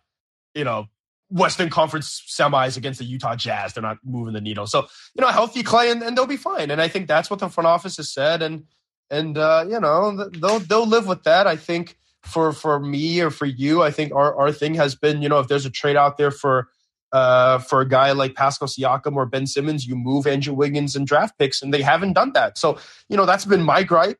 you 0.53 0.63
know, 0.63 0.87
Western 1.31 1.69
Conference 1.69 2.23
semis 2.27 2.77
against 2.77 2.99
the 2.99 3.05
Utah 3.05 3.35
Jazz. 3.35 3.73
They're 3.73 3.81
not 3.81 3.97
moving 4.03 4.33
the 4.33 4.41
needle. 4.41 4.67
So, 4.67 4.87
you 5.15 5.21
know, 5.21 5.29
healthy 5.29 5.63
Klay 5.63 5.91
and, 5.91 6.03
and 6.03 6.15
they'll 6.15 6.27
be 6.27 6.37
fine. 6.37 6.69
And 6.69 6.81
I 6.81 6.89
think 6.89 7.07
that's 7.07 7.29
what 7.29 7.39
the 7.39 7.49
front 7.49 7.67
office 7.67 7.97
has 7.97 8.11
said. 8.13 8.41
And, 8.41 8.65
and, 9.09 9.37
uh, 9.37 9.65
you 9.67 9.79
know, 9.79 10.29
they'll, 10.29 10.59
they'll 10.59 10.85
live 10.85 11.07
with 11.07 11.23
that. 11.23 11.47
I 11.47 11.55
think 11.55 11.97
for, 12.23 12.51
for 12.51 12.79
me 12.79 13.21
or 13.21 13.29
for 13.29 13.45
you, 13.45 13.81
I 13.81 13.91
think 13.91 14.13
our, 14.13 14.35
our 14.35 14.51
thing 14.51 14.75
has 14.75 14.95
been, 14.95 15.21
you 15.21 15.29
know, 15.29 15.39
if 15.39 15.47
there's 15.47 15.65
a 15.65 15.71
trade 15.71 15.95
out 15.95 16.17
there 16.17 16.31
for, 16.31 16.67
uh, 17.11 17.59
for 17.59 17.81
a 17.81 17.87
guy 17.87 18.11
like 18.11 18.35
Pascal 18.35 18.67
Siakam 18.67 19.15
or 19.15 19.25
Ben 19.25 19.47
Simmons, 19.47 19.85
you 19.85 19.95
move 19.95 20.27
Andrew 20.27 20.53
Wiggins 20.53 20.95
and 20.95 21.05
draft 21.05 21.37
picks, 21.37 21.61
and 21.61 21.73
they 21.73 21.81
haven't 21.81 22.13
done 22.13 22.33
that. 22.33 22.57
So, 22.57 22.77
you 23.09 23.17
know, 23.17 23.25
that's 23.25 23.45
been 23.45 23.63
my 23.63 23.83
gripe. 23.83 24.17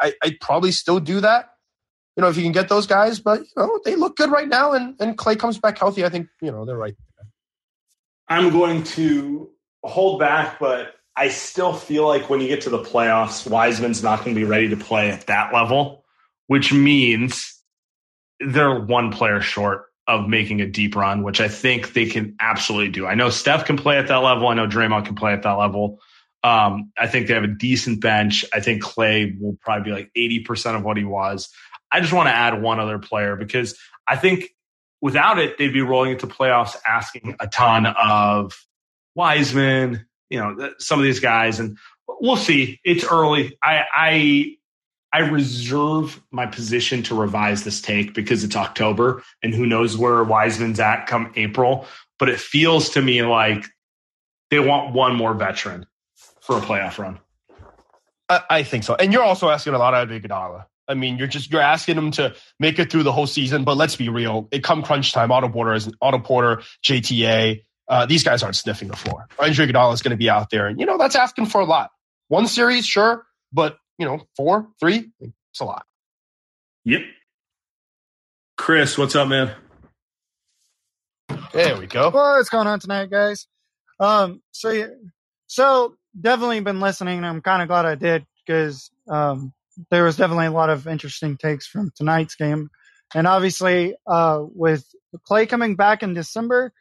I, 0.00 0.14
I'd 0.22 0.40
probably 0.40 0.72
still 0.72 1.00
do 1.00 1.20
that 1.20 1.50
you 2.16 2.22
know, 2.22 2.28
if 2.28 2.36
you 2.36 2.42
can 2.42 2.52
get 2.52 2.68
those 2.68 2.86
guys, 2.86 3.18
but 3.18 3.40
you 3.40 3.46
know, 3.56 3.80
they 3.84 3.96
look 3.96 4.16
good 4.16 4.30
right 4.30 4.48
now 4.48 4.72
and, 4.72 4.94
and 5.00 5.18
Klay 5.18 5.38
comes 5.38 5.58
back 5.58 5.78
healthy, 5.78 6.04
I 6.04 6.08
think, 6.08 6.28
you 6.40 6.52
know, 6.52 6.64
they're 6.64 6.76
right. 6.76 6.94
I'm 8.28 8.50
going 8.50 8.84
to 8.84 9.50
hold 9.82 10.20
back, 10.20 10.58
but 10.58 10.94
I 11.16 11.28
still 11.28 11.72
feel 11.72 12.06
like 12.06 12.30
when 12.30 12.40
you 12.40 12.48
get 12.48 12.62
to 12.62 12.70
the 12.70 12.82
playoffs, 12.82 13.48
Wiseman's 13.48 14.02
not 14.02 14.24
going 14.24 14.34
to 14.34 14.40
be 14.40 14.46
ready 14.46 14.68
to 14.68 14.76
play 14.76 15.10
at 15.10 15.26
that 15.26 15.52
level, 15.52 16.03
which 16.46 16.72
means 16.72 17.60
they're 18.40 18.78
one 18.80 19.12
player 19.12 19.40
short 19.40 19.86
of 20.06 20.28
making 20.28 20.60
a 20.60 20.66
deep 20.66 20.96
run, 20.96 21.22
which 21.22 21.40
I 21.40 21.48
think 21.48 21.94
they 21.94 22.06
can 22.06 22.36
absolutely 22.40 22.90
do. 22.90 23.06
I 23.06 23.14
know 23.14 23.30
Steph 23.30 23.64
can 23.64 23.76
play 23.76 23.96
at 23.96 24.08
that 24.08 24.16
level. 24.16 24.48
I 24.48 24.54
know 24.54 24.66
Draymond 24.66 25.06
can 25.06 25.14
play 25.14 25.32
at 25.32 25.42
that 25.42 25.52
level. 25.52 26.00
Um, 26.42 26.92
I 26.98 27.06
think 27.06 27.26
they 27.26 27.34
have 27.34 27.44
a 27.44 27.48
decent 27.48 28.02
bench. 28.02 28.44
I 28.52 28.60
think 28.60 28.82
Klay 28.82 29.40
will 29.40 29.56
probably 29.62 29.90
be 29.90 29.96
like 29.96 30.10
80% 30.14 30.76
of 30.76 30.84
what 30.84 30.98
he 30.98 31.04
was. 31.04 31.48
I 31.90 32.00
just 32.00 32.12
want 32.12 32.28
to 32.28 32.34
add 32.34 32.60
one 32.60 32.80
other 32.80 32.98
player 32.98 33.34
because 33.34 33.78
I 34.06 34.16
think 34.16 34.50
without 35.00 35.38
it, 35.38 35.56
they'd 35.56 35.72
be 35.72 35.80
rolling 35.80 36.12
into 36.12 36.26
playoffs 36.26 36.76
asking 36.86 37.36
a 37.40 37.46
ton 37.46 37.86
of 37.86 38.52
Wiseman, 39.14 40.06
you 40.28 40.38
know, 40.38 40.72
some 40.78 40.98
of 40.98 41.04
these 41.04 41.20
guys, 41.20 41.60
and 41.60 41.78
we'll 42.08 42.36
see. 42.36 42.80
It's 42.84 43.04
early. 43.04 43.56
I 43.62 43.84
I 43.94 44.56
I 45.14 45.20
reserve 45.20 46.20
my 46.32 46.46
position 46.46 47.04
to 47.04 47.14
revise 47.14 47.62
this 47.62 47.80
take 47.80 48.14
because 48.14 48.42
it's 48.42 48.56
October, 48.56 49.22
and 49.44 49.54
who 49.54 49.64
knows 49.64 49.96
where 49.96 50.24
Wiseman's 50.24 50.80
at 50.80 51.06
come 51.06 51.32
April. 51.36 51.86
But 52.18 52.30
it 52.30 52.40
feels 52.40 52.90
to 52.90 53.00
me 53.00 53.22
like 53.22 53.64
they 54.50 54.58
want 54.58 54.92
one 54.92 55.14
more 55.14 55.32
veteran 55.32 55.86
for 56.40 56.58
a 56.58 56.60
playoff 56.60 56.98
run. 56.98 57.20
I, 58.28 58.40
I 58.50 58.62
think 58.64 58.82
so. 58.82 58.96
And 58.96 59.12
you're 59.12 59.22
also 59.22 59.50
asking 59.50 59.74
a 59.74 59.78
lot 59.78 59.94
out 59.94 60.10
of 60.10 60.20
Iguodala. 60.20 60.64
I 60.88 60.94
mean, 60.94 61.16
you're 61.16 61.28
just 61.28 61.52
you're 61.52 61.62
asking 61.62 61.96
him 61.96 62.10
to 62.12 62.34
make 62.58 62.80
it 62.80 62.90
through 62.90 63.04
the 63.04 63.12
whole 63.12 63.28
season. 63.28 63.62
But 63.62 63.76
let's 63.76 63.94
be 63.94 64.08
real. 64.08 64.48
It 64.50 64.64
come 64.64 64.82
crunch 64.82 65.12
time. 65.12 65.30
Otto 65.30 65.48
Porter 65.48 65.74
is 65.74 65.88
Otto 66.02 66.18
Porter, 66.18 66.62
JTA. 66.82 67.62
Uh, 67.86 68.06
these 68.06 68.24
guys 68.24 68.42
aren't 68.42 68.56
sniffing 68.56 68.88
the 68.88 68.96
floor. 68.96 69.28
Andre 69.38 69.68
Iguodala 69.68 69.94
is 69.94 70.02
going 70.02 70.10
to 70.10 70.16
be 70.16 70.28
out 70.28 70.50
there, 70.50 70.66
and 70.66 70.80
you 70.80 70.86
know 70.86 70.98
that's 70.98 71.14
asking 71.14 71.46
for 71.46 71.60
a 71.60 71.66
lot. 71.66 71.92
One 72.26 72.48
series, 72.48 72.84
sure, 72.84 73.24
but 73.52 73.78
you 73.98 74.06
know, 74.06 74.20
four, 74.36 74.68
three, 74.80 75.10
it's 75.20 75.60
a 75.60 75.64
lot. 75.64 75.86
Yep. 76.84 77.02
Chris, 78.56 78.96
what's 78.96 79.16
up, 79.16 79.28
man? 79.28 79.54
There 81.52 81.78
we 81.78 81.86
go. 81.86 82.10
What's 82.10 82.48
going 82.48 82.66
on 82.66 82.80
tonight, 82.80 83.10
guys? 83.10 83.46
Um, 84.00 84.42
so 84.52 84.70
yeah, 84.70 84.88
so 85.46 85.96
definitely 86.18 86.60
been 86.60 86.80
listening. 86.80 87.18
and 87.18 87.26
I'm 87.26 87.42
kind 87.42 87.62
of 87.62 87.68
glad 87.68 87.86
I 87.86 87.94
did 87.94 88.26
because 88.44 88.90
um, 89.08 89.52
there 89.90 90.04
was 90.04 90.16
definitely 90.16 90.46
a 90.46 90.52
lot 90.52 90.70
of 90.70 90.86
interesting 90.86 91.36
takes 91.36 91.66
from 91.66 91.92
tonight's 91.96 92.34
game, 92.34 92.70
and 93.14 93.26
obviously 93.26 93.94
uh, 94.06 94.44
with 94.54 94.84
Klay 95.28 95.48
coming 95.48 95.76
back 95.76 96.02
in 96.02 96.14
December, 96.14 96.72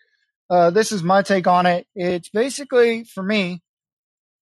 uh, 0.50 0.70
this 0.70 0.92
is 0.92 1.04
my 1.04 1.22
take 1.22 1.48
on 1.48 1.66
it. 1.66 1.88
It's 1.96 2.30
basically 2.30 3.04
for 3.04 3.24
me 3.24 3.62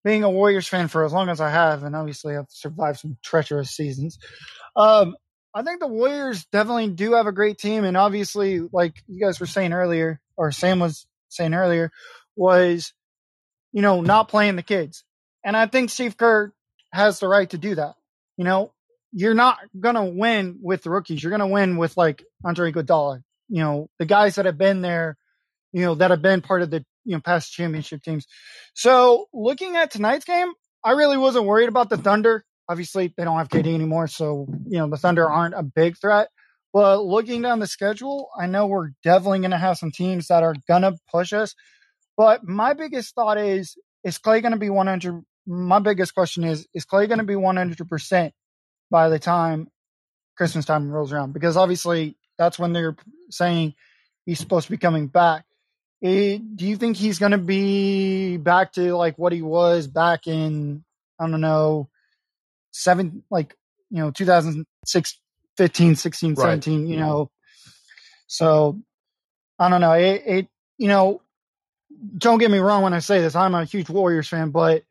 being 0.03 0.23
a 0.23 0.29
Warriors 0.29 0.67
fan 0.67 0.87
for 0.87 1.05
as 1.05 1.13
long 1.13 1.29
as 1.29 1.39
I 1.39 1.49
have, 1.49 1.83
and 1.83 1.95
obviously 1.95 2.35
I've 2.35 2.49
survived 2.49 2.99
some 2.99 3.17
treacherous 3.23 3.71
seasons. 3.71 4.17
Um, 4.75 5.15
I 5.53 5.63
think 5.63 5.79
the 5.79 5.87
Warriors 5.87 6.45
definitely 6.51 6.89
do 6.89 7.13
have 7.13 7.27
a 7.27 7.31
great 7.31 7.57
team, 7.57 7.83
and 7.83 7.97
obviously, 7.97 8.61
like 8.71 9.03
you 9.07 9.23
guys 9.23 9.39
were 9.39 9.45
saying 9.45 9.73
earlier, 9.73 10.19
or 10.37 10.51
Sam 10.51 10.79
was 10.79 11.05
saying 11.29 11.53
earlier, 11.53 11.91
was 12.35 12.93
you 13.73 13.81
know 13.81 14.01
not 14.01 14.29
playing 14.29 14.55
the 14.55 14.63
kids, 14.63 15.03
and 15.43 15.55
I 15.55 15.67
think 15.67 15.89
Steve 15.89 16.17
Kerr 16.17 16.53
has 16.91 17.19
the 17.19 17.27
right 17.27 17.49
to 17.49 17.57
do 17.57 17.75
that. 17.75 17.95
You 18.37 18.45
know, 18.45 18.73
you're 19.11 19.33
not 19.33 19.59
gonna 19.77 20.05
win 20.05 20.59
with 20.61 20.83
the 20.83 20.89
rookies. 20.89 21.21
You're 21.21 21.31
gonna 21.31 21.47
win 21.47 21.77
with 21.77 21.97
like 21.97 22.23
Andre 22.45 22.71
Iguodala. 22.71 23.21
You 23.49 23.61
know, 23.61 23.89
the 23.99 24.05
guys 24.05 24.35
that 24.35 24.45
have 24.45 24.57
been 24.57 24.81
there, 24.81 25.17
you 25.73 25.81
know, 25.81 25.95
that 25.95 26.11
have 26.11 26.21
been 26.21 26.41
part 26.41 26.61
of 26.61 26.71
the 26.71 26.85
you 27.05 27.15
know 27.15 27.21
past 27.21 27.51
championship 27.51 28.03
teams. 28.03 28.25
So 28.73 29.25
looking 29.33 29.75
at 29.75 29.91
tonight's 29.91 30.25
game, 30.25 30.51
I 30.83 30.91
really 30.91 31.17
wasn't 31.17 31.45
worried 31.45 31.69
about 31.69 31.89
the 31.89 31.97
Thunder. 31.97 32.43
Obviously, 32.69 33.13
they 33.17 33.23
don't 33.23 33.37
have 33.37 33.49
KD 33.49 33.73
anymore, 33.73 34.07
so 34.07 34.47
you 34.67 34.77
know 34.77 34.89
the 34.89 34.97
Thunder 34.97 35.29
aren't 35.29 35.55
a 35.55 35.63
big 35.63 35.97
threat. 35.99 36.29
But 36.73 37.03
looking 37.03 37.41
down 37.41 37.59
the 37.59 37.67
schedule, 37.67 38.29
I 38.39 38.47
know 38.47 38.67
we're 38.67 38.91
definitely 39.03 39.39
going 39.39 39.51
to 39.51 39.57
have 39.57 39.77
some 39.77 39.91
teams 39.91 40.27
that 40.27 40.43
are 40.43 40.55
going 40.67 40.83
to 40.83 40.95
push 41.11 41.33
us. 41.33 41.53
But 42.17 42.43
my 42.43 42.73
biggest 42.73 43.13
thought 43.13 43.37
is: 43.37 43.75
Is 44.03 44.17
Klay 44.17 44.41
going 44.41 44.53
to 44.53 44.57
be 44.57 44.69
100? 44.69 45.21
My 45.45 45.79
biggest 45.79 46.13
question 46.13 46.43
is: 46.43 46.67
Is 46.73 46.85
Klay 46.85 47.07
going 47.07 47.19
to 47.19 47.25
be 47.25 47.35
100 47.35 47.87
percent 47.89 48.33
by 48.89 49.09
the 49.09 49.19
time 49.19 49.67
Christmas 50.37 50.65
time 50.65 50.89
rolls 50.89 51.11
around? 51.11 51.33
Because 51.33 51.57
obviously, 51.57 52.17
that's 52.37 52.57
when 52.57 52.73
they're 52.73 52.95
saying 53.29 53.73
he's 54.25 54.39
supposed 54.39 54.67
to 54.67 54.71
be 54.71 54.77
coming 54.77 55.07
back. 55.07 55.45
Eh, 56.03 56.39
do 56.55 56.65
you 56.65 56.77
think 56.77 56.97
he's 56.97 57.19
going 57.19 57.31
to 57.31 57.37
be 57.37 58.37
back 58.37 58.73
to 58.73 58.95
like 58.95 59.17
what 59.19 59.33
he 59.33 59.41
was 59.43 59.85
back 59.87 60.25
in 60.25 60.83
I 61.19 61.27
don't 61.27 61.41
know 61.41 61.89
seven 62.71 63.23
like 63.29 63.55
you 63.91 63.99
know 63.99 64.09
2006 64.11 65.19
15 65.57 65.95
16 65.95 66.29
Right. 66.33 66.43
17 66.43 66.87
you 66.87 66.97
know 66.97 67.29
so 68.25 68.79
I 69.59 69.69
don't 69.69 69.81
know 69.81 69.91
it, 69.91 70.23
it 70.25 70.47
you 70.79 70.87
know 70.87 71.21
don't 72.17 72.39
get 72.39 72.49
me 72.49 72.57
wrong 72.57 72.81
when 72.81 72.93
I 72.93 72.99
say 72.99 73.21
this 73.21 73.35
I'm 73.35 73.53
a 73.53 73.65
huge 73.65 73.89
Warriors 73.89 74.27
fan 74.27 74.49
but 74.49 74.83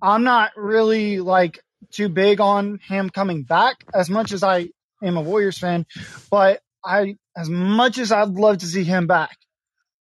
I'm 0.00 0.22
not 0.24 0.52
really 0.56 1.20
like 1.20 1.62
too 1.90 2.08
big 2.08 2.40
on 2.40 2.78
him 2.88 3.10
coming 3.10 3.42
back 3.42 3.84
as 3.92 4.08
much 4.08 4.32
as 4.32 4.42
I 4.42 4.70
am 5.02 5.18
a 5.18 5.20
Warriors 5.20 5.58
fan 5.58 5.84
but 6.30 6.62
I 6.82 7.16
as 7.36 7.50
much 7.50 7.98
as 7.98 8.12
I'd 8.12 8.30
love 8.30 8.58
to 8.58 8.66
see 8.66 8.84
him 8.84 9.06
back 9.06 9.36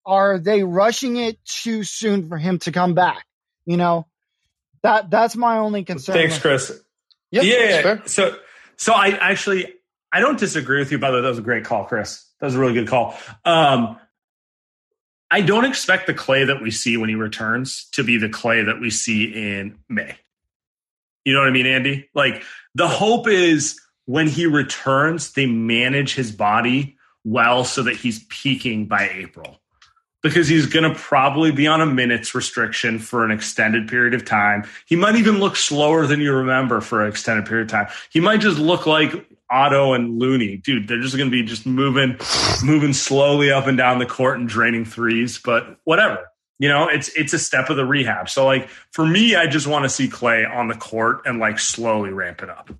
are 0.05 0.37
they 0.37 0.63
rushing 0.63 1.17
it 1.17 1.43
too 1.45 1.83
soon 1.83 2.27
for 2.27 2.37
him 2.37 2.59
to 2.59 2.71
come 2.71 2.93
back? 2.93 3.25
You 3.65 3.77
know, 3.77 4.07
that 4.81 5.09
that's 5.09 5.35
my 5.35 5.57
only 5.57 5.83
concern. 5.83 6.15
Thanks, 6.15 6.39
Chris. 6.39 6.71
Yep, 7.31 7.43
yeah, 7.43 7.79
yeah. 7.79 7.99
So, 8.05 8.37
so 8.75 8.93
I 8.93 9.09
actually, 9.09 9.73
I 10.11 10.19
don't 10.19 10.37
disagree 10.37 10.79
with 10.79 10.91
you. 10.91 10.99
By 10.99 11.11
the 11.11 11.17
way, 11.17 11.21
that 11.21 11.29
was 11.29 11.39
a 11.39 11.43
great 11.43 11.65
call, 11.65 11.85
Chris. 11.85 12.27
That 12.39 12.47
was 12.47 12.55
a 12.55 12.59
really 12.59 12.73
good 12.73 12.87
call. 12.87 13.17
Um, 13.45 13.97
I 15.31 15.41
don't 15.41 15.65
expect 15.65 16.05
the 16.05 16.13
Klay 16.13 16.45
that 16.47 16.61
we 16.61 16.69
see 16.69 16.95
when 16.95 17.09
he 17.09 17.15
returns 17.15 17.89
to 17.93 18.03
be 18.03 18.19
the 18.19 18.29
Klay 18.29 18.67
that 18.67 18.79
we 18.79 18.91
see 18.91 19.23
in 19.23 19.79
May. 19.89 20.15
You 21.25 21.33
know 21.33 21.39
what 21.39 21.49
I 21.49 21.51
mean, 21.51 21.65
Andy? 21.65 22.09
Like 22.13 22.43
the 22.75 22.87
hope 22.87 23.27
is 23.27 23.79
when 24.05 24.27
he 24.27 24.45
returns, 24.45 25.33
they 25.33 25.47
manage 25.47 26.13
his 26.13 26.31
body 26.31 26.97
well 27.23 27.63
so 27.63 27.83
that 27.83 27.95
he's 27.95 28.23
peaking 28.25 28.87
by 28.87 29.09
April 29.09 29.59
because 30.23 30.47
he's 30.47 30.65
going 30.65 30.89
to 30.89 30.97
probably 30.97 31.51
be 31.51 31.67
on 31.67 31.81
a 31.81 31.85
minutes 31.85 32.33
restriction 32.33 32.97
for 32.97 33.23
an 33.25 33.31
extended 33.31 33.87
period 33.87 34.13
of 34.13 34.25
time. 34.25 34.63
He 34.87 34.95
might 34.95 35.15
even 35.15 35.39
look 35.39 35.55
slower 35.55 36.07
than 36.07 36.21
you 36.21 36.33
remember 36.33 36.81
for 36.81 37.03
an 37.03 37.09
extended 37.09 37.45
period 37.45 37.65
of 37.65 37.71
time. 37.71 37.87
He 38.09 38.21
might 38.21 38.39
just 38.39 38.57
look 38.57 38.87
like 38.87 39.11
Otto 39.51 39.93
and 39.93 40.17
Looney. 40.17 40.57
Dude, 40.57 40.87
they're 40.87 41.01
just 41.01 41.17
going 41.17 41.29
to 41.29 41.31
be 41.31 41.43
just 41.43 41.65
moving 41.65 42.17
moving 42.63 42.93
slowly 42.93 43.51
up 43.51 43.67
and 43.67 43.77
down 43.77 43.99
the 43.99 44.05
court 44.05 44.39
and 44.39 44.47
draining 44.47 44.85
threes, 44.85 45.37
but 45.37 45.77
whatever. 45.83 46.29
You 46.57 46.69
know, 46.69 46.87
it's 46.87 47.09
it's 47.09 47.33
a 47.33 47.39
step 47.39 47.69
of 47.69 47.75
the 47.75 47.85
rehab. 47.85 48.29
So 48.29 48.45
like 48.45 48.69
for 48.91 49.05
me, 49.05 49.35
I 49.35 49.47
just 49.47 49.67
want 49.67 49.83
to 49.83 49.89
see 49.89 50.07
Klay 50.07 50.49
on 50.49 50.69
the 50.69 50.75
court 50.75 51.21
and 51.25 51.37
like 51.39 51.59
slowly 51.59 52.11
ramp 52.11 52.41
it 52.41 52.49
up. 52.49 52.71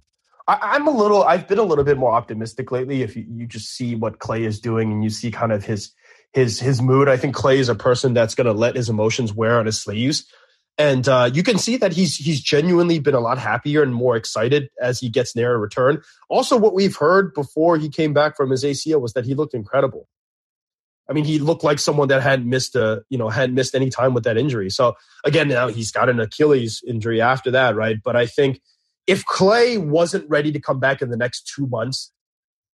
I, 0.48 0.76
am 0.76 0.88
a 0.88 0.92
little. 0.92 1.24
I've 1.24 1.48
been 1.48 1.60
a 1.60 1.64
little 1.64 1.84
bit 1.84 1.98
more 1.98 2.14
optimistic 2.14 2.72
lately. 2.72 3.02
If 3.02 3.16
you, 3.16 3.26
you 3.30 3.48
just 3.48 3.72
see 3.72 3.96
what 3.96 4.20
Klay 4.20 4.42
is 4.42 4.60
doing 4.60 4.92
and 4.92 5.04
you 5.04 5.10
see 5.10 5.32
kind 5.32 5.52
of 5.52 5.64
his 5.64 5.92
his 6.34 6.60
his 6.60 6.82
mood. 6.82 7.08
I 7.08 7.18
think 7.18 7.36
Klay 7.36 7.58
is 7.58 7.70
a 7.70 7.76
person 7.76 8.14
that's 8.14 8.36
going 8.36 8.46
to 8.46 8.54
let 8.54 8.76
his 8.76 8.90
emotions 8.90 9.34
wear 9.34 9.60
on 9.60 9.66
his 9.66 9.80
sleeves, 9.80 10.26
and 10.78 11.08
uh, 11.08 11.30
you 11.32 11.44
can 11.44 11.58
see 11.58 11.78
that 11.78 11.94
he's 11.94 12.16
he's 12.16 12.42
genuinely 12.42 13.00
been 13.00 13.14
a 13.14 13.20
lot 13.20 13.38
happier 13.38 13.84
and 13.84 13.94
more 13.94 14.16
excited 14.16 14.70
as 14.82 15.00
he 15.00 15.10
gets 15.10 15.36
near 15.36 15.54
a 15.54 15.58
return. 15.58 16.02
Also, 16.30 16.58
what 16.58 16.74
we've 16.74 16.96
heard 16.96 17.34
before 17.34 17.78
he 17.78 17.90
came 17.90 18.14
back 18.14 18.36
from 18.36 18.50
his 18.50 18.64
ACL 18.64 19.00
was 19.00 19.14
that 19.14 19.26
he 19.26 19.36
looked 19.36 19.54
incredible. 19.54 20.08
I 21.10 21.14
mean, 21.14 21.26
he 21.26 21.38
looked 21.38 21.64
like 21.64 21.80
someone 21.80 22.08
that 22.08 22.24
hadn't 22.24 22.50
missed 22.50 22.76
a 22.76 23.04
you 23.10 23.18
know 23.18 23.30
hadn't 23.30 23.56
missed 23.56 23.76
any 23.76 23.90
time 23.90 24.14
with 24.14 24.24
that 24.24 24.38
injury. 24.38 24.70
So 24.72 24.96
again, 25.24 25.48
now 25.48 25.68
he's 25.68 25.92
got 25.92 26.10
an 26.10 26.20
Achilles 26.20 26.82
injury 26.88 27.22
after 27.22 27.52
that, 27.52 27.76
right? 27.76 27.98
But 28.04 28.16
I 28.16 28.26
think 28.26 28.60
if 29.06 29.26
Klay 29.26 29.78
wasn't 29.78 30.30
ready 30.30 30.52
to 30.52 30.60
come 30.60 30.80
back 30.80 31.02
in 31.02 31.10
the 31.10 31.18
next 31.18 31.52
two 31.54 31.68
months, 31.68 32.12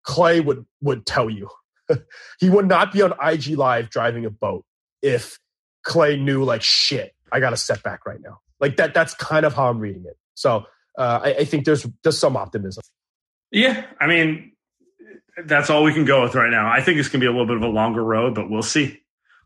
Klay 0.07 0.43
would 0.43 0.65
would 0.81 1.05
tell 1.05 1.29
you 1.29 1.49
he 2.39 2.49
would 2.49 2.67
not 2.67 2.91
be 2.91 3.01
on 3.01 3.13
IG 3.21 3.57
Live 3.57 3.89
driving 3.89 4.25
a 4.25 4.29
boat 4.29 4.65
if 5.01 5.39
Klay 5.85 6.19
knew 6.21 6.43
like 6.43 6.61
shit. 6.61 7.13
I 7.31 7.39
got 7.39 7.53
a 7.53 7.57
setback 7.57 8.05
right 8.05 8.19
now. 8.21 8.39
Like 8.59 8.77
that. 8.77 8.93
That's 8.93 9.13
kind 9.15 9.45
of 9.45 9.53
how 9.53 9.69
I'm 9.69 9.79
reading 9.79 10.03
it. 10.05 10.17
So 10.35 10.65
uh, 10.97 11.19
I, 11.23 11.33
I 11.39 11.45
think 11.45 11.65
there's 11.65 11.85
there's 12.03 12.17
some 12.17 12.35
optimism. 12.35 12.83
Yeah, 13.51 13.85
I 13.99 14.07
mean 14.07 14.51
that's 15.45 15.69
all 15.69 15.83
we 15.83 15.93
can 15.93 16.05
go 16.05 16.23
with 16.23 16.35
right 16.35 16.51
now. 16.51 16.69
I 16.69 16.81
think 16.81 16.99
it's 16.99 17.07
going 17.07 17.21
to 17.21 17.23
be 17.23 17.27
a 17.27 17.31
little 17.31 17.47
bit 17.47 17.57
of 17.57 17.63
a 17.63 17.67
longer 17.67 18.03
road, 18.03 18.35
but 18.35 18.49
we'll 18.49 18.61
see. 18.61 18.99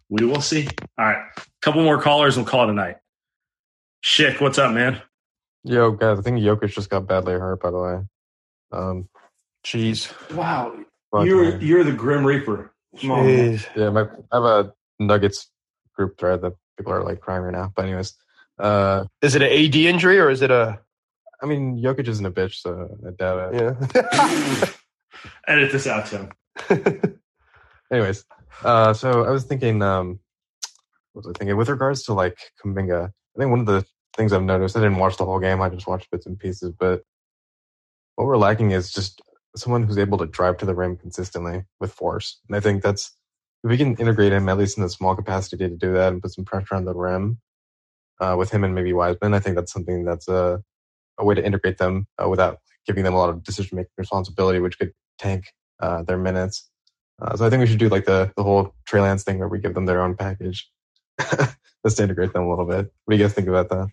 We 0.10 0.26
will 0.26 0.42
see. 0.42 0.68
All 0.98 1.06
right, 1.06 1.24
a 1.38 1.42
couple 1.62 1.84
more 1.84 2.02
callers. 2.02 2.36
We'll 2.36 2.46
call 2.46 2.68
it 2.68 2.72
a 2.72 2.74
night. 2.74 2.98
Schick, 4.04 4.42
what's 4.42 4.58
up, 4.58 4.74
man? 4.74 5.02
Yo, 5.64 5.92
guys, 5.92 6.20
I 6.20 6.22
think 6.22 6.40
Jokic 6.40 6.74
just 6.74 6.90
got 6.90 7.08
badly 7.08 7.34
hurt. 7.34 7.62
By 7.62 7.72
the 7.72 7.80
way, 7.80 8.00
um, 8.72 9.10
jeez, 9.66 10.12
wow, 10.36 10.76
you're 11.22 11.58
you're 11.60 11.84
the 11.84 11.92
Grim 11.92 12.26
Reaper. 12.26 12.74
Come 13.00 13.12
on, 13.12 13.28
yeah, 13.28 13.90
my, 13.90 14.02
I 14.32 14.36
have 14.36 14.44
a 14.44 14.74
Nuggets 15.00 15.50
group 15.96 16.18
thread 16.18 16.42
that 16.42 16.54
people 16.78 16.94
are 16.94 17.04
like 17.04 17.22
crying 17.22 17.44
right 17.44 17.54
now. 17.54 17.72
But 17.76 17.86
anyways, 17.86 18.14
uh, 18.60 19.06
is 19.22 19.36
it 19.36 19.42
an 19.42 19.52
AD 19.52 19.76
injury 19.76 20.20
or 20.20 20.30
is 20.30 20.42
it 20.42 20.52
a? 20.52 20.80
I 21.42 21.46
mean, 21.46 21.78
Jokic 21.78 22.08
isn't 22.08 22.26
a 22.26 22.32
bitch, 22.32 22.56
so 22.56 22.98
I 23.06 23.12
doubt 23.12 23.54
it. 23.54 23.76
Yeah. 23.96 24.70
Edit 25.48 25.72
this 25.72 25.88
out, 25.88 26.06
Tim. 26.06 26.32
anyways, 27.92 28.26
uh, 28.64 28.94
so 28.94 29.26
I 29.26 29.32
was 29.32 29.44
thinking, 29.44 29.82
um, 29.82 30.20
what 31.14 31.26
was 31.26 31.34
I 31.36 31.38
thinking 31.38 31.58
with 31.58 31.70
regards 31.70 32.04
to 32.04 32.14
like 32.14 32.38
Kuminga? 32.64 33.08
I 33.08 33.40
think 33.40 33.52
one 33.52 33.60
of 33.60 33.66
the 33.66 33.86
things 34.16 34.32
I've 34.32 34.44
noticed, 34.44 34.78
I 34.78 34.82
didn't 34.82 34.98
watch 34.98 35.18
the 35.18 35.26
whole 35.26 35.40
game. 35.40 35.62
I 35.62 35.70
just 35.70 35.88
watched 35.88 36.12
bits 36.12 36.26
and 36.26 36.38
pieces, 36.38 36.72
but 36.78 37.04
what 38.16 38.28
we're 38.28 38.38
lacking 38.38 38.72
is 38.72 38.92
just 38.92 39.22
someone 39.56 39.84
who's 39.84 39.98
able 39.98 40.18
to 40.18 40.26
drive 40.26 40.58
to 40.58 40.66
the 40.66 40.76
rim 40.76 40.98
consistently 40.98 41.64
with 41.80 41.92
force. 41.92 42.40
And 42.48 42.56
I 42.56 42.60
think 42.60 42.84
that's 42.84 43.16
if 43.64 43.70
we 43.70 43.78
can 43.78 43.96
integrate 43.96 44.34
him 44.34 44.50
at 44.50 44.58
least 44.58 44.78
in 44.78 44.84
the 44.84 44.90
small 44.90 45.16
capacity 45.16 45.70
to 45.70 45.76
do 45.76 45.94
that 45.94 46.12
and 46.12 46.22
put 46.22 46.34
some 46.34 46.46
pressure 46.46 46.76
on 46.76 46.86
the 46.86 46.94
rim 46.94 47.40
uh, 48.20 48.36
with 48.38 48.52
him 48.52 48.64
and 48.64 48.76
maybe 48.76 48.94
Wiseman, 48.94 49.34
I 49.34 49.40
think 49.40 49.56
that's 49.56 49.72
something 49.72 50.04
that's 50.04 50.28
a, 50.28 50.62
a 51.18 51.26
way 51.26 51.36
to 51.36 51.46
integrate 51.46 51.78
them 51.78 52.08
uh, 52.22 52.28
without 52.28 52.60
giving 52.86 53.04
them 53.04 53.14
a 53.14 53.18
lot 53.18 53.30
of 53.30 53.44
decision 53.44 53.78
making 53.78 53.92
responsibility, 53.98 54.60
which 54.60 54.78
could 54.78 54.92
tank 55.18 55.46
uh, 55.80 56.04
their 56.04 56.18
minutes. 56.18 56.70
Uh, 57.22 57.36
so 57.38 57.46
I 57.46 57.50
think 57.50 57.62
we 57.62 57.68
should 57.68 57.80
do 57.80 57.90
like 57.90 58.06
the 58.06 58.34
the 58.36 58.44
whole 58.44 58.74
Trey 58.86 59.02
Lance 59.02 59.24
thing 59.24 59.40
where 59.40 59.48
we 59.48 59.60
give 59.60 59.76
them 59.76 59.86
their 59.86 60.02
own 60.02 60.16
package. 60.16 60.70
To 61.86 62.02
integrate 62.02 62.32
them 62.32 62.44
a 62.44 62.50
little 62.50 62.66
bit. 62.66 62.94
What 63.04 63.12
do 63.12 63.18
you 63.18 63.24
guys 63.24 63.34
think 63.34 63.50
about 63.50 63.68
that? 63.68 63.90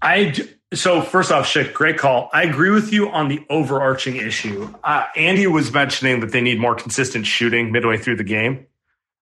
I 0.00 0.32
so 0.74 1.00
first 1.00 1.30
off, 1.30 1.46
Schick, 1.46 1.72
great 1.72 1.96
call. 1.96 2.28
I 2.32 2.42
agree 2.42 2.70
with 2.70 2.92
you 2.92 3.08
on 3.10 3.28
the 3.28 3.44
overarching 3.48 4.16
issue. 4.16 4.72
Uh, 4.82 5.04
Andy 5.14 5.46
was 5.46 5.72
mentioning 5.72 6.20
that 6.20 6.32
they 6.32 6.40
need 6.40 6.58
more 6.58 6.74
consistent 6.74 7.26
shooting 7.26 7.70
midway 7.70 7.98
through 7.98 8.16
the 8.16 8.24
game, 8.24 8.66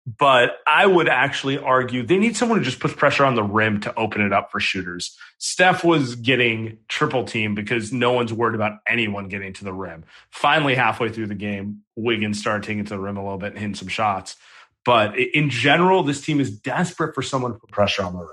but 0.06 0.60
I 0.66 0.86
would 0.86 1.10
actually 1.10 1.58
argue 1.58 2.06
they 2.06 2.18
need 2.18 2.38
someone 2.38 2.60
who 2.60 2.64
just 2.64 2.80
puts 2.80 2.94
pressure 2.94 3.26
on 3.26 3.36
the 3.36 3.44
rim 3.44 3.82
to 3.82 3.94
open 3.96 4.22
it 4.22 4.32
up 4.32 4.50
for 4.50 4.62
shooters. 4.62 5.18
Steph 5.38 5.84
was 5.84 6.16
getting 6.16 6.78
triple 6.88 7.26
team 7.26 7.54
because 7.54 7.92
no 7.92 8.14
one's 8.14 8.32
worried 8.32 8.56
about 8.56 8.80
anyone 8.88 9.28
getting 9.28 9.52
to 9.54 9.66
the 9.66 9.74
rim. 9.74 10.06
Finally, 10.32 10.76
halfway 10.76 11.10
through 11.10 11.28
the 11.28 11.36
game, 11.36 11.82
Wiggins 11.98 12.40
started 12.40 12.64
taking 12.64 12.80
it 12.80 12.88
to 12.88 12.94
the 12.94 13.00
rim 13.00 13.18
a 13.18 13.24
little 13.24 13.38
bit 13.38 13.52
and 13.52 13.60
hitting 13.60 13.76
some 13.76 13.90
shots. 13.90 14.38
But 14.86 15.18
in 15.18 15.50
general, 15.50 16.04
this 16.04 16.22
team 16.22 16.40
is 16.40 16.52
desperate 16.58 17.14
for 17.14 17.24
someone 17.24 17.54
to 17.54 17.60
put 17.60 17.72
pressure 17.72 18.04
on 18.04 18.14
the 18.14 18.20
rim. 18.20 18.30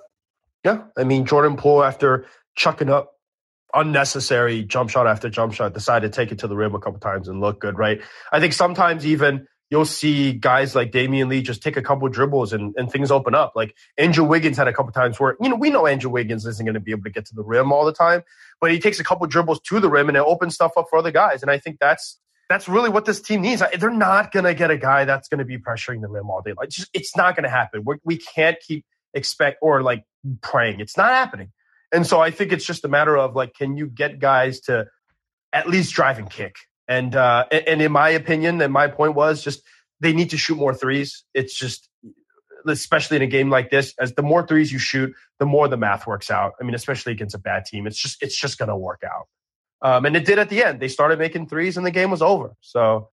Yeah, 0.64 0.82
I 0.96 1.02
mean 1.02 1.26
Jordan 1.26 1.56
Poole 1.56 1.82
after 1.82 2.26
chucking 2.54 2.90
up 2.90 3.12
unnecessary 3.74 4.62
jump 4.62 4.90
shot 4.90 5.06
after 5.06 5.30
jump 5.30 5.54
shot 5.54 5.72
decided 5.72 6.12
to 6.12 6.16
take 6.16 6.30
it 6.30 6.40
to 6.40 6.46
the 6.46 6.56
rim 6.56 6.74
a 6.74 6.78
couple 6.78 7.00
times 7.00 7.28
and 7.28 7.40
look 7.40 7.60
good, 7.60 7.78
right? 7.78 8.02
I 8.30 8.40
think 8.40 8.52
sometimes 8.52 9.06
even 9.06 9.46
you'll 9.70 9.86
see 9.86 10.34
guys 10.34 10.74
like 10.74 10.92
Damion 10.92 11.28
Lee 11.28 11.40
just 11.40 11.62
take 11.62 11.78
a 11.78 11.82
couple 11.82 12.06
dribbles 12.08 12.52
and, 12.52 12.74
and 12.76 12.92
things 12.92 13.10
open 13.10 13.34
up. 13.34 13.52
Like 13.56 13.74
Andrew 13.96 14.24
Wiggins 14.24 14.58
had 14.58 14.68
a 14.68 14.72
couple 14.72 14.92
times 14.92 15.18
where, 15.18 15.36
you 15.40 15.48
know, 15.48 15.56
we 15.56 15.70
know 15.70 15.86
Andrew 15.86 16.10
Wiggins 16.10 16.44
isn't 16.44 16.64
going 16.64 16.74
to 16.74 16.80
be 16.80 16.90
able 16.90 17.04
to 17.04 17.10
get 17.10 17.24
to 17.26 17.34
the 17.34 17.42
rim 17.42 17.72
all 17.72 17.86
the 17.86 17.92
time, 17.92 18.22
but 18.60 18.70
he 18.70 18.78
takes 18.78 19.00
a 19.00 19.04
couple 19.04 19.26
dribbles 19.26 19.60
to 19.62 19.80
the 19.80 19.88
rim 19.88 20.08
and 20.08 20.18
it 20.18 20.22
opens 20.22 20.54
stuff 20.54 20.72
up 20.76 20.86
for 20.90 20.98
other 20.98 21.10
guys. 21.10 21.40
And 21.40 21.50
I 21.50 21.58
think 21.58 21.78
that's 21.80 22.18
that's 22.50 22.68
really 22.68 22.90
what 22.90 23.06
this 23.06 23.22
team 23.22 23.40
needs. 23.40 23.62
They're 23.78 23.88
not 23.88 24.30
going 24.30 24.44
to 24.44 24.52
get 24.52 24.70
a 24.70 24.76
guy 24.76 25.06
that's 25.06 25.28
going 25.28 25.38
to 25.38 25.46
be 25.46 25.56
pressuring 25.56 26.02
the 26.02 26.08
rim 26.08 26.28
all 26.28 26.42
day. 26.42 26.52
Like, 26.54 26.68
just, 26.68 26.90
it's 26.92 27.16
not 27.16 27.34
going 27.34 27.44
to 27.44 27.50
happen. 27.50 27.82
We're, 27.82 27.96
we 28.04 28.18
can 28.18 28.52
not 28.52 28.60
keep 28.60 28.84
expect 29.14 29.56
or 29.62 29.82
like 29.82 30.04
praying. 30.42 30.80
It's 30.80 30.98
not 30.98 31.12
happening. 31.12 31.50
And 31.92 32.06
so 32.06 32.20
I 32.20 32.30
think 32.30 32.52
it's 32.52 32.64
just 32.64 32.84
a 32.84 32.88
matter 32.88 33.16
of 33.16 33.36
like, 33.36 33.54
can 33.54 33.76
you 33.76 33.86
get 33.86 34.18
guys 34.18 34.60
to 34.62 34.86
at 35.52 35.68
least 35.68 35.94
drive 35.94 36.18
and 36.18 36.30
kick? 36.30 36.56
And 36.88 37.14
uh, 37.14 37.46
and 37.50 37.80
in 37.80 37.92
my 37.92 38.08
opinion, 38.10 38.60
and 38.60 38.72
my 38.72 38.88
point 38.88 39.14
was 39.14 39.42
just 39.42 39.62
they 40.00 40.12
need 40.12 40.30
to 40.30 40.36
shoot 40.36 40.56
more 40.56 40.74
threes. 40.74 41.24
It's 41.32 41.54
just 41.54 41.88
especially 42.66 43.16
in 43.16 43.22
a 43.22 43.26
game 43.26 43.50
like 43.50 43.70
this, 43.70 43.94
as 43.98 44.14
the 44.14 44.22
more 44.22 44.46
threes 44.46 44.72
you 44.72 44.78
shoot, 44.78 45.14
the 45.38 45.46
more 45.46 45.68
the 45.68 45.76
math 45.76 46.06
works 46.06 46.30
out. 46.30 46.52
I 46.60 46.64
mean, 46.64 46.74
especially 46.74 47.12
against 47.12 47.34
a 47.34 47.38
bad 47.38 47.64
team, 47.64 47.86
it's 47.86 47.96
just 47.96 48.22
it's 48.22 48.38
just 48.38 48.58
to 48.58 48.76
work 48.76 49.02
out. 49.04 49.26
Um, 49.80 50.06
and 50.06 50.16
it 50.16 50.24
did 50.24 50.38
at 50.38 50.48
the 50.48 50.62
end. 50.62 50.80
They 50.80 50.88
started 50.88 51.18
making 51.18 51.48
threes, 51.48 51.76
and 51.76 51.84
the 51.84 51.90
game 51.90 52.10
was 52.10 52.22
over. 52.22 52.54
So 52.60 53.10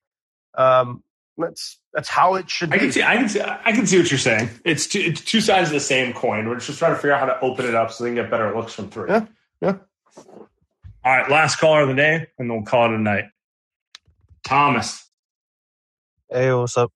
um, 0.57 1.03
that's 1.39 1.79
that's 1.93 2.09
how 2.09 2.35
it 2.35 2.49
should. 2.49 2.69
Be. 2.69 2.75
I 2.75 2.79
can 2.79 2.91
see. 2.91 3.03
I 3.03 3.15
can 3.15 3.29
see. 3.29 3.41
I 3.41 3.71
can 3.71 3.87
see 3.87 3.97
what 3.97 4.11
you're 4.11 4.17
saying. 4.19 4.49
It's 4.65 4.87
two, 4.87 4.99
it's 4.99 5.21
two 5.21 5.41
sides 5.41 5.69
of 5.69 5.73
the 5.73 5.79
same 5.79 6.13
coin. 6.13 6.47
We're 6.47 6.59
just 6.59 6.77
trying 6.77 6.91
to 6.91 6.97
figure 6.97 7.13
out 7.13 7.19
how 7.19 7.25
to 7.25 7.39
open 7.41 7.65
it 7.65 7.75
up 7.75 7.91
so 7.91 8.03
they 8.03 8.09
can 8.09 8.15
get 8.15 8.29
better 8.29 8.55
looks 8.55 8.73
from 8.73 8.89
three. 8.89 9.09
Yeah. 9.09 9.25
Yeah. 9.61 9.77
All 10.17 11.17
right. 11.17 11.29
Last 11.29 11.57
caller 11.57 11.81
of 11.81 11.87
the 11.87 11.95
day, 11.95 12.27
and 12.37 12.49
then 12.49 12.49
we'll 12.49 12.65
call 12.65 12.85
it 12.85 12.95
a 12.95 12.99
night. 12.99 13.25
Thomas. 14.43 15.09
Hey, 16.29 16.53
what's 16.53 16.77
up? 16.77 16.91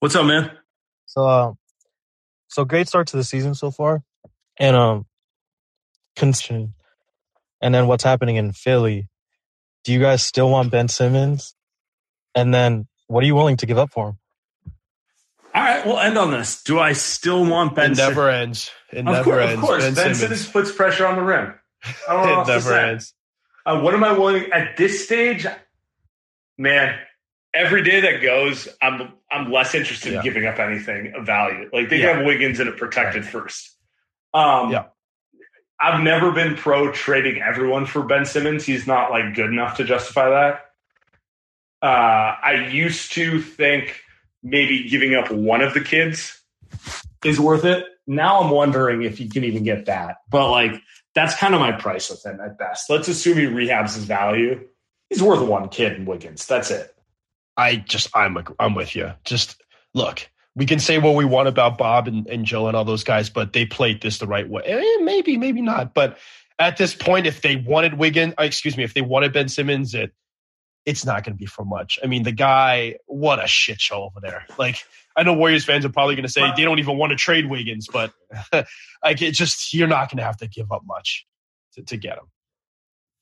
What's 0.00 0.16
up, 0.16 0.26
man? 0.26 0.50
So, 1.06 1.28
um, 1.28 1.58
so 2.48 2.64
great 2.64 2.88
start 2.88 3.08
to 3.08 3.16
the 3.16 3.24
season 3.24 3.54
so 3.54 3.70
far, 3.70 4.02
and 4.58 4.76
um, 4.76 5.06
condition, 6.16 6.74
and 7.60 7.74
then 7.74 7.86
what's 7.86 8.04
happening 8.04 8.36
in 8.36 8.52
Philly. 8.52 9.08
Do 9.84 9.92
you 9.92 10.00
guys 10.00 10.22
still 10.22 10.50
want 10.50 10.70
Ben 10.70 10.88
Simmons? 10.88 11.54
And 12.34 12.52
then 12.54 12.86
what 13.10 13.24
are 13.24 13.26
you 13.26 13.34
willing 13.34 13.56
to 13.56 13.66
give 13.66 13.76
up 13.76 13.90
for 13.90 14.10
him? 14.10 14.18
All 15.52 15.62
right, 15.62 15.84
we'll 15.84 15.98
end 15.98 16.16
on 16.16 16.30
this. 16.30 16.62
Do 16.62 16.78
I 16.78 16.92
still 16.92 17.44
want 17.44 17.74
Ben? 17.74 17.90
It 17.92 17.96
never 17.96 18.30
ends. 18.30 18.70
It 18.92 18.98
of 19.00 19.04
never 19.06 19.24
course, 19.24 19.42
ends. 19.44 19.54
Of 19.54 19.60
course, 19.68 19.82
Ben, 19.84 19.94
Ben, 19.94 20.02
Simmons. 20.14 20.18
Simmons 20.20 20.48
puts 20.48 20.72
pressure 20.72 21.06
on 21.06 21.16
the 21.16 21.22
rim. 21.22 21.52
I 22.08 22.12
don't 22.12 22.36
what 22.38 22.48
it 22.48 22.52
never 22.52 22.78
ends. 22.78 23.14
Uh, 23.66 23.80
what 23.80 23.94
am 23.94 24.04
I 24.04 24.12
willing 24.12 24.52
at 24.52 24.76
this 24.76 25.04
stage? 25.04 25.44
Man, 26.56 26.96
every 27.52 27.82
day 27.82 28.00
that 28.00 28.22
goes, 28.22 28.68
I'm 28.80 29.12
I'm 29.30 29.50
less 29.50 29.74
interested 29.74 30.12
Yeah. 30.12 30.18
in 30.20 30.24
giving 30.24 30.46
up 30.46 30.58
anything 30.60 31.14
of 31.16 31.26
value. 31.26 31.68
Like 31.72 31.88
they 31.88 32.00
Yeah. 32.00 32.16
have 32.18 32.24
Wiggins 32.26 32.60
in 32.60 32.68
a 32.68 32.72
protected 32.72 33.24
first. 33.26 33.76
Um, 34.32 34.70
Yeah. 34.70 34.84
I've 35.80 36.00
never 36.02 36.30
been 36.30 36.54
pro 36.56 36.92
trading 36.92 37.42
everyone 37.42 37.86
for 37.86 38.02
Ben 38.04 38.24
Simmons. 38.24 38.64
He's 38.64 38.86
not 38.86 39.10
like 39.10 39.34
good 39.34 39.50
enough 39.50 39.78
to 39.78 39.84
justify 39.84 40.28
that. 40.30 40.66
Uh, 41.82 42.36
I 42.42 42.68
used 42.70 43.12
to 43.12 43.40
think 43.40 44.00
maybe 44.42 44.88
giving 44.88 45.14
up 45.14 45.30
one 45.30 45.60
of 45.60 45.74
the 45.74 45.80
kids 45.80 46.40
is 47.24 47.40
worth 47.40 47.64
it. 47.64 47.86
Now 48.06 48.40
I'm 48.40 48.50
wondering 48.50 49.02
if 49.02 49.20
you 49.20 49.28
can 49.28 49.44
even 49.44 49.64
get 49.64 49.86
that. 49.86 50.16
But 50.28 50.50
like 50.50 50.82
that's 51.14 51.34
kind 51.36 51.54
of 51.54 51.60
my 51.60 51.72
price 51.72 52.10
with 52.10 52.24
him 52.24 52.40
at 52.40 52.58
best. 52.58 52.88
Let's 52.90 53.08
assume 53.08 53.38
he 53.38 53.44
rehabs 53.44 53.94
his 53.94 54.04
value. 54.04 54.66
He's 55.08 55.22
worth 55.22 55.46
one 55.46 55.68
kid 55.68 55.94
in 55.94 56.06
Wiggins. 56.06 56.46
That's 56.46 56.70
it. 56.70 56.94
I 57.56 57.76
just 57.76 58.08
I'm 58.14 58.38
I'm 58.58 58.74
with 58.74 58.94
you. 58.94 59.12
Just 59.24 59.60
look, 59.94 60.28
we 60.54 60.66
can 60.66 60.78
say 60.78 60.98
what 60.98 61.14
we 61.14 61.24
want 61.24 61.48
about 61.48 61.78
Bob 61.78 62.08
and, 62.08 62.26
and 62.26 62.44
Joe 62.44 62.68
and 62.68 62.76
all 62.76 62.84
those 62.84 63.04
guys, 63.04 63.30
but 63.30 63.52
they 63.52 63.66
played 63.66 64.02
this 64.02 64.18
the 64.18 64.26
right 64.26 64.48
way. 64.48 64.62
Eh, 64.64 65.02
maybe, 65.02 65.36
maybe 65.36 65.62
not. 65.62 65.94
But 65.94 66.18
at 66.58 66.76
this 66.76 66.94
point, 66.94 67.26
if 67.26 67.42
they 67.42 67.56
wanted 67.56 67.94
Wiggins, 67.94 68.34
uh, 68.38 68.44
excuse 68.44 68.76
me, 68.76 68.84
if 68.84 68.94
they 68.94 69.00
wanted 69.00 69.32
Ben 69.32 69.48
Simmons, 69.48 69.94
it 69.94 70.12
it's 70.90 71.04
not 71.04 71.24
going 71.24 71.34
to 71.34 71.38
be 71.38 71.46
for 71.46 71.64
much. 71.64 71.98
I 72.02 72.06
mean, 72.06 72.24
the 72.24 72.32
guy, 72.32 72.96
what 73.06 73.42
a 73.42 73.46
shit 73.46 73.80
show 73.80 74.02
over 74.02 74.20
there. 74.20 74.44
Like, 74.58 74.76
I 75.16 75.22
know 75.22 75.32
Warriors 75.32 75.64
fans 75.64 75.84
are 75.84 75.90
probably 75.90 76.16
going 76.16 76.26
to 76.26 76.32
say 76.32 76.42
they 76.56 76.64
don't 76.64 76.78
even 76.78 76.98
want 76.98 77.10
to 77.10 77.16
trade 77.16 77.46
Wiggins, 77.46 77.88
but 77.90 78.12
like, 78.52 79.22
it 79.22 79.32
just 79.32 79.72
you're 79.72 79.88
not 79.88 80.10
going 80.10 80.18
to 80.18 80.24
have 80.24 80.36
to 80.38 80.48
give 80.48 80.70
up 80.72 80.82
much 80.84 81.26
to, 81.74 81.82
to 81.82 81.96
get 81.96 82.18
him. 82.18 82.24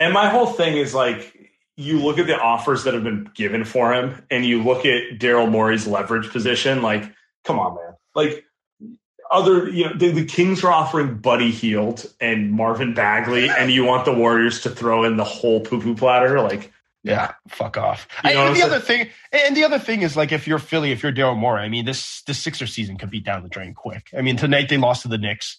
And 0.00 0.12
my 0.12 0.28
whole 0.28 0.46
thing 0.46 0.76
is 0.76 0.94
like, 0.94 1.50
you 1.76 2.00
look 2.00 2.18
at 2.18 2.26
the 2.26 2.36
offers 2.36 2.84
that 2.84 2.94
have 2.94 3.04
been 3.04 3.30
given 3.34 3.64
for 3.64 3.92
him, 3.94 4.24
and 4.30 4.44
you 4.44 4.62
look 4.62 4.84
at 4.84 5.18
Daryl 5.18 5.48
Morey's 5.48 5.86
leverage 5.86 6.28
position. 6.30 6.82
Like, 6.82 7.04
come 7.44 7.58
on, 7.58 7.76
man. 7.76 7.94
Like, 8.14 8.44
other, 9.30 9.68
you 9.68 9.84
know, 9.84 9.92
the, 9.94 10.10
the, 10.10 10.24
Kings 10.24 10.64
are 10.64 10.72
offering 10.72 11.18
Buddy 11.18 11.50
Hield 11.50 12.12
and 12.20 12.50
Marvin 12.50 12.94
Bagley, 12.94 13.48
and 13.48 13.70
you 13.70 13.84
want 13.84 14.06
the 14.06 14.12
Warriors 14.12 14.62
to 14.62 14.70
throw 14.70 15.04
in 15.04 15.16
the 15.16 15.24
whole 15.24 15.60
poo 15.60 15.80
poo 15.80 15.94
platter? 15.94 16.40
Like, 16.40 16.72
yeah, 17.09 17.32
fuck 17.48 17.76
off. 17.76 18.06
You 18.24 18.34
know 18.34 18.48
I, 18.48 18.54
the 18.54 18.62
other 18.62 18.80
thing, 18.80 19.09
and 19.32 19.56
the 19.56 19.64
other 19.64 19.78
thing 19.78 20.02
is 20.02 20.16
like 20.16 20.30
if 20.30 20.46
you're 20.46 20.59
Philly, 20.59 20.92
if 20.92 21.02
you're 21.02 21.12
Daryl 21.12 21.36
Morey, 21.36 21.62
I 21.62 21.68
mean 21.68 21.84
this 21.84 22.22
this 22.22 22.38
Sixer 22.38 22.66
season 22.66 22.98
could 22.98 23.11
be 23.11 23.20
down 23.20 23.42
the 23.42 23.48
drain 23.48 23.74
quick. 23.74 24.11
I 24.16 24.20
mean 24.20 24.36
tonight 24.36 24.68
they 24.68 24.76
lost 24.76 25.02
to 25.02 25.09
the 25.09 25.18
Knicks. 25.18 25.59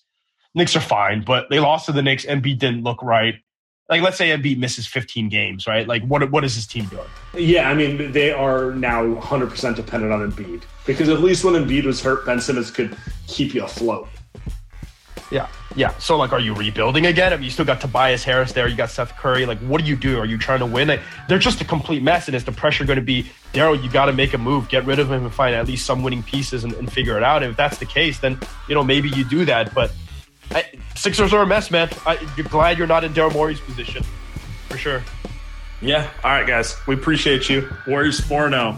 Knicks 0.54 0.76
are 0.76 0.82
fine, 0.82 1.24
but 1.24 1.50
they 1.50 1.60
lost 1.60 1.88
to 1.88 1.91
the 1.91 2.02
Knicks. 2.02 2.26
Embiid 2.26 2.60
didn't 2.60 2.84
look 2.84 3.02
right. 3.02 3.36
Like 3.89 4.04
let's 4.04 4.18
say 4.18 4.30
Embiid 4.30 4.60
misses 4.60 4.86
15 4.86 5.30
games, 5.30 5.66
right? 5.66 5.88
Like 5.88 6.04
what 6.04 6.30
what 6.32 6.43
is 6.43 6.54
his 6.54 6.68
team 6.68 6.86
doing? 6.86 7.08
Yeah, 7.34 7.70
I 7.70 7.74
mean 7.74 8.12
they 8.12 8.32
are 8.32 8.72
now 8.72 9.06
100 9.06 9.50
percent 9.50 9.76
dependent 9.76 10.14
on 10.14 10.32
Embiid 10.32 10.64
because 10.86 11.10
at 11.10 11.22
least 11.22 11.43
when 11.43 11.56
Embiid 11.56 11.86
was 11.86 12.02
hurt, 12.02 12.26
Ben 12.26 12.39
Simmons 12.39 12.70
could 12.70 12.95
keep 13.28 13.56
you 13.56 13.64
afloat. 13.64 14.08
Yeah, 15.32 15.48
yeah. 15.76 15.96
So, 16.00 16.18
like, 16.18 16.34
are 16.34 16.40
you 16.40 16.56
rebuilding 16.56 17.06
again? 17.06 17.34
I 17.34 17.36
mean, 17.36 17.46
you 17.46 17.52
still 17.52 17.66
got 17.66 17.80
Tobias 17.80 18.24
Harris 18.24 18.52
there. 18.52 18.68
You 18.68 18.76
got 18.76 18.90
Seth 18.90 19.16
Curry. 19.16 19.46
Like, 19.46 19.60
what 19.60 19.82
do 19.82 19.88
you 19.88 19.96
do? 19.96 20.18
Are 20.18 20.26
you 20.26 20.38
trying 20.38 20.60
to 20.60 20.66
win? 20.66 20.88
Like, 20.88 21.02
they're 21.28 21.38
just 21.38 21.62
a 21.62 21.66
complete 21.66 22.02
mess. 22.02 22.28
And 22.28 22.36
is 22.36 22.44
the 22.44 22.52
pressure 22.52 22.84
going 22.84 22.98
to 22.98 23.06
be, 23.06 23.30
Daryl, 23.54 23.82
you 23.82 23.90
got 23.92 24.06
to 24.06 24.14
make 24.14 24.34
a 24.34 24.40
move, 24.40 24.70
get 24.70 24.86
rid 24.86 24.98
of 24.98 25.12
him, 25.12 25.26
and 25.26 25.34
find 25.34 25.56
at 25.56 25.68
least 25.68 25.86
some 25.86 26.02
winning 26.02 26.24
pieces 26.24 26.64
and, 26.64 26.74
and, 26.74 26.92
figure 26.92 27.16
it 27.16 27.24
out? 27.24 27.44
And 27.44 27.52
if 27.52 27.58
that's 27.58 27.78
the 27.78 27.86
case, 27.86 28.20
then, 28.20 28.40
you 28.68 28.74
know, 28.74 28.84
maybe 28.84 29.10
you 29.10 29.24
do 29.24 29.46
that. 29.46 29.74
But 29.76 29.92
I, 30.52 30.66
Sixers 30.96 31.32
are 31.32 31.44
a 31.44 31.48
mess, 31.48 31.70
man. 31.70 31.90
I, 32.08 32.18
you're 32.36 32.48
glad 32.48 32.80
you're 32.80 32.88
not 32.88 33.04
in 33.04 33.14
Daryl 33.14 33.32
Morey's 33.32 33.60
position. 33.60 34.04
For 34.68 34.78
sure. 34.78 35.04
Yeah. 35.82 36.10
All 36.24 36.32
right, 36.32 36.48
guys. 36.48 36.76
We 36.88 36.96
appreciate 36.96 37.50
you. 37.50 37.70
Warriors 37.88 38.20
4 38.20 38.50
0. 38.50 38.78